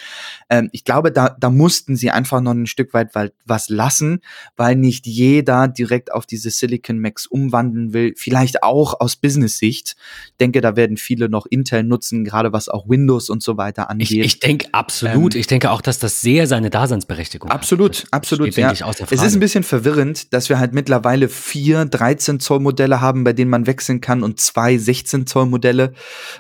Ähm, 0.50 0.70
ich 0.72 0.86
glaube, 0.86 1.12
da, 1.12 1.36
da 1.38 1.50
mussten 1.50 1.98
sie 1.98 2.10
einfach 2.10 2.40
noch 2.42 2.54
ein 2.54 2.68
Stück 2.68 2.94
weit 2.94 3.10
was 3.46 3.70
lassen, 3.70 4.22
weil 4.56 4.76
nicht 4.76 5.06
jeder 5.08 5.68
direkt 5.68 6.14
auf 6.14 6.26
diese 6.26 6.50
Silicon 6.50 7.00
Max 7.00 7.26
umwandeln 7.26 7.94
will. 7.94 8.14
Vielleicht 8.16 8.64
auch 8.64 9.00
aus 9.00 9.18
Business-Sicht. 9.18 9.98
Ich 10.28 10.38
denke, 10.40 10.62
da 10.62 10.76
werden 10.76 10.96
viele 10.96 11.28
noch 11.28 11.46
Intel 11.48 11.84
nutzen, 11.84 12.24
gerade 12.24 12.54
was 12.54 12.70
auch 12.70 12.88
Windows 12.88 13.30
und 13.30 13.44
so 13.44 13.58
weiter 13.58 13.90
angeht. 13.90 14.12
Ich, 14.12 14.20
ich 14.20 14.40
denke 14.40 14.68
absolut. 14.72 15.36
Ähm, 15.36 15.42
ich 15.42 15.48
denke 15.48 15.72
auch, 15.72 15.82
dass 15.82 16.00
das 16.00 16.22
sehr 16.22 16.48
seine 16.48 16.70
Daseinsberechtigung 16.70 17.52
absolut, 17.52 18.04
hat. 18.04 18.14
Absolut, 18.14 18.48
absolut. 18.48 18.80
Ja. 18.80 19.06
Es 19.10 19.22
ist 19.22 19.34
ein 19.34 19.40
bisschen 19.40 19.64
verwirrend, 19.64 20.34
dass 20.34 20.48
wir 20.48 20.60
halt 20.60 20.74
mittlerweile 20.74 21.28
vier 21.28 21.84
13 21.84 22.40
Zoll 22.40 22.69
Modelle 22.70 23.02
haben, 23.02 23.24
bei 23.24 23.34
denen 23.34 23.50
man 23.50 23.66
wechseln 23.66 24.02
kann 24.02 24.24
und 24.24 24.40
zwei 24.40 24.78
16 24.78 25.26
Zoll 25.26 25.48
Modelle, 25.48 25.94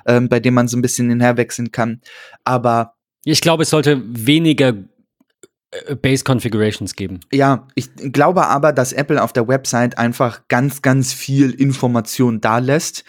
ähm, 0.06 0.30
bei 0.30 0.40
denen 0.40 0.56
man 0.56 0.68
so 0.68 0.78
ein 0.78 0.82
bisschen 0.82 1.10
hinher 1.10 1.38
wechseln 1.38 1.72
kann. 1.72 2.02
Aber 2.44 2.94
ich 3.26 3.42
glaube, 3.42 3.64
es 3.64 3.72
sollte 3.72 4.02
weniger 4.06 4.74
äh, 5.72 5.96
Base 5.96 6.24
Configurations 6.24 6.96
geben. 6.96 7.20
Ja, 7.32 7.68
ich 7.76 7.90
glaube 7.96 8.48
aber, 8.48 8.72
dass 8.74 8.94
Apple 8.94 9.22
auf 9.22 9.34
der 9.34 9.48
Website 9.48 9.98
einfach 9.98 10.48
ganz, 10.48 10.82
ganz 10.82 11.14
viel 11.14 11.52
Information 11.52 12.42
da 12.42 12.60
lässt, 12.60 13.04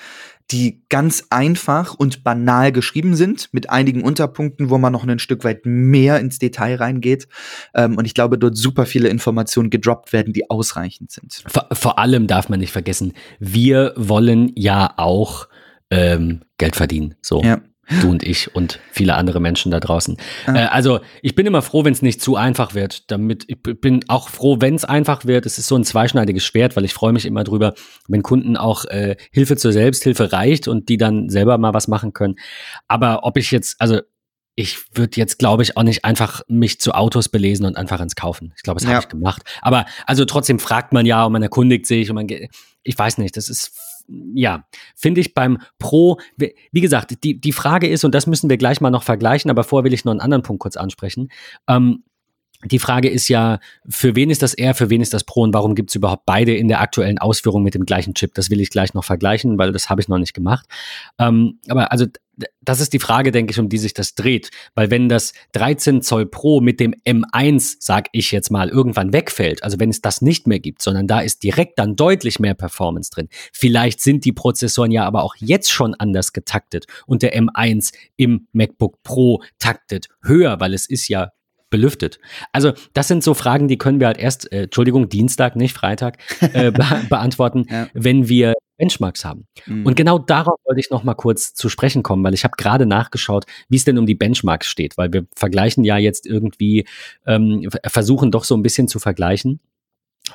die 0.51 0.83
ganz 0.89 1.27
einfach 1.31 1.95
und 1.95 2.25
banal 2.25 2.73
geschrieben 2.73 3.15
sind, 3.15 3.49
mit 3.53 3.71
einigen 3.71 4.03
Unterpunkten, 4.03 4.71
wo 4.71 4.79
man 4.79 4.93
noch 4.93 5.07
ein 5.07 5.19
Stück 5.19 5.45
weit 5.45 5.65
mehr 5.65 6.19
ins 6.21 6.39
Detail 6.39 6.77
reingeht. 6.77 7.29
Ähm, 7.75 7.97
und 7.97 8.05
ich 8.05 8.15
glaube, 8.15 8.39
dort 8.39 8.57
super 8.57 8.87
viele 8.87 9.09
Informationen 9.09 9.71
gedroppt 9.71 10.13
werden, 10.13 10.33
die 10.33 10.51
ausreichend 10.51 11.11
sind. 11.11 11.43
Vor, 11.47 11.69
vor 11.73 11.99
allem 11.99 12.27
darf 12.27 12.49
man 12.49 12.61
nicht 12.61 12.73
vergessen, 12.73 13.13
wir 13.39 13.93
wollen 13.97 14.53
ja 14.57 14.95
auch 14.97 15.49
ähm, 15.91 16.43
Geld 16.59 16.77
verdienen. 16.77 17.15
So. 17.23 17.43
Ja 17.43 17.61
du 18.01 18.11
und 18.11 18.23
ich 18.23 18.55
und 18.55 18.79
viele 18.91 19.15
andere 19.15 19.41
Menschen 19.41 19.71
da 19.71 19.81
draußen. 19.81 20.17
Ja. 20.47 20.55
Äh, 20.55 20.67
also 20.67 21.01
ich 21.23 21.35
bin 21.35 21.47
immer 21.47 21.63
froh, 21.63 21.85
wenn 21.85 21.93
es 21.93 22.03
nicht 22.03 22.23
zu 22.23 22.37
einfach 22.37 22.75
wird. 22.75 23.11
Damit 23.11 23.45
ich 23.49 23.61
bin 23.63 24.05
auch 24.09 24.29
froh, 24.29 24.57
wenn 24.61 24.75
es 24.75 24.85
einfach 24.85 25.25
wird. 25.25 25.47
Es 25.47 25.59
ist 25.59 25.67
so 25.67 25.77
ein 25.77 25.85
zweischneidiges 25.85 26.45
Schwert, 26.45 26.77
weil 26.77 26.85
ich 26.85 26.95
freue 26.95 27.13
mich 27.13 27.27
immer 27.27 27.45
drüber, 27.45 27.75
wenn 28.09 28.23
Kunden 28.23 28.57
auch 28.57 28.85
äh, 28.87 29.17
Hilfe 29.33 29.57
zur 29.57 29.73
Selbsthilfe 29.73 30.33
reicht 30.33 30.69
und 30.69 30.89
die 30.89 30.97
dann 30.97 31.29
selber 31.29 31.59
mal 31.59 31.75
was 31.75 31.89
machen 31.89 32.13
können. 32.13 32.37
Aber 32.89 33.25
ob 33.25 33.37
ich 33.37 33.51
jetzt, 33.51 33.81
also 33.81 34.01
ich 34.57 34.79
würde 34.95 35.17
jetzt, 35.17 35.39
glaube 35.39 35.63
ich, 35.63 35.77
auch 35.77 35.83
nicht 35.83 36.05
einfach 36.05 36.43
mich 36.49 36.81
zu 36.81 36.93
Autos 36.93 37.29
belesen 37.29 37.65
und 37.65 37.77
einfach 37.77 38.01
ins 38.01 38.15
Kaufen. 38.15 38.53
Ich 38.57 38.63
glaube, 38.63 38.79
das 38.79 38.85
ja. 38.85 38.95
habe 38.95 39.05
ich 39.05 39.09
gemacht. 39.09 39.43
Aber 39.63 39.87
also 40.07 40.25
trotzdem 40.25 40.59
fragt 40.59 40.93
man 40.93 41.07
ja 41.07 41.25
und 41.25 41.33
man 41.33 41.43
erkundigt 41.43 41.87
sich 41.87 42.11
und 42.11 42.17
man, 42.17 42.27
ich 42.29 42.99
weiß 42.99 43.19
nicht, 43.19 43.37
das 43.37 43.49
ist 43.49 43.73
ja, 44.35 44.65
finde 44.95 45.21
ich 45.21 45.35
beim 45.35 45.59
Pro, 45.79 46.19
wie 46.37 46.81
gesagt, 46.81 47.23
die, 47.25 47.41
die 47.41 47.53
Frage 47.53 47.89
ist, 47.89 48.05
und 48.05 48.15
das 48.15 48.27
müssen 48.27 48.51
wir 48.51 48.57
gleich 48.57 48.81
mal 48.81 48.91
noch 48.91 49.03
vergleichen, 49.03 49.51
aber 49.51 49.65
vorher 49.65 49.85
will 49.85 49.95
ich 49.95 50.05
noch 50.05 50.13
einen 50.13 50.21
anderen 50.21 50.43
Punkt 50.43 50.61
kurz 50.61 50.77
ansprechen. 50.77 51.31
Ähm, 51.69 52.03
die 52.65 52.79
Frage 52.79 53.09
ist 53.09 53.29
ja, 53.29 53.59
für 53.89 54.17
wen 54.17 54.31
ist 54.31 54.43
das 54.43 54.55
R, 54.55 54.75
für 54.75 54.91
wen 54.91 55.01
ist 55.01 55.15
das 55.15 55.25
Pro 55.25 55.43
und 55.43 55.55
warum 55.55 55.75
gibt 55.75 55.91
es 55.91 55.97
überhaupt 55.97 56.27
beide 56.27 56.55
in 56.55 56.69
der 56.69 56.81
aktuellen 56.81 57.19
Ausführung 57.19 57.63
mit 57.63 57.75
dem 57.75 57.87
gleichen 57.87 58.15
Chip? 58.15 58.35
Das 58.35 58.51
will 58.51 58.61
ich 58.61 58.71
gleich 58.71 58.93
noch 58.93 59.05
vergleichen, 59.05 59.59
weil 59.59 59.73
das 59.73 59.89
habe 59.89 60.01
ich 60.01 60.09
noch 60.09 60.19
nicht 60.19 60.35
gemacht. 60.35 60.67
Ähm, 61.19 61.59
aber 61.69 61.91
also 61.91 62.07
das 62.63 62.81
ist 62.81 62.93
die 62.93 62.99
Frage, 62.99 63.33
denke 63.33 63.53
ich, 63.53 63.59
um 63.59 63.69
die 63.69 63.79
sich 63.79 63.95
das 63.95 64.15
dreht. 64.15 64.51
Weil 64.75 64.91
wenn 64.91 65.09
das 65.09 65.33
13 65.53 66.03
Zoll 66.03 66.27
Pro 66.27 66.61
mit 66.61 66.81
dem 66.81 66.95
M1, 67.05 67.77
sag 67.81 68.09
ich 68.13 68.33
jetzt 68.33 68.51
mal, 68.51 68.69
irgendwann 68.69 69.13
wegfällt, 69.13 69.63
also 69.63 69.79
wenn 69.81 69.91
es 69.91 70.01
das 70.01 70.23
nicht 70.23 70.47
mehr 70.47 70.61
gibt, 70.61 70.83
sondern 70.83 71.07
da 71.07 71.21
ist 71.21 71.43
direkt 71.43 71.79
dann 71.79 71.97
deutlich 71.97 72.39
mehr 72.39 72.55
Performance 72.55 73.11
drin. 73.11 73.29
Vielleicht 73.53 74.01
sind 74.01 74.25
die 74.25 74.33
Prozessoren 74.33 74.91
ja 74.91 75.05
aber 75.05 75.23
auch 75.23 75.35
jetzt 75.39 75.71
schon 75.71 75.95
anders 75.95 76.33
getaktet 76.33 76.87
und 77.07 77.23
der 77.23 77.37
M1 77.37 77.93
im 78.17 78.47
MacBook 78.53 79.03
Pro 79.03 79.43
taktet 79.59 80.09
höher, 80.23 80.61
weil 80.61 80.75
es 80.75 80.89
ist 80.89 81.09
ja 81.09 81.31
belüftet. 81.71 82.19
Also 82.53 82.73
das 82.93 83.09
sind 83.09 83.25
so 83.25 83.35
Fragen, 83.35 83.69
die 83.69 83.79
können 83.79 84.01
wir 84.01 84.09
halt 84.09 84.19
erst, 84.19 84.53
äh, 84.53 84.65
Entschuldigung, 84.65 85.09
Dienstag, 85.09 85.57
nicht 85.57 85.75
Freitag, 85.75 86.19
äh, 86.41 86.71
be 86.71 86.85
beantworten, 87.09 87.67
ja. 87.71 87.89
wenn 87.95 88.29
wir 88.29 88.55
Benchmarks 88.77 89.25
haben. 89.25 89.47
Mhm. 89.67 89.87
Und 89.87 89.95
genau 89.95 90.19
darauf 90.19 90.59
wollte 90.65 90.81
ich 90.81 90.91
noch 90.91 91.05
mal 91.05 91.15
kurz 91.15 91.55
zu 91.55 91.69
sprechen 91.69 92.03
kommen, 92.03 92.25
weil 92.25 92.35
ich 92.35 92.45
habe 92.45 92.55
gerade 92.57 92.87
nachgeschaut, 92.87 93.45
wie 93.69 93.77
es 93.77 93.85
denn 93.85 93.99
um 93.99 94.07
die 94.07 94.15
Benchmarks 94.15 94.67
steht, 94.67 94.97
weil 94.99 95.13
wir 95.13 95.27
vergleichen 95.37 95.85
ja 95.85 95.99
jetzt 95.99 96.27
irgendwie, 96.27 96.87
ähm, 97.27 97.69
versuchen 97.87 98.31
doch 98.31 98.45
so 98.45 98.57
ein 98.57 98.63
bisschen 98.63 98.89
zu 98.89 98.99
vergleichen. 98.99 99.61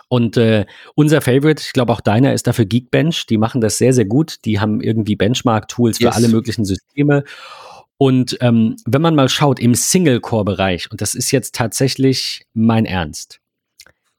Und 0.08 0.38
äh, 0.38 0.66
unser 0.96 1.22
Favorite, 1.22 1.64
ich 1.66 1.74
glaube 1.74 1.94
auch 1.94 2.02
deiner, 2.02 2.34
ist 2.34 2.48
dafür 2.48 2.66
Geekbench. 2.66 3.26
Die 3.28 3.38
machen 3.38 3.62
das 3.62 3.78
sehr, 3.78 3.94
sehr 3.94 4.06
gut. 4.06 4.46
Die 4.46 4.60
haben 4.60 4.82
irgendwie 4.82 5.16
Benchmark-Tools 5.16 6.00
yes. 6.00 6.10
für 6.10 6.16
alle 6.16 6.28
möglichen 6.28 6.66
Systeme. 6.66 7.24
Und 7.98 8.38
ähm, 8.42 8.76
wenn 8.86 9.02
man 9.02 9.16
mal 9.16 9.30
schaut 9.30 9.60
im 9.60 9.74
Single-Core-Bereich, 9.74 10.92
und 10.92 11.02
das 11.02 11.16
ist 11.16 11.32
jetzt 11.32 11.56
tatsächlich 11.56 12.46
mein 12.54 12.86
Ernst, 12.86 13.40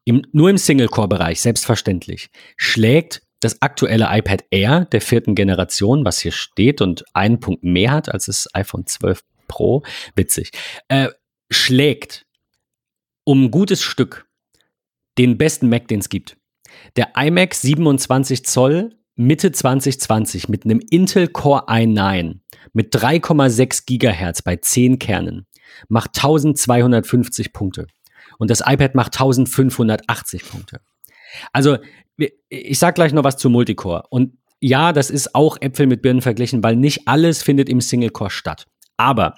im, 0.04 0.22
nur 0.32 0.50
im 0.50 0.58
Single-Core-Bereich, 0.58 1.40
selbstverständlich, 1.40 2.30
schlägt 2.56 3.22
das 3.40 3.60
aktuelle 3.60 4.08
iPad 4.10 4.44
Air 4.50 4.86
der 4.86 5.00
vierten 5.00 5.34
Generation, 5.34 6.04
was 6.04 6.20
hier 6.20 6.32
steht 6.32 6.80
und 6.80 7.04
einen 7.12 7.40
Punkt 7.40 7.64
mehr 7.64 7.90
hat 7.90 8.08
als 8.12 8.26
das 8.26 8.48
iPhone 8.54 8.86
12 8.86 9.22
Pro, 9.46 9.82
witzig, 10.14 10.50
äh, 10.88 11.08
schlägt 11.50 12.26
um 13.24 13.44
ein 13.44 13.50
gutes 13.50 13.82
Stück 13.82 14.26
den 15.18 15.38
besten 15.38 15.68
Mac, 15.68 15.88
den 15.88 16.00
es 16.00 16.08
gibt. 16.08 16.36
Der 16.96 17.12
iMac 17.16 17.54
27 17.54 18.44
Zoll 18.44 18.96
Mitte 19.16 19.50
2020 19.50 20.48
mit 20.48 20.64
einem 20.64 20.80
Intel 20.90 21.28
Core 21.28 21.68
i9 21.68 22.40
mit 22.72 22.94
3,6 22.94 23.86
Gigahertz 23.86 24.42
bei 24.42 24.56
10 24.56 24.98
Kernen 24.98 25.46
macht 25.88 26.16
1250 26.16 27.52
Punkte. 27.52 27.86
Und 28.38 28.50
das 28.50 28.60
iPad 28.60 28.94
macht 28.94 29.14
1580 29.14 30.48
Punkte. 30.48 30.80
Also, 31.52 31.78
ich 32.48 32.78
sag 32.78 32.94
gleich 32.94 33.12
noch 33.12 33.24
was 33.24 33.36
zu 33.36 33.50
Multicore. 33.50 34.04
Und 34.10 34.36
ja, 34.60 34.92
das 34.92 35.10
ist 35.10 35.34
auch 35.34 35.56
Äpfel 35.60 35.86
mit 35.86 36.02
Birnen 36.02 36.22
verglichen, 36.22 36.62
weil 36.62 36.76
nicht 36.76 37.08
alles 37.08 37.42
findet 37.42 37.68
im 37.68 37.80
Single-Core 37.80 38.30
statt. 38.30 38.66
Aber 38.96 39.36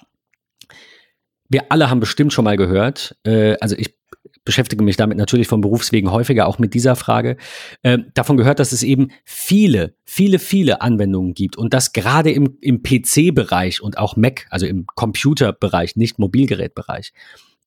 wir 1.49 1.71
alle 1.71 1.89
haben 1.89 1.99
bestimmt 1.99 2.31
schon 2.31 2.45
mal 2.45 2.57
gehört, 2.57 3.17
äh, 3.23 3.55
also 3.59 3.75
ich 3.77 3.97
beschäftige 4.49 4.83
mich 4.83 4.97
damit 4.97 5.15
natürlich 5.15 5.47
von 5.47 5.61
Berufswegen 5.61 6.09
häufiger, 6.09 6.47
auch 6.47 6.57
mit 6.57 6.73
dieser 6.73 6.95
Frage, 6.95 7.37
äh, 7.83 7.99
davon 8.15 8.35
gehört, 8.35 8.57
dass 8.57 8.71
es 8.71 8.81
eben 8.81 9.09
viele, 9.23 9.93
viele, 10.05 10.39
viele 10.39 10.81
Anwendungen 10.81 11.35
gibt 11.35 11.55
und 11.55 11.71
das 11.71 11.93
gerade 11.93 12.31
im, 12.31 12.57
im 12.59 12.81
PC-Bereich 12.81 13.79
und 13.83 13.99
auch 13.99 14.15
Mac, 14.15 14.47
also 14.49 14.65
im 14.65 14.87
Computer-Bereich, 14.95 15.97
nicht 15.97 16.17
Mobilgerätbereich, 16.17 17.13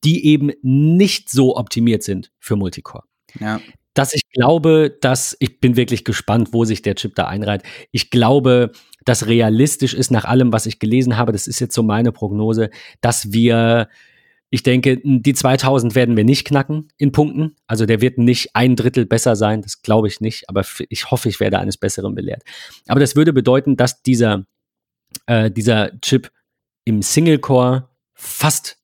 die 0.03 0.27
eben 0.27 0.51
nicht 0.61 1.31
so 1.31 1.57
optimiert 1.57 2.03
sind 2.03 2.33
für 2.41 2.57
Multicore. 2.57 3.05
Ja. 3.39 3.61
Dass 3.95 4.13
ich 4.13 4.29
glaube, 4.33 4.93
dass, 5.01 5.37
ich 5.39 5.61
bin 5.61 5.77
wirklich 5.77 6.03
gespannt, 6.05 6.49
wo 6.51 6.65
sich 6.65 6.83
der 6.83 6.97
Chip 6.97 7.15
da 7.15 7.29
einreiht. 7.29 7.63
Ich 7.93 8.11
glaube, 8.11 8.73
dass 9.05 9.29
realistisch 9.29 9.95
ist 9.95 10.11
nach 10.11 10.25
allem, 10.25 10.53
was 10.53 10.67
ich 10.67 10.81
gelesen 10.81 11.17
habe, 11.17 11.31
das 11.31 11.47
ist 11.47 11.61
jetzt 11.61 11.77
so 11.77 11.85
meine 11.85 12.11
Prognose, 12.11 12.71
dass 13.01 13.31
wir 13.31 13.89
ich 14.55 14.63
denke, 14.63 15.01
die 15.03 15.33
2000 15.33 15.95
werden 15.95 16.15
wir 16.15 16.25
nicht 16.25 16.47
knacken 16.47 16.89
in 16.99 17.11
Punkten. 17.11 17.57
Also 17.67 17.87
der 17.87 18.03
wird 18.03 18.19
nicht 18.19 18.55
ein 18.55 18.77
Drittel 18.77 19.07
besser 19.07 19.35
sein, 19.35 19.63
das 19.63 19.81
glaube 19.81 20.09
ich 20.09 20.21
nicht, 20.21 20.47
aber 20.51 20.63
ich 20.91 21.11
hoffe, 21.11 21.31
ich 21.31 21.41
werde 21.41 21.59
eines 21.59 21.79
Besseren 21.79 22.15
belehrt. 22.15 22.43
Aber 22.87 23.01
das 23.01 23.17
würde 23.17 23.33
bedeuten, 23.33 23.79
dass 23.79 24.03
dieser, 24.03 24.45
äh, 25.25 25.51
dieser 25.51 25.99
Chip 26.03 26.31
im 26.85 27.01
Single-Core 27.01 27.89
fast 28.13 28.77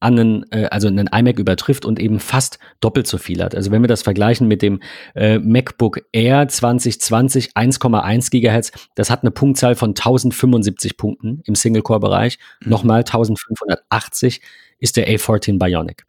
an 0.00 0.18
einen, 0.18 0.52
äh, 0.52 0.66
also 0.70 0.88
einen 0.88 1.06
iMac 1.06 1.38
übertrifft 1.38 1.84
und 1.84 2.00
eben 2.00 2.18
fast 2.18 2.58
doppelt 2.80 3.06
so 3.06 3.18
viel 3.18 3.42
hat. 3.42 3.54
Also 3.54 3.70
wenn 3.70 3.82
wir 3.82 3.88
das 3.88 4.02
vergleichen 4.02 4.48
mit 4.48 4.62
dem 4.62 4.80
äh, 5.14 5.38
MacBook 5.38 6.00
Air 6.12 6.48
2020 6.48 7.52
1,1 7.52 8.30
Gigahertz, 8.30 8.72
das 8.94 9.10
hat 9.10 9.22
eine 9.22 9.30
Punktzahl 9.30 9.76
von 9.76 9.90
1075 9.90 10.96
Punkten 10.96 11.42
im 11.44 11.54
Single-Core-Bereich, 11.54 12.38
mhm. 12.64 12.70
nochmal 12.70 13.00
1580 13.00 14.40
ist 14.78 14.96
der 14.96 15.08
A14 15.08 15.58
Bionic. 15.58 16.04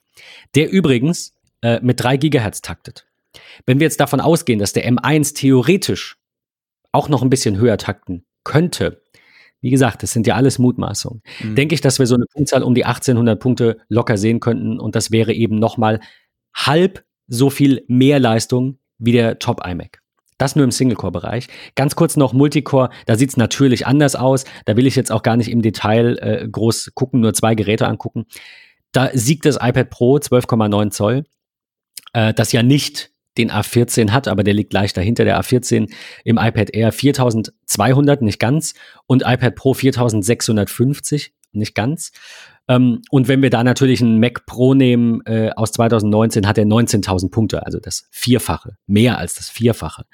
Der 0.55 0.71
übrigens 0.71 1.35
äh, 1.61 1.79
mit 1.81 2.01
3 2.01 2.17
Gigahertz 2.17 2.61
taktet. 2.61 3.05
Wenn 3.65 3.79
wir 3.79 3.85
jetzt 3.85 3.99
davon 3.99 4.21
ausgehen, 4.21 4.59
dass 4.59 4.73
der 4.73 4.89
M1 4.89 5.35
theoretisch 5.35 6.17
auch 6.91 7.09
noch 7.09 7.21
ein 7.21 7.29
bisschen 7.29 7.57
höher 7.57 7.77
takten 7.77 8.25
könnte, 8.43 9.01
wie 9.61 9.69
gesagt, 9.69 10.03
das 10.03 10.11
sind 10.11 10.27
ja 10.27 10.35
alles 10.35 10.59
Mutmaßungen, 10.59 11.21
mhm. 11.43 11.55
denke 11.55 11.75
ich, 11.75 11.81
dass 11.81 11.99
wir 11.99 12.07
so 12.07 12.15
eine 12.15 12.25
Punktzahl 12.25 12.63
um 12.63 12.75
die 12.75 12.85
1800 12.85 13.39
Punkte 13.39 13.77
locker 13.87 14.17
sehen 14.17 14.39
könnten 14.39 14.79
und 14.79 14.95
das 14.95 15.11
wäre 15.11 15.33
eben 15.33 15.59
nochmal 15.59 15.99
halb 16.53 17.03
so 17.27 17.49
viel 17.49 17.83
mehr 17.87 18.19
Leistung 18.19 18.79
wie 18.97 19.13
der 19.13 19.39
Top 19.39 19.65
iMac. 19.65 20.01
Das 20.37 20.55
nur 20.55 20.65
im 20.65 20.71
Single-Core-Bereich. 20.71 21.47
Ganz 21.75 21.95
kurz 21.95 22.17
noch 22.17 22.33
Multicore, 22.33 22.89
da 23.05 23.15
sieht 23.15 23.29
es 23.29 23.37
natürlich 23.37 23.85
anders 23.85 24.15
aus. 24.15 24.43
Da 24.65 24.75
will 24.75 24.87
ich 24.87 24.95
jetzt 24.95 25.11
auch 25.11 25.21
gar 25.21 25.37
nicht 25.37 25.51
im 25.51 25.61
Detail 25.61 26.17
äh, 26.17 26.47
groß 26.51 26.93
gucken, 26.95 27.19
nur 27.21 27.35
zwei 27.35 27.53
Geräte 27.53 27.87
angucken. 27.87 28.25
Da 28.91 29.11
siegt 29.13 29.45
das 29.45 29.57
iPad 29.57 29.91
Pro 29.91 30.15
12,9 30.15 30.89
Zoll, 30.89 31.25
äh, 32.13 32.33
das 32.33 32.51
ja 32.53 32.63
nicht 32.63 33.10
den 33.37 33.51
A14 33.51 34.11
hat, 34.11 34.27
aber 34.27 34.43
der 34.43 34.53
liegt 34.53 34.71
gleich 34.71 34.93
dahinter. 34.93 35.23
Der 35.23 35.39
A14 35.39 35.91
im 36.23 36.37
iPad 36.37 36.73
Air 36.73 36.91
4200, 36.91 38.21
nicht 38.21 38.39
ganz, 38.39 38.73
und 39.07 39.23
iPad 39.25 39.55
Pro 39.55 39.73
4650, 39.73 41.33
nicht 41.53 41.75
ganz. 41.75 42.11
Ähm, 42.67 43.01
und 43.09 43.27
wenn 43.27 43.41
wir 43.41 43.49
da 43.49 43.63
natürlich 43.63 44.01
einen 44.01 44.19
Mac 44.19 44.45
Pro 44.45 44.73
nehmen 44.73 45.21
äh, 45.25 45.51
aus 45.55 45.71
2019, 45.73 46.47
hat 46.47 46.57
er 46.57 46.65
19.000 46.65 47.29
Punkte, 47.29 47.65
also 47.65 47.79
das 47.79 48.07
Vierfache, 48.11 48.77
mehr 48.87 49.17
als 49.17 49.33
das 49.33 49.49
Vierfache. 49.49 50.05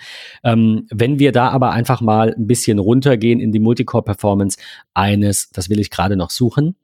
Ähm, 0.43 0.88
wenn 0.89 1.20
wir 1.20 1.32
da 1.32 1.49
aber 1.49 1.72
einfach 1.72 2.01
mal 2.01 2.34
ein 2.34 2.47
bisschen 2.47 2.80
runtergehen 2.80 3.39
in 3.39 3.51
die 3.51 3.59
Multicore-Performance 3.59 4.57
eines, 4.93 5.49
das 5.51 5.70
will 5.70 5.80
ich 5.80 5.89
gerade 5.89 6.15
noch 6.15 6.30
suchen, 6.30 6.76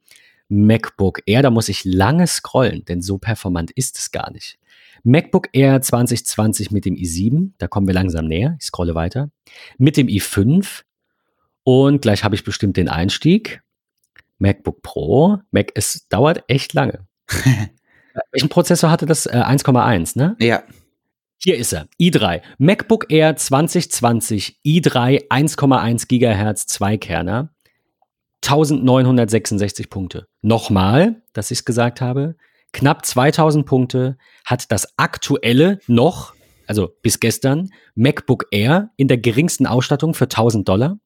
MacBook 0.48 1.22
Air, 1.26 1.42
da 1.42 1.50
muss 1.50 1.68
ich 1.68 1.84
lange 1.84 2.26
scrollen, 2.26 2.84
denn 2.84 3.00
so 3.00 3.18
performant 3.18 3.70
ist 3.70 3.98
es 3.98 4.12
gar 4.12 4.30
nicht. 4.30 4.58
MacBook 5.04 5.48
Air 5.52 5.80
2020 5.80 6.70
mit 6.70 6.84
dem 6.84 6.94
i7, 6.96 7.52
da 7.58 7.68
kommen 7.68 7.86
wir 7.86 7.94
langsam 7.94 8.26
näher, 8.26 8.56
ich 8.58 8.66
scrolle 8.66 8.94
weiter, 8.94 9.30
mit 9.78 9.96
dem 9.96 10.08
i5 10.08 10.82
und 11.62 12.02
gleich 12.02 12.24
habe 12.24 12.34
ich 12.34 12.44
bestimmt 12.44 12.76
den 12.76 12.88
Einstieg. 12.88 13.62
MacBook 14.38 14.82
Pro. 14.82 15.38
Mac, 15.50 15.72
es 15.74 16.06
dauert 16.08 16.44
echt 16.48 16.72
lange. 16.72 17.06
Welchen 18.32 18.48
Prozessor 18.48 18.90
hatte 18.90 19.06
das? 19.06 19.26
Äh, 19.26 19.30
1,1, 19.30 20.18
ne? 20.18 20.36
Ja. 20.38 20.62
Hier 21.38 21.56
ist 21.56 21.72
er. 21.72 21.88
i3. 22.00 22.42
MacBook 22.58 23.10
Air 23.10 23.36
2020 23.36 24.60
i3 24.64 25.28
1,1 25.28 26.06
Gigahertz 26.08 26.66
Zweikerner. 26.66 27.50
1966 28.42 29.88
Punkte. 29.88 30.26
Nochmal, 30.42 31.22
dass 31.32 31.50
ich 31.50 31.60
es 31.60 31.64
gesagt 31.64 32.00
habe. 32.00 32.36
Knapp 32.74 33.06
2000 33.06 33.64
Punkte 33.64 34.18
hat 34.44 34.70
das 34.70 34.98
aktuelle 34.98 35.78
noch, 35.86 36.34
also 36.66 36.90
bis 37.02 37.20
gestern, 37.20 37.70
MacBook 37.94 38.46
Air 38.50 38.90
in 38.96 39.08
der 39.08 39.16
geringsten 39.16 39.66
Ausstattung 39.66 40.12
für 40.12 40.24
1000 40.24 40.68
Dollar. 40.68 40.98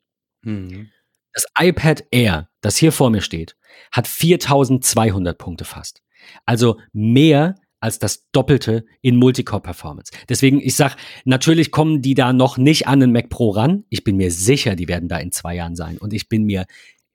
Mhm. 0.43 0.89
Das 1.33 1.45
iPad 1.57 2.05
Air, 2.11 2.49
das 2.63 2.79
hier 2.79 2.91
vor 2.91 3.11
mir 3.11 3.21
steht, 3.21 3.55
hat 3.93 4.09
4200 4.09 5.39
Punkte 5.39 5.65
fast. 5.65 6.03
Also 6.47 6.81
mehr 6.93 7.55
als 7.81 7.99
das 7.99 8.29
Doppelte 8.33 8.85
in 9.03 9.17
Multicore-Performance. 9.17 10.11
Deswegen, 10.29 10.61
ich 10.61 10.75
sag, 10.75 10.97
natürlich 11.25 11.71
kommen 11.71 12.03
die 12.03 12.15
da 12.15 12.33
noch 12.33 12.57
nicht 12.57 12.89
an 12.89 12.99
den 13.01 13.13
Mac 13.13 13.29
Pro 13.29 13.51
ran. 13.51 13.85
Ich 13.89 14.03
bin 14.03 14.17
mir 14.17 14.33
sicher, 14.33 14.75
die 14.75 14.89
werden 14.89 15.09
da 15.09 15.19
in 15.19 15.33
zwei 15.33 15.55
Jahren 15.55 15.77
sein. 15.77 15.99
Und 15.99 16.13
ich 16.13 16.29
bin 16.29 16.45
mir 16.45 16.65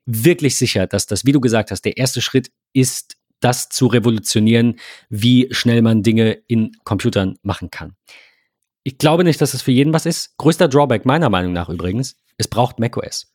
wirklich 0.06 0.56
sicher, 0.56 0.86
dass 0.86 1.06
das, 1.06 1.26
wie 1.26 1.32
du 1.32 1.40
gesagt 1.40 1.70
hast, 1.70 1.84
der 1.84 1.96
erste 1.96 2.22
Schritt 2.22 2.50
ist, 2.72 3.16
das 3.44 3.68
zu 3.68 3.86
revolutionieren, 3.86 4.78
wie 5.08 5.48
schnell 5.50 5.82
man 5.82 6.02
Dinge 6.02 6.32
in 6.46 6.72
Computern 6.84 7.36
machen 7.42 7.70
kann. 7.70 7.94
Ich 8.82 8.98
glaube 8.98 9.24
nicht, 9.24 9.40
dass 9.40 9.54
es 9.54 9.62
für 9.62 9.72
jeden 9.72 9.92
was 9.92 10.06
ist. 10.06 10.36
Größter 10.38 10.68
Drawback 10.68 11.04
meiner 11.04 11.30
Meinung 11.30 11.52
nach 11.52 11.68
übrigens, 11.68 12.16
es 12.36 12.48
braucht 12.48 12.78
macOS. 12.78 13.32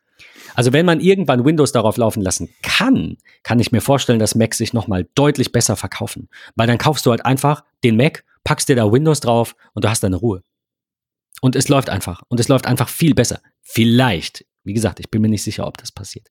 Also 0.56 0.74
wenn 0.74 0.86
man 0.86 1.00
irgendwann 1.00 1.46
Windows 1.46 1.72
darauf 1.72 1.98
laufen 1.98 2.22
lassen 2.22 2.50
kann, 2.62 3.18
kann 3.44 3.60
ich 3.60 3.72
mir 3.72 3.82
vorstellen, 3.82 4.20
dass 4.20 4.36
Macs 4.36 4.58
sich 4.58 4.74
nochmal 4.74 5.08
deutlich 5.16 5.52
besser 5.52 5.76
verkaufen. 5.76 6.30
Weil 6.56 6.68
dann 6.68 6.78
kaufst 6.78 7.06
du 7.06 7.12
halt 7.12 7.26
einfach 7.26 7.64
den 7.84 7.96
Mac, 7.96 8.26
packst 8.44 8.70
dir 8.70 8.76
da 8.76 8.92
Windows 8.92 9.20
drauf 9.22 9.56
und 9.74 9.86
du 9.86 9.90
hast 9.90 10.04
deine 10.04 10.18
Ruhe. 10.18 10.44
Und 11.42 11.56
es 11.56 11.70
läuft 11.70 11.90
einfach. 11.90 12.24
Und 12.28 12.40
es 12.40 12.48
läuft 12.48 12.66
einfach 12.66 12.90
viel 12.90 13.14
besser. 13.14 13.42
Vielleicht. 13.62 14.46
Wie 14.64 14.74
gesagt, 14.74 15.00
ich 15.00 15.10
bin 15.10 15.22
mir 15.22 15.30
nicht 15.30 15.44
sicher, 15.44 15.66
ob 15.66 15.78
das 15.78 15.92
passiert. 15.92 16.28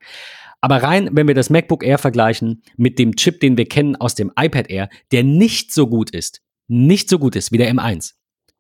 Aber 0.61 0.83
rein, 0.83 1.09
wenn 1.13 1.29
wir 1.29 1.35
das 1.35 1.51
MacBook 1.51 1.85
Air 1.85 1.99
vergleichen 1.99 2.63
mit 2.77 2.99
dem 2.99 3.17
Chip, 3.17 3.41
den 3.41 3.57
wir 3.57 3.67
kennen 3.67 3.97
aus 3.97 4.15
dem 4.15 4.33
iPad 4.39 4.69
Air, 4.71 4.89
der 5.13 5.25
nicht 5.25 5.73
so 5.73 5.87
gut 5.87 6.11
ist, 6.11 6.43
nicht 6.67 7.09
so 7.09 7.19
gut 7.19 7.37
ist 7.37 7.53
wie 7.53 7.59
der 7.59 7.73
M1, 7.73 8.15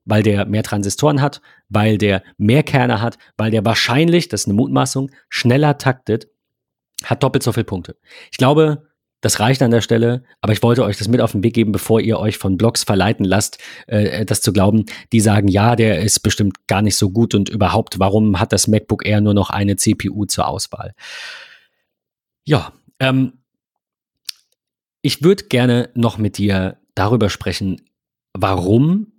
weil 0.05 0.23
der 0.23 0.47
mehr 0.47 0.63
Transistoren 0.63 1.21
hat, 1.21 1.43
weil 1.69 1.99
der 1.99 2.23
mehr 2.39 2.63
Kerne 2.63 3.03
hat, 3.03 3.19
weil 3.37 3.51
der 3.51 3.65
wahrscheinlich, 3.65 4.29
das 4.29 4.43
ist 4.43 4.47
eine 4.47 4.55
Mutmaßung, 4.55 5.11
schneller 5.29 5.77
taktet, 5.77 6.29
hat 7.05 7.23
doppelt 7.23 7.43
so 7.43 7.53
viele 7.53 7.65
Punkte. 7.65 7.97
Ich 8.31 8.39
glaube, 8.39 8.88
das 9.21 9.41
reicht 9.41 9.63
an 9.63 9.71
der 9.71 9.81
Stelle, 9.81 10.23
aber 10.41 10.53
ich 10.53 10.63
wollte 10.63 10.85
euch 10.85 10.97
das 10.97 11.09
mit 11.09 11.21
auf 11.21 11.33
den 11.33 11.43
Weg 11.43 11.55
geben, 11.55 11.73
bevor 11.73 12.01
ihr 12.01 12.19
euch 12.19 12.39
von 12.39 12.57
Blogs 12.57 12.85
verleiten 12.85 13.25
lasst, 13.25 13.59
äh, 13.87 14.25
das 14.25 14.41
zu 14.41 14.53
glauben. 14.53 14.85
Die 15.13 15.21
sagen, 15.21 15.49
ja, 15.49 15.75
der 15.75 16.01
ist 16.03 16.21
bestimmt 16.21 16.67
gar 16.69 16.83
nicht 16.83 16.97
so 16.97 17.11
gut 17.11 17.35
und 17.35 17.49
überhaupt, 17.49 17.99
warum 17.99 18.39
hat 18.39 18.53
das 18.53 18.69
MacBook 18.69 19.05
Air 19.07 19.21
nur 19.21 19.35
noch 19.35 19.51
eine 19.51 19.77
CPU 19.77 20.25
zur 20.27 20.47
Auswahl? 20.47 20.95
Ja, 22.45 22.73
ähm, 23.01 23.33
ich 25.03 25.23
würde 25.23 25.45
gerne 25.45 25.91
noch 25.95 26.19
mit 26.19 26.39
dir 26.39 26.79
darüber 26.95 27.31
sprechen, 27.31 27.83
warum 28.35 29.13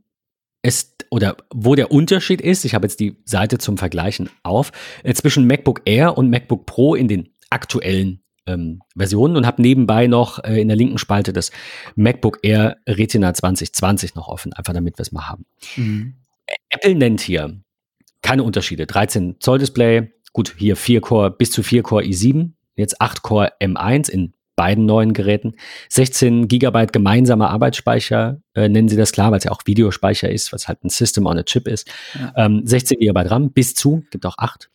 es 0.62 0.96
oder 1.12 1.38
wo 1.54 1.76
der 1.76 1.92
Unterschied 1.92 2.42
ist, 2.42 2.66
ich 2.66 2.76
habe 2.76 2.86
jetzt 2.86 3.00
die 3.00 3.18
Seite 3.26 3.58
zum 3.58 3.78
Vergleichen 3.78 4.30
auf, 4.44 4.72
äh, 5.04 5.14
zwischen 5.14 5.48
MacBook 5.48 5.82
Air 5.86 6.18
und 6.18 6.30
MacBook 6.30 6.66
Pro 6.66 6.96
in 6.96 7.08
den 7.08 7.30
aktuellen 7.50 8.22
ähm, 8.50 8.82
Versionen 8.98 9.36
und 9.36 9.46
habe 9.46 9.62
nebenbei 9.62 10.08
noch 10.08 10.44
äh, 10.44 10.60
in 10.60 10.68
der 10.68 10.78
linken 10.78 10.98
Spalte 10.98 11.34
das 11.34 11.52
MacBook 11.96 12.40
Air 12.44 12.78
Retina 12.88 13.34
2020 13.34 14.16
noch 14.16 14.28
offen, 14.28 14.54
einfach 14.54 14.74
damit 14.74 14.98
wir 14.98 15.04
es 15.04 15.12
mal 15.12 15.28
haben. 15.28 15.46
Mhm. 15.76 16.16
Apple 16.70 16.96
nennt 16.96 17.22
hier 17.22 17.62
keine 18.22 18.44
Unterschiede. 18.44 18.86
13 18.86 19.38
Zoll 19.40 19.60
Display, 19.60 20.12
gut, 20.34 20.56
hier 20.58 20.76
4 20.76 21.02
Core 21.02 21.32
bis 21.32 21.52
zu 21.52 21.64
4 21.64 21.84
Core 21.84 22.04
i7, 22.04 22.52
jetzt 22.76 23.02
8 23.02 23.22
Core 23.22 23.54
M1 23.62 24.10
in 24.10 24.34
beiden 24.56 24.86
neuen 24.86 25.14
Geräten. 25.14 25.54
16 25.88 26.50
Gigabyte 26.50 26.92
gemeinsamer 26.92 27.50
Arbeitsspeicher, 27.50 28.42
äh, 28.56 28.68
nennen 28.68 28.90
sie 28.90 28.98
das 28.98 29.14
klar, 29.14 29.32
weil 29.32 29.38
es 29.38 29.46
ja 29.46 29.52
auch 29.52 29.62
Videospeicher 29.66 30.30
ist, 30.30 30.52
was 30.52 30.68
halt 30.68 30.84
ein 30.84 30.90
System 30.90 31.26
on 31.28 31.38
a 31.38 31.44
Chip 31.44 31.66
ist. 31.66 31.90
Ja. 32.14 32.34
Ähm, 32.36 32.64
16 32.66 33.00
Gigabyte 33.00 33.32
RAM 33.32 33.52
bis 33.54 33.74
zu, 33.74 34.04
gibt 34.12 34.26
auch 34.26 34.38
8, 34.38 34.70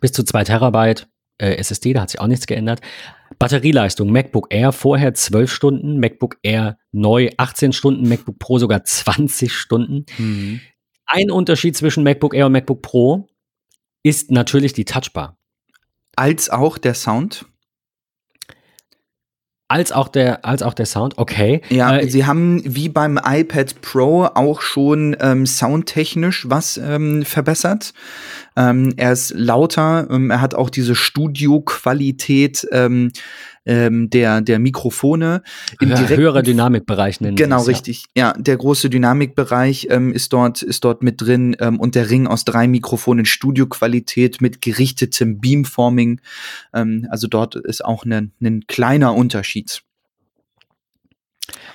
bis 0.00 0.10
zu 0.10 0.24
2 0.24 0.42
Terabyte 0.42 1.06
äh, 1.38 1.56
SSD, 1.56 1.92
da 1.92 2.02
hat 2.02 2.10
sich 2.10 2.20
auch 2.20 2.26
nichts 2.26 2.46
geändert. 2.46 2.80
Batterieleistung, 3.38 4.10
MacBook 4.10 4.46
Air 4.50 4.72
vorher 4.72 5.14
12 5.14 5.52
Stunden, 5.52 6.00
MacBook 6.00 6.38
Air 6.42 6.78
neu 6.92 7.30
18 7.36 7.72
Stunden, 7.72 8.08
MacBook 8.08 8.38
Pro 8.38 8.58
sogar 8.58 8.84
20 8.84 9.52
Stunden. 9.52 10.06
Mhm. 10.18 10.60
Ein 11.06 11.30
Unterschied 11.30 11.76
zwischen 11.76 12.02
MacBook 12.02 12.34
Air 12.34 12.46
und 12.46 12.52
MacBook 12.52 12.82
Pro 12.82 13.28
ist 14.02 14.30
natürlich 14.30 14.72
die 14.72 14.84
Touchbar. 14.84 15.38
Als 16.14 16.48
auch 16.48 16.78
der 16.78 16.94
Sound? 16.94 17.46
Als 19.68 19.90
auch 19.90 20.06
der, 20.06 20.44
als 20.44 20.62
auch 20.62 20.74
der 20.74 20.86
Sound, 20.86 21.18
okay. 21.18 21.60
Ja, 21.70 21.98
äh, 21.98 22.08
sie 22.08 22.24
haben 22.24 22.62
wie 22.64 22.88
beim 22.88 23.18
iPad 23.22 23.80
Pro 23.80 24.26
auch 24.26 24.60
schon 24.60 25.16
ähm, 25.20 25.44
soundtechnisch 25.44 26.48
was 26.48 26.76
ähm, 26.76 27.24
verbessert. 27.24 27.92
Ähm, 28.56 28.94
er 28.96 29.10
ist 29.10 29.34
lauter, 29.34 30.06
ähm, 30.08 30.30
er 30.30 30.40
hat 30.40 30.54
auch 30.54 30.70
diese 30.70 30.94
Studioqualität 30.94 32.64
ähm, 33.66 34.08
der, 34.10 34.40
der 34.40 34.58
Mikrofone. 34.58 35.42
Im 35.80 35.90
ja, 35.90 36.08
höherer 36.08 36.42
Dynamikbereich 36.42 37.20
nennen 37.20 37.36
Genau, 37.36 37.60
es, 37.60 37.68
richtig. 37.68 38.04
Ja. 38.16 38.28
ja, 38.28 38.32
der 38.40 38.56
große 38.56 38.88
Dynamikbereich 38.88 39.88
ähm, 39.90 40.12
ist, 40.12 40.32
dort, 40.32 40.62
ist 40.62 40.84
dort 40.84 41.02
mit 41.02 41.20
drin 41.20 41.56
ähm, 41.60 41.78
und 41.78 41.94
der 41.94 42.08
Ring 42.08 42.26
aus 42.26 42.44
drei 42.44 42.68
Mikrofonen 42.68 43.26
Studioqualität 43.26 44.40
mit 44.40 44.62
gerichtetem 44.62 45.40
Beamforming. 45.40 46.20
Ähm, 46.72 47.06
also 47.10 47.26
dort 47.26 47.56
ist 47.56 47.84
auch 47.84 48.04
ein 48.04 48.64
kleiner 48.66 49.14
Unterschied. 49.14 49.82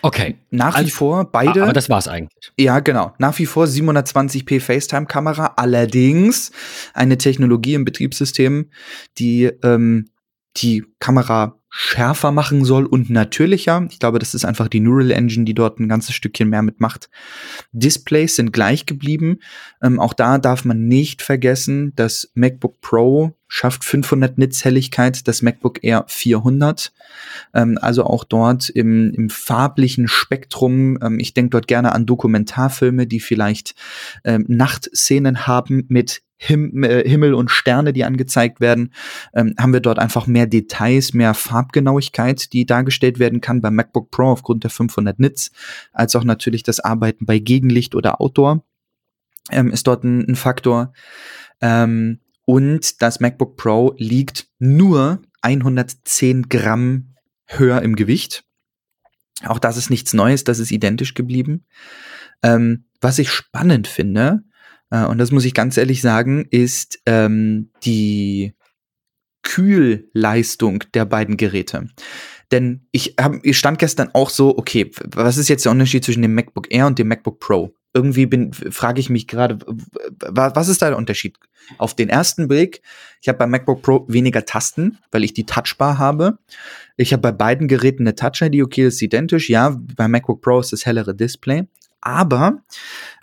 Okay. 0.02 0.38
Nach 0.50 0.76
also, 0.76 0.88
wie 0.88 0.92
vor 0.92 1.32
beide. 1.32 1.64
Aber 1.64 1.74
das 1.74 1.90
war's 1.90 2.08
eigentlich. 2.08 2.52
Ja, 2.58 2.80
genau. 2.80 3.14
Nach 3.20 3.38
wie 3.38 3.46
vor 3.46 3.66
720p 3.66 4.60
FaceTime-Kamera. 4.60 5.54
Allerdings 5.58 6.52
eine 6.94 7.18
Technologie 7.18 7.76
im 7.76 7.86
Betriebssystem, 7.86 8.70
die 9.18 9.46
ähm, 9.64 10.10
die 10.58 10.84
Kamera 11.00 11.61
schärfer 11.74 12.32
machen 12.32 12.66
soll 12.66 12.86
und 12.86 13.10
natürlicher. 13.10 13.88
Ich 13.90 14.00
glaube, 14.00 14.20
das 14.20 14.34
ist 14.34 14.44
einfach 14.44 14.68
die 14.68 14.82
Neural 14.82 15.12
Engine, 15.12 15.46
die 15.46 15.54
dort 15.54 15.80
ein 15.80 15.88
ganzes 15.88 16.14
Stückchen 16.14 16.50
mehr 16.50 16.62
mitmacht. 16.62 17.10
Displays 17.72 18.36
sind 18.36 18.52
gleich 18.52 18.86
geblieben. 18.86 19.40
Ähm, 19.82 19.98
auch 19.98 20.14
da 20.14 20.38
darf 20.38 20.66
man 20.66 20.88
nicht 20.90 21.22
vergessen, 21.22 21.94
das 21.96 22.30
MacBook 22.36 22.82
Pro 22.82 23.38
schafft 23.48 23.86
500 23.86 24.38
Nits 24.38 24.66
Helligkeit, 24.66 25.28
das 25.28 25.42
MacBook 25.42 25.82
Air 25.82 26.04
400. 26.08 26.92
Ähm, 27.54 27.78
also 27.82 28.04
auch 28.04 28.26
dort 28.26 28.70
im, 28.70 29.14
im 29.14 29.30
farblichen 29.30 30.10
Spektrum. 30.10 30.98
Ähm, 31.02 31.20
ich 31.20 31.34
denke 31.34 31.52
dort 31.52 31.70
gerne 31.70 31.94
an 31.94 32.06
Dokumentarfilme, 32.06 33.08
die 33.08 33.22
vielleicht 33.22 33.76
ähm, 34.26 34.44
Nachtszenen 34.50 35.48
haben 35.48 35.86
mit 35.88 36.22
Him 36.44 36.84
äh, 36.84 37.08
Himmel 37.08 37.36
und 37.36 37.52
Sterne, 37.52 37.94
die 37.94 38.04
angezeigt 38.04 38.62
werden, 38.62 38.94
ähm, 39.34 39.54
haben 39.60 39.74
wir 39.74 39.80
dort 39.80 40.00
einfach 40.00 40.26
mehr 40.26 40.48
Details, 40.48 41.14
mehr 41.14 41.36
Farbgenauigkeit, 41.36 42.52
die 42.52 42.66
dargestellt 42.66 43.20
werden 43.20 43.42
kann 43.42 43.62
beim 43.62 43.76
MacBook 43.76 44.10
Pro 44.10 44.32
aufgrund 44.32 44.64
der 44.64 44.72
500 44.72 45.20
Nits, 45.20 45.52
als 45.94 46.16
auch 46.16 46.24
natürlich 46.24 46.64
das 46.64 46.80
Arbeiten 46.80 47.28
bei 47.28 47.38
Gegenlicht 47.38 47.94
oder 47.94 48.20
Outdoor 48.20 48.64
ähm, 49.52 49.72
ist 49.72 49.86
dort 49.86 50.04
ein, 50.04 50.28
ein 50.28 50.36
Faktor. 50.36 50.94
Ähm, 51.62 52.20
und 52.46 53.04
das 53.04 53.20
MacBook 53.20 53.56
Pro 53.56 53.94
liegt 53.98 54.48
nur 54.58 55.22
110 55.42 56.50
Gramm 56.50 57.16
höher 57.46 57.84
im 57.84 57.96
Gewicht. 57.96 58.46
Auch 59.46 59.60
das 59.60 59.78
ist 59.78 59.90
nichts 59.90 60.14
Neues, 60.14 60.44
das 60.44 60.58
ist 60.58 60.72
identisch 60.72 61.14
geblieben. 61.14 61.66
Ähm, 62.42 62.86
was 63.00 63.20
ich 63.20 63.30
spannend 63.30 63.88
finde, 63.88 64.44
äh, 64.92 65.06
und 65.06 65.18
das 65.18 65.32
muss 65.32 65.46
ich 65.46 65.54
ganz 65.54 65.78
ehrlich 65.78 66.02
sagen, 66.02 66.46
ist 66.52 67.00
ähm, 67.06 67.72
die 67.84 68.54
Kühlleistung 69.44 70.84
der 70.94 71.06
beiden 71.06 71.38
Geräte. 71.38 71.88
Denn 72.52 72.86
ich, 72.92 73.16
hab, 73.20 73.34
ich 73.44 73.58
stand 73.58 73.80
gestern 73.80 74.10
auch 74.14 74.30
so, 74.30 74.58
okay, 74.58 74.92
was 75.08 75.38
ist 75.38 75.48
jetzt 75.48 75.66
der 75.66 75.72
Unterschied 75.72 76.04
zwischen 76.04 76.22
dem 76.22 76.36
MacBook 76.36 76.72
Air 76.72 76.88
und 76.88 77.00
dem 77.00 77.08
MacBook 77.08 77.40
Pro? 77.40 77.74
Irgendwie 77.94 78.26
bin, 78.26 78.54
frage 78.54 79.00
ich 79.00 79.10
mich 79.10 79.28
gerade, 79.28 79.60
was 80.20 80.68
ist 80.70 80.82
da 80.82 80.90
der 80.90 80.98
Unterschied? 80.98 81.38
Auf 81.78 81.94
den 81.94 82.08
ersten 82.08 82.48
Blick, 82.48 82.82
ich 83.22 83.28
habe 83.28 83.40
beim 83.40 83.52
MacBook 83.52 83.82
Pro 83.82 84.06
weniger 84.08 84.46
Tasten, 84.46 84.98
weil 85.12 85.24
ich 85.24 85.34
die 85.34 85.46
Touchbar 85.46 85.98
habe. 85.98 86.38
Ich 86.96 87.12
habe 87.14 87.22
bei 87.22 87.32
beiden 87.32 87.68
Geräten 87.68 88.04
eine 88.04 88.16
Touch-ID, 88.16 88.62
okay, 88.64 88.86
das 88.86 88.96
ist 88.96 89.02
identisch. 89.02 89.50
Ja, 89.50 89.78
beim 89.96 90.12
MacBook 90.12 90.42
Pro 90.42 90.60
ist 90.60 90.72
das 90.72 90.86
hellere 90.86 91.16
Display. 91.16 91.68
Aber 92.02 92.64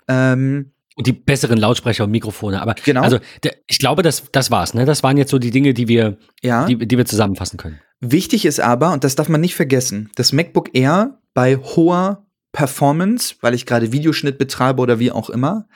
ähm, 0.07 0.71
und 0.99 1.07
die 1.07 1.13
besseren 1.13 1.57
Lautsprecher 1.57 2.03
und 2.03 2.11
Mikrofone. 2.11 2.61
Aber 2.61 2.75
genau. 2.83 3.01
also 3.01 3.19
ich 3.67 3.79
glaube, 3.79 4.03
das, 4.03 4.23
das 4.33 4.51
war's. 4.51 4.73
Ne? 4.73 4.83
Das 4.83 5.01
waren 5.01 5.15
jetzt 5.15 5.31
so 5.31 5.39
die 5.39 5.49
Dinge, 5.49 5.73
die 5.73 5.87
wir, 5.87 6.17
ja. 6.43 6.65
die, 6.65 6.77
die 6.77 6.97
wir 6.97 7.05
zusammenfassen 7.05 7.55
können. 7.55 7.79
Wichtig 8.01 8.45
ist 8.45 8.59
aber, 8.59 8.91
und 8.91 9.05
das 9.05 9.15
darf 9.15 9.29
man 9.29 9.39
nicht 9.39 9.55
vergessen, 9.55 10.11
das 10.15 10.33
MacBook 10.33 10.75
Air 10.75 11.21
bei 11.33 11.55
hoher 11.55 12.27
Performance, 12.51 13.35
weil 13.39 13.53
ich 13.53 13.65
gerade 13.65 13.93
Videoschnitt 13.93 14.37
betreibe 14.37 14.81
oder 14.81 14.99
wie 14.99 15.13
auch 15.13 15.29
immer, 15.29 15.69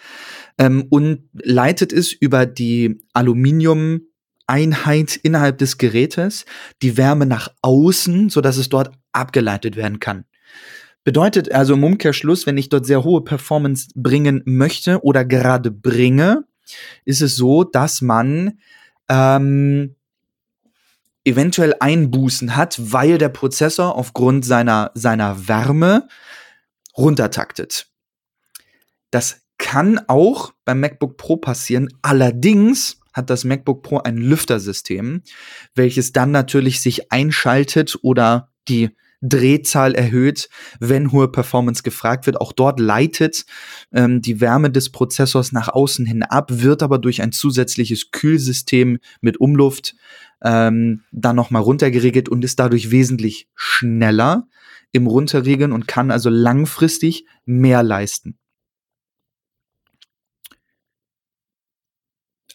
ähm, 0.58 0.88
und 0.90 1.30
leitet 1.32 1.94
es 1.94 2.12
über 2.12 2.46
die 2.46 3.02
Aluminium 3.14 4.02
Einheit 4.46 5.16
innerhalb 5.16 5.58
des 5.58 5.78
Gerätes 5.78 6.44
die 6.82 6.98
Wärme 6.98 7.26
nach 7.26 7.48
außen, 7.62 8.30
so 8.30 8.42
dass 8.42 8.58
es 8.58 8.68
dort 8.68 8.92
abgeleitet 9.14 9.78
werden 9.78 10.02
kann. 10.02 10.26
Bedeutet 11.04 11.52
also 11.52 11.74
im 11.74 11.84
Umkehrschluss, 11.84 12.46
wenn 12.46 12.58
ich 12.58 12.70
dort 12.70 12.86
sehr 12.86 13.04
hohe 13.04 13.22
Performance 13.22 13.90
bringen 13.96 14.42
möchte 14.46 15.04
oder 15.04 15.26
gerade 15.26 15.70
bringe, 15.70 16.46
ist 17.04 17.22
es 17.22 17.36
so, 17.36 17.64
dass 17.64 18.02
man 18.02 18.60
ähm, 19.10 19.96
eventuell 21.26 21.76
Einbußen 21.80 22.56
hat, 22.56 22.78
weil 22.80 23.18
der 23.18 23.30
Prozessor 23.30 23.96
aufgrund 23.96 24.46
seiner, 24.46 24.92
seiner 24.94 25.48
Wärme 25.48 26.08
runtertaktet. 26.98 27.88
Das 29.12 29.42
kann 29.58 30.00
auch 30.08 30.54
beim 30.66 30.80
MacBook 30.80 31.18
Pro 31.18 31.38
passieren. 31.38 31.90
Allerdings 32.02 33.00
hat 33.14 33.30
das 33.30 33.44
MacBook 33.44 33.84
Pro 33.84 34.00
ein 34.00 34.18
Lüftersystem, 34.18 35.22
welches 35.76 36.12
dann 36.12 36.32
natürlich 36.32 36.82
sich 36.82 37.12
einschaltet 37.12 37.98
oder 38.02 38.50
die 38.68 38.90
Drehzahl 39.24 39.96
erhöht, 39.96 40.50
wenn 40.80 41.12
hohe 41.12 41.30
Performance 41.30 41.82
gefragt 41.82 42.26
wird. 42.26 42.40
Auch 42.40 42.52
dort 42.52 42.80
leitet 42.80 43.46
ähm, 43.94 44.22
die 44.22 44.42
Wärme 44.42 44.70
des 44.70 44.92
Prozessors 44.92 45.52
nach 45.54 45.70
außen 45.70 46.06
hin 46.06 46.24
ab, 46.24 46.50
wird 46.52 46.84
aber 46.84 47.00
durch 47.00 47.22
ein 47.22 47.32
zusätzliches 47.32 48.12
Kühlsystem 48.12 49.00
mit 49.22 49.40
Umluft 49.40 49.96
ähm, 50.44 51.04
dann 51.12 51.38
nochmal 51.38 51.62
runtergeregelt 51.62 52.28
und 52.28 52.44
ist 52.44 52.60
dadurch 52.60 52.92
wesentlich 52.92 53.48
schneller 53.56 54.48
im 54.92 55.08
Runterregeln 55.08 55.72
und 55.72 55.88
kann 55.88 56.12
also 56.12 56.30
langfristig 56.30 57.26
mehr 57.46 57.82
leisten. 57.82 58.38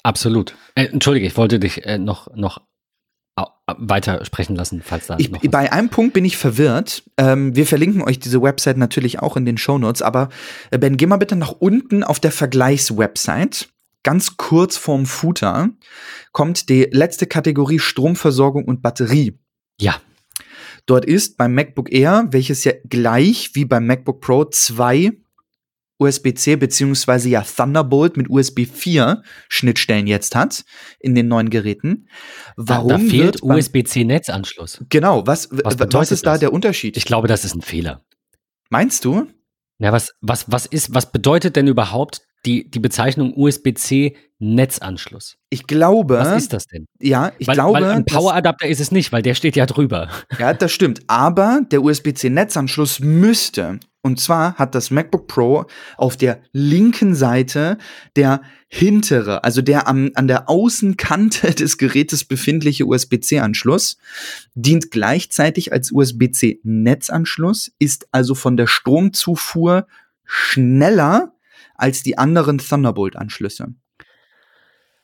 Absolut. 0.03 0.55
Äh, 0.75 0.87
Entschuldige, 0.87 1.27
ich 1.27 1.37
wollte 1.37 1.59
dich 1.59 1.85
äh, 1.85 1.99
noch, 1.99 2.35
noch 2.35 2.63
weiter 3.67 4.25
sprechen 4.25 4.57
lassen, 4.57 4.83
falls 4.85 5.07
da 5.07 5.17
ich, 5.19 5.31
noch 5.31 5.43
Bei 5.43 5.73
einem 5.73 5.91
Punkt 5.91 6.15
bin 6.15 6.25
ich 6.25 6.37
verwirrt. 6.37 7.03
Ähm, 7.17 7.55
wir 7.55 7.67
verlinken 7.67 8.03
euch 8.03 8.19
diese 8.19 8.43
Website 8.43 8.79
natürlich 8.79 9.21
auch 9.21 9.37
in 9.37 9.45
den 9.45 9.59
Show 9.59 9.79
Notes, 9.79 10.03
aber 10.03 10.29
äh, 10.71 10.79
Ben, 10.79 10.97
geh 10.97 11.07
mal 11.07 11.17
bitte 11.17 11.37
nach 11.37 11.53
unten 11.53 12.03
auf 12.03 12.21
der 12.21 12.33
Vergleichswebsite. 12.33 13.67
Ganz 14.03 14.37
kurz 14.37 14.77
vorm 14.77 15.07
Footer 15.07 15.71
kommt 16.33 16.69
die 16.69 16.89
letzte 16.91 17.27
Kategorie 17.27 17.79
Stromversorgung 17.79 18.65
und 18.65 18.81
Batterie. 18.81 19.39
Ja. 19.81 20.01
Dort 20.87 21.05
ist 21.05 21.37
beim 21.37 21.55
MacBook 21.55 21.93
Air, 21.93 22.29
welches 22.31 22.65
ja 22.65 22.73
gleich 22.89 23.51
wie 23.55 23.67
beim 23.67 23.87
MacBook 23.87 24.21
Pro 24.21 24.45
zwei 24.47 25.13
USB-C 25.99 26.57
beziehungsweise 26.57 27.29
ja 27.29 27.43
Thunderbolt 27.43 28.17
mit 28.17 28.31
USB 28.31 28.67
4 28.67 29.23
Schnittstellen 29.49 30.07
jetzt 30.07 30.35
hat 30.35 30.65
in 31.01 31.15
den 31.15 31.29
neuen 31.29 31.51
Geräten. 31.51 32.09
Warum 32.57 32.89
da, 32.89 32.99
da 32.99 33.05
fehlt 33.05 33.43
USB-C-Netzanschluss? 33.43 34.85
Genau, 34.89 35.27
was, 35.27 35.49
was, 35.51 35.79
was 35.79 36.11
ist 36.11 36.27
da 36.27 36.33
das? 36.33 36.41
der 36.41 36.53
Unterschied? 36.53 36.97
Ich 36.97 37.05
glaube, 37.05 37.29
das 37.29 37.45
ist 37.45 37.55
ein 37.55 37.63
Fehler. 37.63 38.03
Meinst 38.71 39.05
du? 39.05 39.27
Ja, 39.79 39.93
was, 39.93 40.13
was, 40.21 40.51
was 40.51 40.67
ist, 40.67 40.95
was 40.95 41.13
bedeutet 41.13 41.57
denn 41.57 41.69
überhaupt 41.69 42.23
die, 42.45 42.71
die 42.71 42.79
Bezeichnung 42.79 43.33
USB-C 43.37 44.17
Netzanschluss. 44.39 45.37
Ich 45.51 45.67
glaube. 45.67 46.19
Was 46.19 46.37
ist 46.37 46.53
das 46.53 46.67
denn? 46.67 46.87
Ja, 47.01 47.33
ich 47.39 47.49
weil, 47.49 47.55
glaube. 47.55 47.81
Weil 47.81 47.91
ein 47.91 48.05
Poweradapter 48.05 48.69
ist 48.69 48.81
es 48.81 48.93
nicht, 48.93 49.13
weil 49.13 49.23
der 49.23 49.35
steht 49.35 49.57
ja 49.57 49.67
drüber. 49.67 50.09
Ja, 50.39 50.55
das 50.55 50.73
stimmt. 50.73 51.03
Aber 51.09 51.63
der 51.71 51.83
USB-C 51.83 52.31
Netzanschluss 52.31 53.01
müsste. 53.01 53.81
Und 54.01 54.21
zwar 54.21 54.55
hat 54.55 54.75
das 54.75 54.91
MacBook 54.91 55.27
Pro 55.27 55.67
auf 55.97 56.17
der 56.17 56.41
linken 56.53 57.15
Seite 57.15 57.79
der 58.15 58.43
hintere, 58.69 59.43
also 59.43 59.61
der 59.61 59.89
am, 59.89 60.11
an 60.15 60.29
der 60.29 60.49
Außenkante 60.49 61.55
des 61.55 61.79
Gerätes 61.79 62.25
befindliche 62.25 62.87
USB-C-Anschluss, 62.87 63.99
dient 64.55 64.91
gleichzeitig 64.91 65.73
als 65.73 65.91
USB-C 65.91 66.61
Netzanschluss, 66.63 67.73
ist 67.79 68.09
also 68.13 68.35
von 68.35 68.57
der 68.57 68.67
Stromzufuhr 68.67 69.87
schneller 70.25 71.35
als 71.75 72.03
die 72.03 72.19
anderen 72.19 72.59
Thunderbolt-Anschlüsse. 72.59 73.75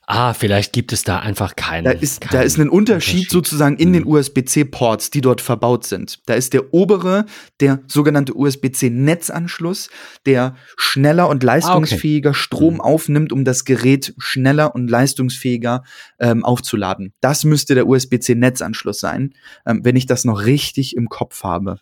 Ah, 0.06 0.34
vielleicht 0.34 0.74
gibt 0.74 0.92
es 0.92 1.02
da 1.02 1.20
einfach 1.20 1.56
keinen. 1.56 1.84
Da 1.84 1.90
ist, 1.92 2.20
keinen 2.20 2.32
da 2.32 2.42
ist 2.42 2.58
ein 2.58 2.68
Unterschied, 2.68 3.14
Unterschied. 3.14 3.30
sozusagen 3.30 3.76
in 3.78 3.88
Hm. 3.88 3.92
den 3.94 4.06
USB-C-Ports, 4.06 5.10
die 5.10 5.22
dort 5.22 5.40
verbaut 5.40 5.86
sind. 5.86 6.20
Da 6.26 6.34
ist 6.34 6.52
der 6.52 6.74
obere, 6.74 7.24
der 7.60 7.80
sogenannte 7.86 8.34
USB-C-Netzanschluss, 8.34 9.88
der 10.26 10.56
schneller 10.76 11.28
und 11.28 11.42
leistungsfähiger 11.42 12.34
Strom 12.34 12.74
Hm. 12.74 12.80
aufnimmt, 12.82 13.32
um 13.32 13.44
das 13.44 13.64
Gerät 13.64 14.14
schneller 14.18 14.74
und 14.74 14.88
leistungsfähiger 14.90 15.84
ähm, 16.20 16.44
aufzuladen. 16.44 17.14
Das 17.20 17.44
müsste 17.44 17.74
der 17.74 17.86
USB-C-Netzanschluss 17.88 19.00
sein, 19.00 19.34
ähm, 19.66 19.80
wenn 19.84 19.96
ich 19.96 20.04
das 20.06 20.24
noch 20.26 20.44
richtig 20.44 20.96
im 20.96 21.08
Kopf 21.08 21.42
habe. 21.44 21.80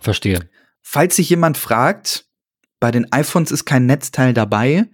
Verstehe. 0.00 0.40
Falls 0.82 1.16
sich 1.16 1.30
jemand 1.30 1.56
fragt, 1.56 2.26
bei 2.80 2.90
den 2.90 3.10
iPhones 3.12 3.50
ist 3.52 3.64
kein 3.64 3.86
Netzteil 3.86 4.34
dabei, 4.34 4.86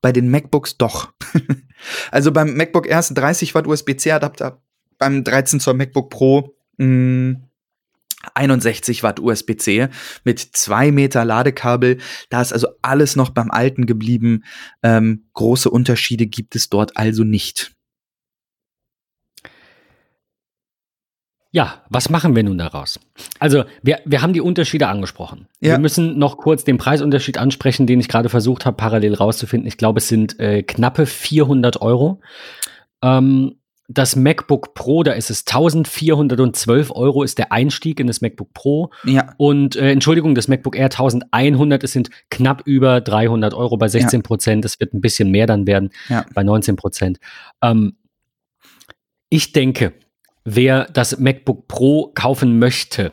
bei 0.00 0.12
den 0.12 0.30
MacBooks 0.30 0.76
doch. 0.76 1.12
also 2.10 2.32
beim 2.32 2.56
MacBook 2.56 2.86
Air 2.86 3.00
ist 3.00 3.10
ein 3.10 3.14
30 3.14 3.54
Watt 3.54 3.66
USB-C-Adapter, 3.66 4.62
beim 4.98 5.24
13 5.24 5.60
Zoll 5.60 5.74
MacBook 5.74 6.10
Pro 6.10 6.54
mh, 6.78 7.36
61 8.34 9.02
Watt 9.02 9.20
USB-C 9.20 9.88
mit 10.24 10.40
zwei 10.40 10.90
Meter 10.90 11.24
Ladekabel. 11.24 11.98
Da 12.30 12.42
ist 12.42 12.52
also 12.52 12.68
alles 12.82 13.16
noch 13.16 13.30
beim 13.30 13.50
Alten 13.50 13.86
geblieben. 13.86 14.44
Ähm, 14.82 15.24
große 15.34 15.70
Unterschiede 15.70 16.26
gibt 16.26 16.56
es 16.56 16.68
dort 16.68 16.96
also 16.96 17.24
nicht. 17.24 17.72
Ja, 21.50 21.82
was 21.88 22.10
machen 22.10 22.36
wir 22.36 22.42
nun 22.42 22.58
daraus? 22.58 23.00
Also, 23.38 23.64
wir, 23.82 24.00
wir 24.04 24.20
haben 24.20 24.34
die 24.34 24.40
Unterschiede 24.42 24.86
angesprochen. 24.88 25.48
Ja. 25.60 25.72
Wir 25.72 25.78
müssen 25.78 26.18
noch 26.18 26.36
kurz 26.36 26.64
den 26.64 26.76
Preisunterschied 26.76 27.38
ansprechen, 27.38 27.86
den 27.86 28.00
ich 28.00 28.08
gerade 28.08 28.28
versucht 28.28 28.66
habe, 28.66 28.76
parallel 28.76 29.14
rauszufinden. 29.14 29.66
Ich 29.66 29.78
glaube, 29.78 29.98
es 29.98 30.08
sind 30.08 30.38
äh, 30.40 30.62
knappe 30.62 31.06
400 31.06 31.80
Euro. 31.80 32.20
Ähm, 33.02 33.54
das 33.90 34.16
MacBook 34.16 34.74
Pro, 34.74 35.02
da 35.02 35.12
ist 35.12 35.30
es 35.30 35.46
1412 35.46 36.90
Euro, 36.90 37.22
ist 37.22 37.38
der 37.38 37.52
Einstieg 37.52 37.98
in 38.00 38.06
das 38.06 38.20
MacBook 38.20 38.52
Pro. 38.52 38.90
Ja, 39.04 39.32
Und 39.38 39.76
äh, 39.76 39.92
Entschuldigung, 39.92 40.34
das 40.34 40.46
MacBook 40.48 40.76
Air 40.76 40.90
1100, 40.90 41.82
es 41.82 41.92
sind 41.92 42.10
knapp 42.28 42.60
über 42.66 43.00
300 43.00 43.54
Euro 43.54 43.78
bei 43.78 43.88
16 43.88 44.22
Prozent. 44.22 44.66
Es 44.66 44.78
wird 44.80 44.92
ein 44.92 45.00
bisschen 45.00 45.30
mehr 45.30 45.46
dann 45.46 45.66
werden 45.66 45.88
Ja. 46.10 46.26
bei 46.34 46.42
19 46.42 46.76
Prozent. 46.76 47.18
Ähm, 47.62 47.96
ich 49.30 49.52
denke, 49.52 49.94
wer 50.54 50.86
das 50.86 51.18
MacBook 51.18 51.68
Pro 51.68 52.12
kaufen 52.14 52.58
möchte, 52.58 53.12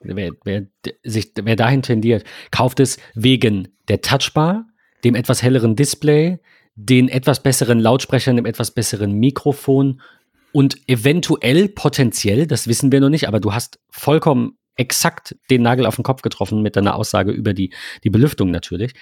wer, 0.00 0.32
wer, 0.44 0.66
sich, 1.04 1.32
wer 1.36 1.56
dahin 1.56 1.82
tendiert, 1.82 2.24
kauft 2.50 2.80
es 2.80 2.98
wegen 3.14 3.68
der 3.88 4.00
Touchbar, 4.00 4.66
dem 5.04 5.14
etwas 5.14 5.42
helleren 5.42 5.76
Display, 5.76 6.38
den 6.74 7.08
etwas 7.08 7.42
besseren 7.42 7.78
Lautsprechern, 7.78 8.36
dem 8.36 8.46
etwas 8.46 8.72
besseren 8.72 9.12
Mikrofon 9.12 10.00
und 10.52 10.76
eventuell 10.88 11.68
potenziell, 11.68 12.46
das 12.46 12.66
wissen 12.66 12.90
wir 12.90 13.00
noch 13.00 13.08
nicht, 13.08 13.28
aber 13.28 13.40
du 13.40 13.54
hast 13.54 13.78
vollkommen 13.90 14.58
exakt 14.76 15.36
den 15.50 15.62
Nagel 15.62 15.86
auf 15.86 15.94
den 15.94 16.02
Kopf 16.02 16.22
getroffen 16.22 16.62
mit 16.62 16.74
deiner 16.74 16.96
Aussage 16.96 17.30
über 17.30 17.54
die, 17.54 17.72
die 18.02 18.10
Belüftung 18.10 18.50
natürlich, 18.50 18.94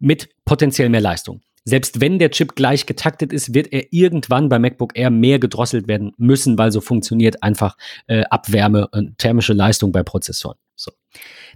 mit 0.00 0.30
potenziell 0.44 0.88
mehr 0.88 1.00
Leistung. 1.00 1.42
Selbst 1.64 2.00
wenn 2.00 2.18
der 2.18 2.30
Chip 2.30 2.56
gleich 2.56 2.86
getaktet 2.86 3.32
ist, 3.32 3.54
wird 3.54 3.72
er 3.72 3.92
irgendwann 3.92 4.48
bei 4.48 4.58
MacBook 4.58 4.96
Air 4.96 5.10
mehr 5.10 5.38
gedrosselt 5.38 5.88
werden 5.88 6.12
müssen, 6.16 6.56
weil 6.58 6.72
so 6.72 6.80
funktioniert 6.80 7.42
einfach 7.42 7.76
äh, 8.06 8.22
Abwärme 8.30 8.88
und 8.88 9.18
thermische 9.18 9.52
Leistung 9.52 9.92
bei 9.92 10.02
Prozessoren. 10.02 10.56
So. 10.74 10.92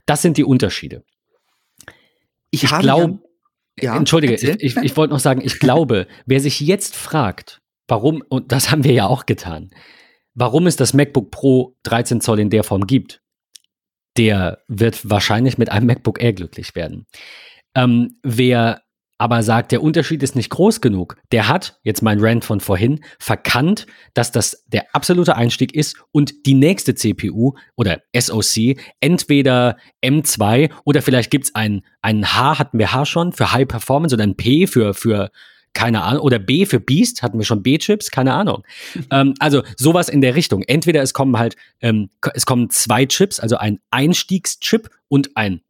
Das 0.07 0.21
sind 0.23 0.37
die 0.37 0.45
Unterschiede. 0.45 1.05
ich, 2.51 2.65
Ich 2.65 2.71
habe 2.73 2.83
glaub- 2.83 3.19
ja, 3.81 3.97
Entschuldige, 3.97 4.35
erzähl. 4.35 4.57
ich, 4.61 4.77
ich, 4.77 4.83
ich 4.85 4.97
wollte 4.97 5.13
noch 5.13 5.21
sagen, 5.21 5.41
ich 5.43 5.59
glaube, 5.59 6.07
wer 6.27 6.39
sich 6.41 6.61
jetzt 6.61 6.95
fragt, 6.95 7.61
warum, 7.89 8.23
und 8.29 8.53
das 8.53 8.71
haben 8.71 8.85
wir 8.85 8.93
ja 8.93 9.07
auch 9.07 9.27
getan, 9.27 9.71
warum 10.35 10.67
es 10.67 10.77
das 10.77 10.95
MacBook 10.95 11.31
Pro 11.31 11.77
13 11.83 12.21
Zoll 12.21 12.39
in 12.41 12.51
der 12.51 12.63
Form 12.63 12.87
gibt, 12.87 13.21
der 14.17 14.63
wird 14.69 15.11
wahrscheinlich 15.11 15.59
mit 15.59 15.71
einem 15.71 15.87
MacBook 15.87 16.23
Air 16.23 16.35
glücklich 16.35 16.77
werden. 16.77 17.07
Ähm, 17.75 18.19
wer 18.23 18.84
aber 19.19 19.43
sagt, 19.43 19.73
der 19.73 19.83
Unterschied 19.83 20.23
ist 20.23 20.35
nicht 20.35 20.51
groß 20.51 20.81
genug, 20.81 21.17
der 21.33 21.49
hat, 21.49 21.79
jetzt 21.83 22.03
mein 22.03 22.19
Rant 22.21 22.45
von 22.45 22.61
vorhin, 22.61 23.01
verkannt, 23.19 23.87
dass 24.13 24.33
das 24.33 24.65
der 24.67 24.87
absolute 24.93 25.37
Einstieg 25.37 25.75
ist 25.75 25.97
und 26.13 26.47
die 26.47 26.55
nächste 26.55 26.95
CPU 26.95 27.55
oder 27.77 28.03
SoC 28.17 28.77
entweder 29.01 29.77
M2 30.05 30.71
oder 30.85 31.03
vielleicht 31.03 31.31
gibt's 31.31 31.55
ein, 31.55 31.83
ein 32.03 32.35
H, 32.35 32.59
hatten 32.59 32.79
wir 32.79 32.93
H 32.93 33.07
schon, 33.07 33.33
für 33.33 33.53
High 33.53 33.69
Performance 33.69 34.15
oder 34.15 34.25
ein 34.25 34.37
P 34.37 34.67
für, 34.67 34.95
für 34.95 35.31
keine 35.75 36.03
Ahnung, 36.03 36.23
oder 36.23 36.39
B 36.39 36.67
für 36.67 36.81
Beast, 36.81 37.23
hatten 37.23 37.39
wir 37.39 37.45
schon 37.45 37.63
B-Chips, 37.63 38.11
keine 38.11 38.33
Ahnung. 38.33 38.63
ähm, 39.11 39.35
also 39.41 39.63
sowas 39.77 40.09
in 40.09 40.21
der 40.21 40.35
Richtung. 40.35 40.63
Entweder 40.63 41.03
es 41.03 41.13
kommen 41.13 41.37
halt, 41.37 41.57
ähm, 41.81 42.09
es 42.33 42.47
kommen 42.47 42.71
zwei 42.71 43.05
Chips, 43.07 43.41
also 43.41 43.57
ein 43.57 43.81
Einstiegschip 43.91 44.89
und 45.09 45.37
ein 45.37 45.61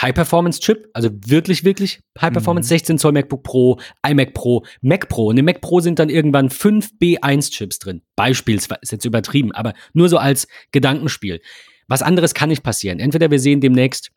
High-Performance-Chip, 0.00 0.88
also 0.94 1.10
wirklich, 1.26 1.64
wirklich 1.64 2.00
High-Performance, 2.20 2.68
16 2.68 2.98
Zoll 2.98 3.12
MacBook 3.12 3.42
Pro, 3.42 3.78
iMac 4.06 4.34
Pro, 4.34 4.64
Mac 4.80 5.08
Pro. 5.08 5.26
Und 5.26 5.38
im 5.38 5.44
Mac 5.44 5.60
Pro 5.60 5.80
sind 5.80 5.98
dann 5.98 6.08
irgendwann 6.08 6.50
fünf 6.50 6.90
B1-Chips 7.00 7.78
drin. 7.78 8.02
Beispielsweise, 8.16 8.80
ist 8.82 8.92
jetzt 8.92 9.04
übertrieben, 9.04 9.52
aber 9.52 9.74
nur 9.92 10.08
so 10.08 10.18
als 10.18 10.46
Gedankenspiel. 10.72 11.40
Was 11.88 12.02
anderes 12.02 12.34
kann 12.34 12.48
nicht 12.48 12.62
passieren. 12.62 13.00
Entweder 13.00 13.30
wir 13.30 13.40
sehen 13.40 13.60
demnächst 13.60 14.10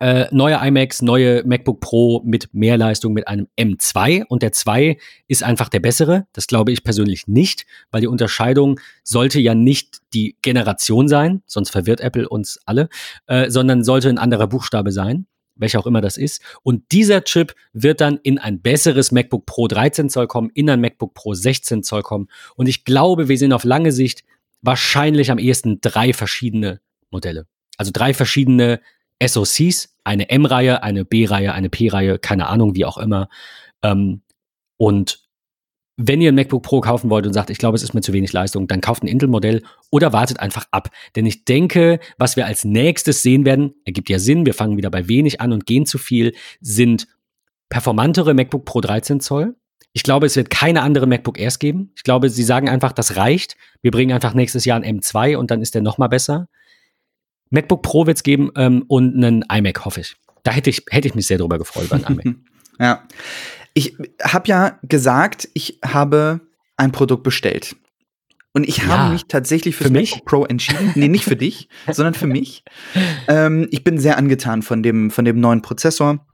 äh, 0.00 0.26
neue 0.30 0.56
iMacs, 0.56 1.02
neue 1.02 1.44
MacBook 1.44 1.80
Pro 1.80 2.22
mit 2.24 2.52
mehr 2.52 2.76
Leistung 2.76 3.12
mit 3.12 3.28
einem 3.28 3.48
M2 3.58 4.24
und 4.28 4.42
der 4.42 4.52
2 4.52 4.98
ist 5.28 5.42
einfach 5.42 5.68
der 5.68 5.80
bessere. 5.80 6.26
Das 6.32 6.46
glaube 6.46 6.72
ich 6.72 6.84
persönlich 6.84 7.26
nicht, 7.26 7.66
weil 7.90 8.00
die 8.00 8.06
Unterscheidung 8.06 8.80
sollte 9.04 9.40
ja 9.40 9.54
nicht 9.54 9.98
die 10.14 10.36
Generation 10.42 11.08
sein, 11.08 11.42
sonst 11.46 11.70
verwirrt 11.70 12.00
Apple 12.00 12.28
uns 12.28 12.58
alle, 12.64 12.88
äh, 13.26 13.50
sondern 13.50 13.84
sollte 13.84 14.08
ein 14.08 14.18
anderer 14.18 14.46
Buchstabe 14.46 14.92
sein, 14.92 15.26
welcher 15.54 15.80
auch 15.80 15.86
immer 15.86 16.00
das 16.00 16.16
ist. 16.16 16.42
Und 16.62 16.92
dieser 16.92 17.24
Chip 17.24 17.54
wird 17.72 18.00
dann 18.00 18.18
in 18.22 18.38
ein 18.38 18.60
besseres 18.60 19.12
MacBook 19.12 19.46
Pro 19.46 19.68
13 19.68 20.10
Zoll 20.10 20.26
kommen, 20.26 20.50
in 20.54 20.70
ein 20.70 20.80
MacBook 20.80 21.14
Pro 21.14 21.34
16 21.34 21.82
Zoll 21.82 22.02
kommen. 22.02 22.28
Und 22.56 22.68
ich 22.68 22.84
glaube, 22.84 23.28
wir 23.28 23.38
sehen 23.38 23.52
auf 23.52 23.64
lange 23.64 23.92
Sicht 23.92 24.24
wahrscheinlich 24.62 25.30
am 25.30 25.38
ehesten 25.38 25.80
drei 25.80 26.12
verschiedene 26.12 26.80
Modelle. 27.10 27.46
Also 27.76 27.90
drei 27.92 28.14
verschiedene 28.14 28.80
SoCs, 29.24 29.96
eine 30.04 30.28
M-Reihe, 30.30 30.82
eine 30.82 31.04
B-Reihe, 31.04 31.52
eine 31.52 31.70
P-Reihe, 31.70 32.18
keine 32.18 32.48
Ahnung, 32.48 32.74
wie 32.74 32.84
auch 32.84 32.98
immer. 32.98 33.28
Ähm, 33.82 34.22
und 34.76 35.26
wenn 35.96 36.20
ihr 36.20 36.30
ein 36.30 36.34
MacBook 36.34 36.62
Pro 36.62 36.80
kaufen 36.80 37.08
wollt 37.08 37.26
und 37.26 37.32
sagt, 37.32 37.48
ich 37.48 37.56
glaube, 37.56 37.76
es 37.76 37.82
ist 37.82 37.94
mir 37.94 38.02
zu 38.02 38.12
wenig 38.12 38.32
Leistung, 38.32 38.68
dann 38.68 38.82
kauft 38.82 39.02
ein 39.02 39.06
Intel-Modell 39.06 39.62
oder 39.90 40.12
wartet 40.12 40.40
einfach 40.40 40.66
ab. 40.70 40.90
Denn 41.16 41.24
ich 41.24 41.46
denke, 41.46 42.00
was 42.18 42.36
wir 42.36 42.44
als 42.44 42.64
nächstes 42.64 43.22
sehen 43.22 43.46
werden, 43.46 43.74
ergibt 43.86 44.10
ja 44.10 44.18
Sinn, 44.18 44.44
wir 44.44 44.52
fangen 44.52 44.76
wieder 44.76 44.90
bei 44.90 45.08
wenig 45.08 45.40
an 45.40 45.52
und 45.52 45.64
gehen 45.64 45.86
zu 45.86 45.96
viel, 45.96 46.34
sind 46.60 47.08
performantere 47.70 48.34
MacBook 48.34 48.66
Pro 48.66 48.82
13 48.82 49.20
Zoll. 49.20 49.56
Ich 49.94 50.02
glaube, 50.02 50.26
es 50.26 50.36
wird 50.36 50.50
keine 50.50 50.82
andere 50.82 51.06
MacBook 51.06 51.38
Airs 51.38 51.58
geben. 51.58 51.92
Ich 51.96 52.02
glaube, 52.02 52.28
sie 52.28 52.42
sagen 52.42 52.68
einfach, 52.68 52.92
das 52.92 53.16
reicht. 53.16 53.56
Wir 53.80 53.90
bringen 53.90 54.12
einfach 54.12 54.34
nächstes 54.34 54.66
Jahr 54.66 54.78
ein 54.78 55.00
M2 55.00 55.36
und 55.38 55.50
dann 55.50 55.62
ist 55.62 55.74
der 55.74 55.80
noch 55.80 55.96
mal 55.96 56.08
besser. 56.08 56.48
MacBook 57.50 57.82
Pro 57.82 58.06
wird 58.06 58.16
es 58.18 58.22
geben 58.22 58.50
ähm, 58.56 58.84
und 58.88 59.14
einen 59.16 59.42
iMac, 59.50 59.84
hoffe 59.84 60.00
ich. 60.00 60.16
Da 60.42 60.52
hätte 60.52 60.70
ich, 60.70 60.84
hätte 60.90 61.08
ich 61.08 61.14
mich 61.14 61.26
sehr 61.26 61.38
drüber 61.38 61.58
gefreut 61.58 61.86
über 61.86 61.96
einen 61.96 62.20
iMac. 62.20 62.36
Ja. 62.78 63.04
Ich 63.72 63.96
habe 64.22 64.48
ja 64.48 64.78
gesagt, 64.82 65.48
ich 65.54 65.78
habe 65.84 66.40
ein 66.76 66.92
Produkt 66.92 67.22
bestellt. 67.22 67.74
Und 68.52 68.68
ich 68.68 68.78
Ja. 68.78 68.86
habe 68.88 69.12
mich 69.14 69.24
tatsächlich 69.28 69.76
fürs 69.76 69.88
Für 69.88 69.92
mich? 69.94 70.10
MacBook 70.12 70.26
Pro 70.28 70.44
entschieden. 70.44 70.92
Nee, 70.94 71.08
nicht 71.08 71.24
für 71.24 71.36
dich, 71.46 71.68
sondern 71.90 72.12
für 72.14 72.26
mich. 72.26 72.64
Ähm, 73.28 73.66
ich 73.70 73.82
bin 73.82 73.98
sehr 73.98 74.18
angetan 74.18 74.60
von 74.62 74.82
dem, 74.82 75.10
von 75.10 75.24
dem 75.24 75.40
neuen 75.40 75.62
Prozessor. 75.62 76.26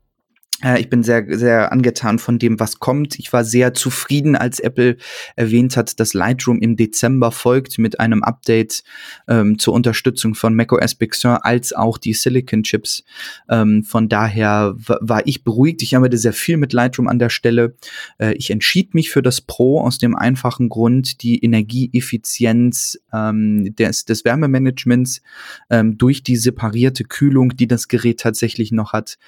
Äh, 0.63 0.81
ich 0.81 0.89
bin 0.89 1.03
sehr, 1.03 1.27
sehr 1.29 1.73
angetan 1.73 2.19
von 2.19 2.39
dem, 2.39 2.59
was 2.61 2.79
kommt. 2.79 3.19
Ich 3.19 3.33
war 3.33 3.45
sehr 3.45 3.75
zufrieden, 3.75 4.37
als 4.37 4.61
Apple 4.61 4.97
erwähnt 5.37 5.77
hat, 5.77 5.99
dass 6.01 6.15
Lightroom 6.15 6.61
im 6.61 6.77
Dezember 6.77 7.33
folgt 7.33 7.79
mit 7.79 8.01
einem 8.01 8.23
Update 8.23 8.83
ähm, 9.29 9.59
zur 9.59 9.75
Unterstützung 9.75 10.35
von 10.35 10.55
macOS 10.55 10.95
Big 10.95 11.15
Sur 11.15 11.45
als 11.45 11.73
auch 11.73 11.99
die 11.99 12.15
Silicon 12.15 12.63
Chips. 12.63 13.05
Ähm, 13.49 13.85
von 13.85 14.09
daher 14.09 14.75
war 14.77 15.27
ich 15.27 15.45
beruhigt. 15.45 15.83
Ich 15.83 15.97
arbeite 15.97 16.19
sehr 16.19 16.33
viel 16.33 16.57
mit 16.57 16.73
Lightroom 16.73 17.09
an 17.09 17.19
der 17.19 17.31
Stelle. 17.31 17.75
Äh, 18.19 18.35
ich 18.35 18.51
entschied 18.51 18.95
mich 18.95 19.11
für 19.11 19.23
das 19.23 19.41
Pro 19.41 19.81
aus 19.81 19.99
dem 19.99 20.15
einfachen 20.15 20.69
Grund, 20.69 21.23
die 21.23 21.45
Energieeffizienz 21.45 22.99
ähm, 23.13 23.75
des, 23.75 24.05
des 24.05 24.25
Wärmemanagements 24.25 25.23
ähm, 25.71 25.99
durch 25.99 26.23
die 26.23 26.37
separierte 26.37 27.05
Kühlung, 27.05 27.57
die 27.57 27.67
das 27.67 27.89
Gerät 27.89 28.21
tatsächlich 28.21 28.73
noch 28.73 28.93
hat. 28.93 29.19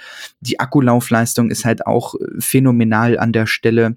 Die 0.40 0.60
Akkulaufleistung 0.60 1.23
Bildleistung 1.24 1.50
ist 1.50 1.64
halt 1.64 1.86
auch 1.86 2.14
äh, 2.14 2.26
phänomenal 2.38 3.18
an 3.18 3.32
der 3.32 3.46
Stelle. 3.46 3.96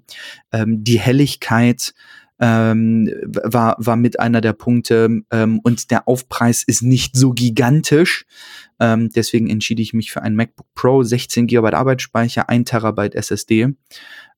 Ähm, 0.52 0.82
die 0.84 0.98
Helligkeit 0.98 1.92
ähm, 2.40 3.10
war, 3.24 3.76
war 3.78 3.96
mit 3.96 4.20
einer 4.20 4.40
der 4.40 4.52
Punkte 4.52 5.22
ähm, 5.30 5.60
und 5.62 5.90
der 5.90 6.06
Aufpreis 6.08 6.62
ist 6.62 6.82
nicht 6.82 7.16
so 7.16 7.32
gigantisch. 7.32 8.26
Ähm, 8.80 9.10
deswegen 9.14 9.50
entschied 9.50 9.80
ich 9.80 9.92
mich 9.92 10.12
für 10.12 10.22
ein 10.22 10.36
MacBook 10.36 10.66
Pro, 10.74 11.02
16 11.02 11.48
GB 11.48 11.72
Arbeitsspeicher, 11.72 12.48
1 12.48 12.70
Terabyte 12.70 13.14
SSD. 13.14 13.74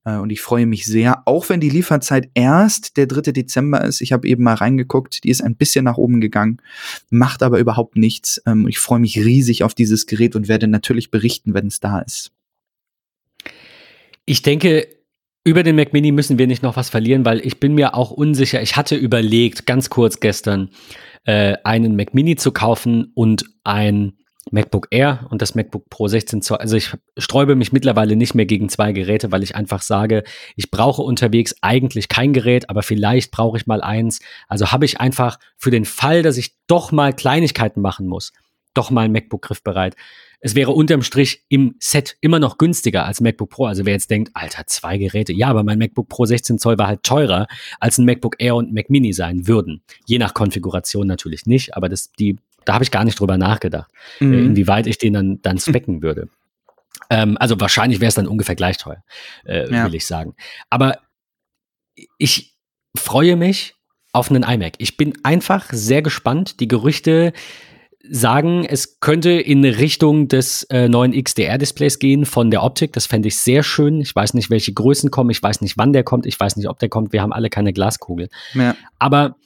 Und 0.03 0.31
ich 0.31 0.41
freue 0.41 0.65
mich 0.65 0.87
sehr, 0.87 1.27
auch 1.27 1.49
wenn 1.49 1.59
die 1.59 1.69
Lieferzeit 1.69 2.31
erst 2.33 2.97
der 2.97 3.05
3. 3.05 3.33
Dezember 3.33 3.83
ist. 3.83 4.01
Ich 4.01 4.11
habe 4.11 4.27
eben 4.27 4.41
mal 4.41 4.55
reingeguckt, 4.55 5.23
die 5.23 5.29
ist 5.29 5.43
ein 5.43 5.55
bisschen 5.55 5.85
nach 5.85 5.97
oben 5.97 6.21
gegangen, 6.21 6.57
macht 7.11 7.43
aber 7.43 7.59
überhaupt 7.59 7.97
nichts. 7.97 8.41
Ähm, 8.47 8.67
ich 8.67 8.79
freue 8.79 8.97
mich 8.97 9.19
riesig 9.19 9.63
auf 9.63 9.75
dieses 9.75 10.07
Gerät 10.07 10.35
und 10.35 10.47
werde 10.47 10.67
natürlich 10.67 11.11
berichten, 11.11 11.53
wenn 11.53 11.67
es 11.67 11.79
da 11.79 11.99
ist. 11.99 12.31
Ich 14.31 14.43
denke, 14.43 14.87
über 15.43 15.61
den 15.61 15.75
Mac 15.75 15.91
Mini 15.91 16.13
müssen 16.13 16.39
wir 16.39 16.47
nicht 16.47 16.63
noch 16.63 16.77
was 16.77 16.89
verlieren, 16.89 17.25
weil 17.25 17.45
ich 17.45 17.59
bin 17.59 17.73
mir 17.75 17.95
auch 17.95 18.11
unsicher. 18.11 18.61
Ich 18.61 18.77
hatte 18.77 18.95
überlegt, 18.95 19.65
ganz 19.65 19.89
kurz 19.89 20.21
gestern, 20.21 20.69
äh, 21.25 21.57
einen 21.65 21.97
Mac 21.97 22.13
Mini 22.13 22.37
zu 22.37 22.53
kaufen 22.53 23.11
und 23.13 23.43
ein 23.65 24.13
MacBook 24.49 24.87
Air 24.89 25.27
und 25.31 25.41
das 25.41 25.53
MacBook 25.53 25.89
Pro 25.89 26.07
16 26.07 26.41
Zoll. 26.41 26.59
Also 26.59 26.77
ich 26.77 26.93
sträube 27.17 27.57
mich 27.57 27.73
mittlerweile 27.73 28.15
nicht 28.15 28.33
mehr 28.33 28.45
gegen 28.45 28.69
zwei 28.69 28.93
Geräte, 28.93 29.33
weil 29.33 29.43
ich 29.43 29.57
einfach 29.57 29.81
sage, 29.81 30.23
ich 30.55 30.71
brauche 30.71 31.01
unterwegs 31.01 31.53
eigentlich 31.61 32.07
kein 32.07 32.31
Gerät, 32.31 32.69
aber 32.69 32.83
vielleicht 32.83 33.31
brauche 33.31 33.57
ich 33.57 33.67
mal 33.67 33.81
eins. 33.81 34.21
Also 34.47 34.71
habe 34.71 34.85
ich 34.85 35.01
einfach 35.01 35.39
für 35.57 35.71
den 35.71 35.83
Fall, 35.83 36.23
dass 36.23 36.37
ich 36.37 36.55
doch 36.67 36.93
mal 36.93 37.11
Kleinigkeiten 37.11 37.81
machen 37.81 38.07
muss, 38.07 38.31
doch 38.73 38.91
mal 38.91 39.01
ein 39.01 39.11
MacBook 39.11 39.41
griffbereit 39.41 39.97
es 40.41 40.55
wäre 40.55 40.71
unterm 40.71 41.03
Strich 41.03 41.45
im 41.49 41.75
Set 41.79 42.17
immer 42.19 42.39
noch 42.39 42.57
günstiger 42.57 43.05
als 43.05 43.21
MacBook 43.21 43.51
Pro. 43.51 43.65
Also 43.65 43.85
wer 43.85 43.93
jetzt 43.93 44.09
denkt, 44.09 44.31
Alter, 44.33 44.65
zwei 44.65 44.97
Geräte, 44.97 45.33
ja, 45.33 45.47
aber 45.47 45.63
mein 45.63 45.77
MacBook 45.77 46.09
Pro 46.09 46.25
16 46.25 46.57
Zoll 46.57 46.77
war 46.79 46.87
halt 46.87 47.03
teurer 47.03 47.47
als 47.79 47.99
ein 47.99 48.05
MacBook 48.05 48.35
Air 48.39 48.55
und 48.55 48.73
Mac 48.73 48.89
Mini 48.89 49.13
sein 49.13 49.47
würden. 49.47 49.83
Je 50.05 50.17
nach 50.17 50.33
Konfiguration 50.33 51.05
natürlich 51.05 51.45
nicht, 51.45 51.77
aber 51.77 51.89
das, 51.89 52.11
die, 52.13 52.37
da 52.65 52.73
habe 52.73 52.83
ich 52.83 52.91
gar 52.91 53.05
nicht 53.05 53.19
drüber 53.19 53.37
nachgedacht, 53.37 53.91
äh, 54.19 54.25
mhm. 54.25 54.47
inwieweit 54.47 54.87
ich 54.87 54.97
den 54.97 55.13
dann, 55.13 55.41
dann 55.43 55.57
specken 55.59 56.01
würde. 56.01 56.27
Ähm, 57.11 57.37
also 57.37 57.59
wahrscheinlich 57.59 57.99
wäre 57.99 58.09
es 58.09 58.15
dann 58.15 58.27
ungefähr 58.27 58.55
gleich 58.55 58.77
teuer, 58.77 59.03
äh, 59.45 59.71
ja. 59.71 59.85
will 59.85 59.95
ich 59.95 60.07
sagen. 60.07 60.33
Aber 60.71 60.97
ich 62.17 62.55
freue 62.97 63.35
mich 63.35 63.75
auf 64.11 64.31
einen 64.31 64.43
iMac. 64.43 64.73
Ich 64.79 64.97
bin 64.97 65.13
einfach 65.23 65.69
sehr 65.71 66.01
gespannt. 66.01 66.59
Die 66.59 66.67
Gerüchte 66.67 67.31
sagen, 68.13 68.65
es 68.65 68.99
könnte 68.99 69.31
in 69.31 69.63
Richtung 69.63 70.27
des 70.27 70.63
äh, 70.63 70.89
neuen 70.89 71.13
XDR-Displays 71.13 71.97
gehen 71.97 72.25
von 72.25 72.51
der 72.51 72.61
Optik. 72.61 72.91
Das 72.91 73.05
fände 73.05 73.29
ich 73.29 73.37
sehr 73.37 73.63
schön. 73.63 74.01
Ich 74.01 74.13
weiß 74.13 74.33
nicht, 74.33 74.49
welche 74.49 74.73
Größen 74.73 75.11
kommen. 75.11 75.29
Ich 75.29 75.41
weiß 75.41 75.61
nicht, 75.61 75.77
wann 75.77 75.93
der 75.93 76.03
kommt. 76.03 76.25
Ich 76.25 76.37
weiß 76.37 76.57
nicht, 76.57 76.67
ob 76.67 76.77
der 76.79 76.89
kommt. 76.89 77.13
Wir 77.13 77.21
haben 77.21 77.31
alle 77.31 77.49
keine 77.49 77.71
Glaskugel. 77.71 78.27
Ja. 78.53 78.75
Aber 78.99 79.37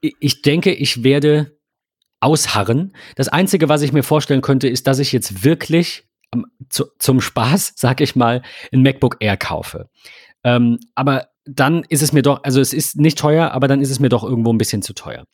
ich 0.00 0.40
denke, 0.40 0.72
ich 0.72 1.04
werde 1.04 1.58
ausharren. 2.20 2.96
Das 3.16 3.28
Einzige, 3.28 3.68
was 3.68 3.82
ich 3.82 3.92
mir 3.92 4.02
vorstellen 4.02 4.40
könnte, 4.40 4.66
ist, 4.66 4.86
dass 4.86 4.98
ich 4.98 5.12
jetzt 5.12 5.44
wirklich 5.44 6.08
ähm, 6.34 6.46
zu, 6.70 6.86
zum 6.98 7.20
Spaß, 7.20 7.74
sag 7.76 8.00
ich 8.00 8.16
mal, 8.16 8.40
ein 8.72 8.82
MacBook 8.82 9.18
Air 9.20 9.36
kaufe. 9.36 9.90
Ähm, 10.42 10.78
aber 10.94 11.28
dann 11.44 11.84
ist 11.90 12.02
es 12.02 12.14
mir 12.14 12.22
doch, 12.22 12.44
also 12.44 12.62
es 12.62 12.72
ist 12.72 12.96
nicht 12.96 13.18
teuer, 13.18 13.50
aber 13.50 13.68
dann 13.68 13.82
ist 13.82 13.90
es 13.90 14.00
mir 14.00 14.08
doch 14.08 14.24
irgendwo 14.24 14.54
ein 14.54 14.58
bisschen 14.58 14.80
zu 14.80 14.94
teuer 14.94 15.26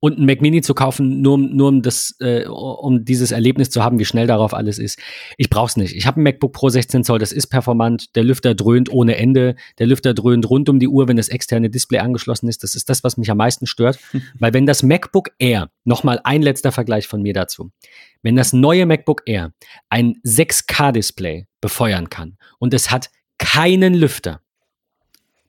und 0.00 0.18
ein 0.18 0.26
Mac 0.26 0.40
Mini 0.40 0.62
zu 0.62 0.74
kaufen, 0.74 1.22
nur, 1.22 1.38
nur 1.38 1.68
um 1.68 1.82
das, 1.82 2.14
äh, 2.20 2.44
um 2.46 3.04
dieses 3.04 3.32
Erlebnis 3.32 3.70
zu 3.70 3.82
haben, 3.82 3.98
wie 3.98 4.04
schnell 4.04 4.26
darauf 4.26 4.54
alles 4.54 4.78
ist. 4.78 4.98
Ich 5.36 5.50
brauch's 5.50 5.76
nicht. 5.76 5.94
Ich 5.94 6.06
habe 6.06 6.20
ein 6.20 6.22
MacBook 6.22 6.52
Pro 6.52 6.68
16 6.68 7.02
Zoll, 7.02 7.18
das 7.18 7.32
ist 7.32 7.48
performant, 7.48 8.14
der 8.14 8.22
Lüfter 8.22 8.54
dröhnt 8.54 8.90
ohne 8.92 9.16
Ende, 9.16 9.56
der 9.78 9.86
Lüfter 9.86 10.14
dröhnt 10.14 10.48
rund 10.48 10.68
um 10.68 10.78
die 10.78 10.88
Uhr, 10.88 11.08
wenn 11.08 11.16
das 11.16 11.28
externe 11.28 11.68
Display 11.68 11.98
angeschlossen 11.98 12.48
ist. 12.48 12.62
Das 12.62 12.74
ist 12.74 12.88
das, 12.88 13.02
was 13.02 13.16
mich 13.16 13.30
am 13.30 13.38
meisten 13.38 13.66
stört. 13.66 13.98
Weil 14.38 14.54
wenn 14.54 14.66
das 14.66 14.82
MacBook 14.82 15.30
Air, 15.38 15.70
nochmal 15.84 16.20
ein 16.22 16.42
letzter 16.42 16.70
Vergleich 16.70 17.08
von 17.08 17.22
mir 17.22 17.34
dazu, 17.34 17.70
wenn 18.22 18.36
das 18.36 18.52
neue 18.52 18.86
MacBook 18.86 19.22
Air 19.26 19.52
ein 19.88 20.20
6K-Display 20.24 21.46
befeuern 21.60 22.08
kann 22.08 22.36
und 22.58 22.72
es 22.74 22.90
hat 22.90 23.10
keinen 23.38 23.94
Lüfter, 23.94 24.40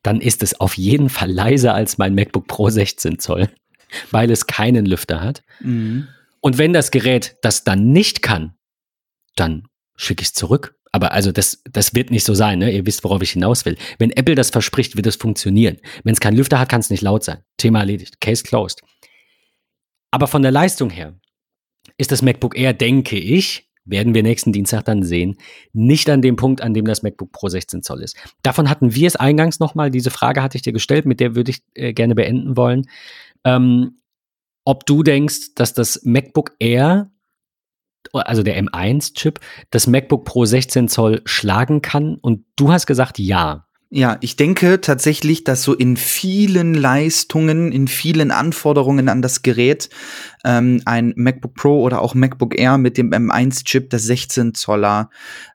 dann 0.01 0.21
ist 0.21 0.43
es 0.43 0.59
auf 0.59 0.77
jeden 0.77 1.09
Fall 1.09 1.31
leiser 1.31 1.73
als 1.73 1.97
mein 1.97 2.15
MacBook 2.15 2.47
Pro 2.47 2.69
16 2.69 3.19
Zoll 3.19 3.49
weil 4.11 4.31
es 4.31 4.47
keinen 4.47 4.85
Lüfter 4.85 5.21
hat. 5.21 5.43
Mhm. 5.61 6.07
Und 6.41 6.57
wenn 6.57 6.73
das 6.73 6.91
Gerät 6.91 7.37
das 7.41 7.63
dann 7.63 7.91
nicht 7.91 8.21
kann, 8.21 8.53
dann 9.35 9.63
schicke 9.95 10.21
ich 10.21 10.29
es 10.29 10.33
zurück. 10.33 10.75
Aber 10.91 11.11
also 11.11 11.31
das, 11.31 11.61
das 11.69 11.93
wird 11.93 12.09
nicht 12.09 12.25
so 12.25 12.33
sein, 12.33 12.59
ne? 12.59 12.71
Ihr 12.71 12.85
wisst, 12.85 13.03
worauf 13.03 13.21
ich 13.21 13.31
hinaus 13.31 13.65
will. 13.65 13.77
Wenn 13.99 14.11
Apple 14.11 14.35
das 14.35 14.49
verspricht, 14.49 14.95
wird 14.95 15.05
es 15.05 15.17
funktionieren. 15.17 15.77
Wenn 16.03 16.13
es 16.13 16.19
keinen 16.19 16.37
Lüfter 16.37 16.59
hat, 16.59 16.69
kann 16.69 16.79
es 16.79 16.89
nicht 16.89 17.03
laut 17.03 17.23
sein. 17.23 17.43
Thema 17.57 17.79
erledigt. 17.79 18.19
Case 18.21 18.43
closed. 18.43 18.81
Aber 20.11 20.27
von 20.27 20.41
der 20.41 20.51
Leistung 20.51 20.89
her 20.89 21.13
ist 21.97 22.11
das 22.11 22.21
MacBook 22.21 22.57
Air, 22.57 22.73
denke 22.73 23.17
ich, 23.17 23.69
werden 23.85 24.13
wir 24.13 24.23
nächsten 24.23 24.51
Dienstag 24.51 24.85
dann 24.85 25.03
sehen, 25.03 25.37
nicht 25.73 26.09
an 26.09 26.21
dem 26.21 26.35
Punkt, 26.35 26.61
an 26.61 26.73
dem 26.73 26.85
das 26.85 27.03
MacBook 27.03 27.31
Pro 27.31 27.49
16 27.49 27.83
Zoll 27.83 28.01
ist. 28.01 28.15
Davon 28.41 28.69
hatten 28.69 28.95
wir 28.95 29.07
es 29.07 29.15
eingangs 29.15 29.59
nochmal. 29.59 29.91
Diese 29.91 30.11
Frage 30.11 30.41
hatte 30.41 30.57
ich 30.57 30.61
dir 30.61 30.73
gestellt, 30.73 31.05
mit 31.05 31.19
der 31.19 31.35
würde 31.35 31.51
ich 31.51 31.59
äh, 31.73 31.93
gerne 31.93 32.15
beenden 32.15 32.57
wollen 32.57 32.87
ähm, 33.43 33.99
ob 34.65 34.85
du 34.85 35.03
denkst, 35.03 35.55
dass 35.55 35.73
das 35.73 36.03
MacBook 36.03 36.51
Air, 36.59 37.11
also 38.13 38.43
der 38.43 38.61
M1-Chip, 38.61 39.39
das 39.71 39.87
MacBook 39.87 40.25
Pro 40.25 40.45
16 40.45 40.87
Zoll 40.87 41.21
schlagen 41.25 41.81
kann. 41.81 42.15
Und 42.15 42.45
du 42.55 42.71
hast 42.71 42.85
gesagt, 42.85 43.19
ja. 43.19 43.65
Ja, 43.91 44.17
ich 44.21 44.35
denke 44.35 44.81
tatsächlich, 44.81 45.43
dass 45.43 45.63
so 45.63 45.73
in 45.73 45.97
vielen 45.97 46.75
Leistungen, 46.75 47.71
in 47.71 47.87
vielen 47.87 48.29
Anforderungen 48.29 49.09
an 49.09 49.23
das 49.23 49.41
Gerät 49.41 49.89
ähm, 50.45 50.83
ein 50.85 51.13
MacBook 51.15 51.55
Pro 51.55 51.81
oder 51.81 52.01
auch 52.01 52.13
MacBook 52.13 52.55
Air 52.55 52.77
mit 52.77 52.99
dem 52.99 53.09
M1-Chip, 53.09 53.89
der 53.89 53.97
16 53.97 54.53
Zoller, 54.53 55.09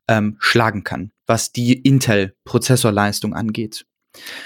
ähm, 0.09 0.37
schlagen 0.41 0.83
kann, 0.83 1.13
was 1.29 1.53
die 1.53 1.75
Intel-Prozessorleistung 1.75 3.35
angeht. 3.35 3.87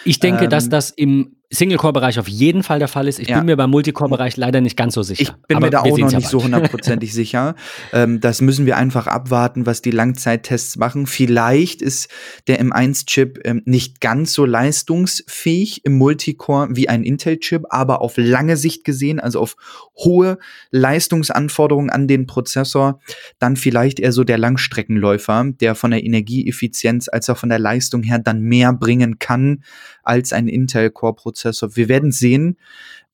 Ich 0.05 0.20
denke, 0.20 0.45
ähm, 0.45 0.51
dass 0.51 0.68
das 0.68 0.91
im 0.91 1.38
Single-Core-Bereich 1.51 2.18
auf 2.18 2.28
jeden 2.28 2.62
Fall 2.62 2.78
der 2.78 2.88
Fall 2.88 3.09
ist. 3.09 3.18
Ich 3.18 3.28
ja. 3.28 3.38
bin 3.38 3.46
mir 3.46 3.57
beim 3.57 3.70
Multicore-Bereich 3.70 4.36
leider 4.36 4.61
nicht 4.61 4.76
ganz 4.76 4.92
so 4.92 5.03
sicher. 5.03 5.22
Ich 5.22 5.46
bin 5.46 5.61
mir 5.61 5.70
da 5.70 5.80
auch 5.80 5.96
noch 5.96 6.12
nicht 6.12 6.28
so 6.28 6.42
hundertprozentig 6.42 7.14
sicher. 7.14 7.55
Ähm, 7.94 8.20
das 8.20 8.42
müssen 8.42 8.66
wir 8.66 8.76
einfach 8.76 9.07
abwarten, 9.07 9.64
was 9.64 9.80
die 9.80 9.90
Langzeittests 9.90 10.76
machen. 10.76 11.07
Vielleicht 11.07 11.80
ist 11.80 12.11
der 12.49 12.62
M1-Chip 12.62 13.40
ähm, 13.44 13.62
nicht 13.64 14.03
ganz 14.03 14.34
so 14.34 14.44
leistungsfähig 14.44 15.86
im 15.86 15.96
Multicore 15.96 16.68
wie 16.72 16.90
ein 16.90 17.03
Intel-Chip, 17.03 17.64
aber 17.70 18.03
auf 18.03 18.14
lange 18.18 18.59
Sicht 18.59 18.84
gesehen, 18.84 19.18
also 19.18 19.40
auf 19.40 19.57
hohe 19.96 20.36
Leistungsanforderungen 20.70 21.88
an 21.88 22.09
den 22.09 22.26
Prozessor, 22.26 23.01
dann 23.38 23.57
vielleicht 23.57 24.01
eher 24.01 24.12
so 24.12 24.22
der 24.22 24.36
Langstreckenläufer, 24.36 25.46
der 25.59 25.74
von 25.74 25.92
der 25.92 26.05
Energieeffizienz 26.05 27.09
als 27.09 27.30
auch 27.30 27.38
von 27.38 27.49
der 27.49 27.59
Leistung 27.59 28.03
her 28.03 28.18
dann 28.18 28.42
mehr 28.42 28.74
bringen 28.74 29.18
kann 29.18 29.64
als 30.03 30.34
ein 30.34 30.46
Intel-Core-Prozessor. 30.46 31.38
Wir 31.45 31.89
werden 31.89 32.12
sehen, 32.12 32.57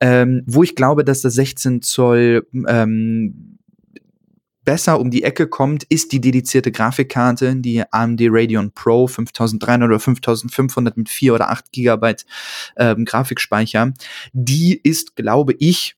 ähm, 0.00 0.42
wo 0.46 0.62
ich 0.62 0.74
glaube, 0.74 1.04
dass 1.04 1.22
das 1.22 1.34
16 1.34 1.82
Zoll 1.82 2.46
ähm, 2.66 3.58
besser 4.64 4.98
um 4.98 5.10
die 5.10 5.22
Ecke 5.22 5.46
kommt, 5.46 5.84
ist 5.84 6.12
die 6.12 6.20
dedizierte 6.20 6.72
Grafikkarte, 6.72 7.56
die 7.56 7.82
AMD 7.90 8.20
Radeon 8.24 8.72
Pro 8.72 9.06
5300 9.06 9.86
oder 9.86 10.00
5500 10.00 10.96
mit 10.96 11.08
4 11.08 11.34
oder 11.34 11.50
8 11.50 11.72
Gigabyte 11.72 12.24
ähm, 12.76 13.04
Grafikspeicher. 13.04 13.92
Die 14.32 14.80
ist, 14.82 15.16
glaube 15.16 15.54
ich, 15.58 15.96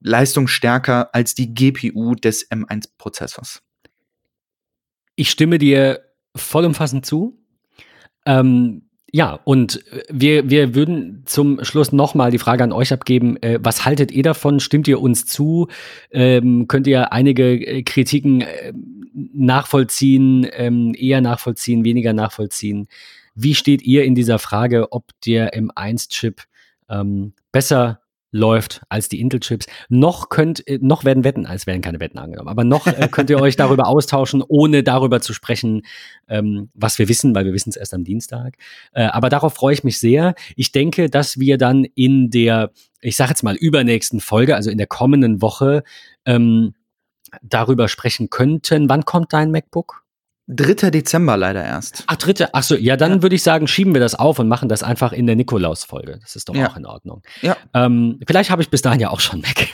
leistungsstärker 0.00 1.14
als 1.14 1.34
die 1.34 1.54
GPU 1.54 2.14
des 2.14 2.50
M1-Prozessors. 2.50 3.62
Ich 5.16 5.30
stimme 5.30 5.58
dir 5.58 6.04
vollumfassend 6.36 7.06
zu. 7.06 7.38
Ähm, 8.26 8.88
Ja, 9.14 9.38
und 9.44 9.84
wir, 10.10 10.50
wir 10.50 10.74
würden 10.74 11.22
zum 11.24 11.62
Schluss 11.62 11.92
nochmal 11.92 12.32
die 12.32 12.40
Frage 12.40 12.64
an 12.64 12.72
euch 12.72 12.92
abgeben, 12.92 13.40
äh, 13.44 13.60
was 13.62 13.84
haltet 13.84 14.10
ihr 14.10 14.24
davon? 14.24 14.58
Stimmt 14.58 14.88
ihr 14.88 15.00
uns 15.00 15.24
zu? 15.24 15.68
Ähm, 16.10 16.66
könnt 16.66 16.88
ihr 16.88 17.12
einige 17.12 17.52
äh, 17.52 17.84
Kritiken 17.84 18.40
äh, 18.40 18.72
nachvollziehen, 19.12 20.48
ähm, 20.54 20.96
eher 20.98 21.20
nachvollziehen, 21.20 21.84
weniger 21.84 22.12
nachvollziehen? 22.12 22.88
Wie 23.36 23.54
steht 23.54 23.82
ihr 23.82 24.02
in 24.02 24.16
dieser 24.16 24.40
Frage, 24.40 24.90
ob 24.90 25.04
der 25.24 25.56
M1-Chip 25.56 26.42
ähm, 26.88 27.34
besser 27.52 28.00
läuft 28.34 28.82
als 28.88 29.08
die 29.08 29.20
Intel-Chips. 29.20 29.66
Noch 29.88 30.28
könnt, 30.28 30.66
äh, 30.66 30.78
noch 30.82 31.04
werden 31.04 31.22
Wetten, 31.22 31.46
als 31.46 31.68
werden 31.68 31.82
keine 31.82 32.00
Wetten 32.00 32.18
angenommen, 32.18 32.48
aber 32.48 32.64
noch 32.64 32.88
äh, 32.88 33.08
könnt 33.10 33.30
ihr 33.30 33.40
euch 33.40 33.54
darüber 33.54 33.86
austauschen, 33.86 34.42
ohne 34.46 34.82
darüber 34.82 35.20
zu 35.20 35.32
sprechen, 35.32 35.82
ähm, 36.28 36.68
was 36.74 36.98
wir 36.98 37.08
wissen, 37.08 37.34
weil 37.34 37.44
wir 37.44 37.52
wissen 37.52 37.70
es 37.70 37.76
erst 37.76 37.94
am 37.94 38.02
Dienstag. 38.02 38.56
Äh, 38.92 39.04
aber 39.04 39.28
darauf 39.28 39.54
freue 39.54 39.74
ich 39.74 39.84
mich 39.84 40.00
sehr. 40.00 40.34
Ich 40.56 40.72
denke, 40.72 41.08
dass 41.08 41.38
wir 41.38 41.58
dann 41.58 41.84
in 41.94 42.28
der, 42.28 42.72
ich 43.00 43.16
sage 43.16 43.30
jetzt 43.30 43.44
mal, 43.44 43.54
übernächsten 43.54 44.20
Folge, 44.20 44.56
also 44.56 44.68
in 44.68 44.78
der 44.78 44.88
kommenden 44.88 45.40
Woche, 45.40 45.84
ähm, 46.26 46.74
darüber 47.40 47.86
sprechen 47.86 48.30
könnten. 48.30 48.88
Wann 48.88 49.04
kommt 49.04 49.32
dein 49.32 49.52
MacBook? 49.52 50.03
3. 50.46 50.90
Dezember 50.90 51.36
leider 51.36 51.64
erst. 51.64 52.04
Ach, 52.06 52.16
dritte. 52.16 52.52
Ach 52.52 52.62
so, 52.62 52.76
ja, 52.76 52.96
dann 52.96 53.12
ja. 53.12 53.22
würde 53.22 53.34
ich 53.34 53.42
sagen, 53.42 53.66
schieben 53.66 53.94
wir 53.94 54.00
das 54.00 54.14
auf 54.14 54.38
und 54.38 54.48
machen 54.48 54.68
das 54.68 54.82
einfach 54.82 55.12
in 55.12 55.26
der 55.26 55.36
Nikolaus-Folge. 55.36 56.18
Das 56.20 56.36
ist 56.36 56.48
doch 56.48 56.54
ja. 56.54 56.68
auch 56.68 56.76
in 56.76 56.84
Ordnung. 56.84 57.22
Ja. 57.40 57.56
Ähm, 57.72 58.20
vielleicht 58.26 58.50
habe 58.50 58.60
ich 58.60 58.68
bis 58.68 58.82
dahin 58.82 59.00
ja 59.00 59.10
auch 59.10 59.20
schon 59.20 59.40
Mac. 59.40 59.68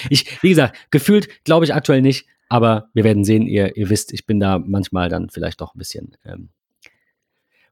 ich, 0.10 0.42
wie 0.42 0.50
gesagt, 0.50 0.76
gefühlt 0.90 1.44
glaube 1.44 1.64
ich 1.64 1.74
aktuell 1.74 2.02
nicht, 2.02 2.26
aber 2.48 2.90
wir 2.92 3.04
werden 3.04 3.24
sehen. 3.24 3.46
Ihr, 3.46 3.76
ihr 3.76 3.88
wisst, 3.88 4.12
ich 4.12 4.26
bin 4.26 4.38
da 4.38 4.58
manchmal 4.58 5.08
dann 5.08 5.30
vielleicht 5.30 5.62
doch 5.62 5.74
ein 5.74 5.78
bisschen 5.78 6.14
ähm, 6.26 6.50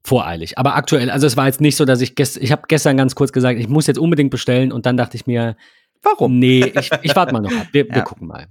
voreilig. 0.03 0.57
Aber 0.57 0.77
aktuell, 0.77 1.11
also 1.11 1.27
es 1.27 1.37
war 1.37 1.47
jetzt 1.47 1.61
nicht 1.61 1.77
so, 1.77 1.85
dass 1.85 2.01
ich 2.01 2.15
gestern, 2.15 2.43
ich 2.43 2.53
habe 2.53 2.63
gestern 2.69 2.97
ganz 2.97 3.15
kurz 3.15 3.33
gesagt, 3.33 3.61
ich 3.61 3.69
muss 3.69 3.87
jetzt 3.87 3.99
unbedingt 3.99 4.31
bestellen 4.31 4.73
und 4.73 4.87
dann 4.87 4.97
dachte 4.97 5.17
ich 5.17 5.27
mir, 5.27 5.57
warum? 6.03 6.39
Nee, 6.39 6.73
ich, 6.75 6.91
ich 7.03 7.15
warte 7.17 7.35
mal 7.35 7.41
noch 7.41 7.53
ab. 7.53 7.69
Wir, 7.73 7.87
wir 7.91 8.03
gucken 8.03 8.29
mal. 8.29 8.47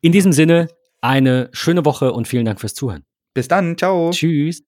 In 0.00 0.10
diesem 0.10 0.32
Sinne, 0.32 0.66
eine 1.00 1.50
schöne 1.52 1.84
Woche 1.84 2.12
und 2.12 2.26
vielen 2.26 2.44
Dank 2.44 2.60
fürs 2.60 2.74
Zuhören. 2.74 3.04
Bis 3.34 3.48
dann, 3.48 3.76
ciao. 3.76 4.10
Tschüss. 4.10 4.62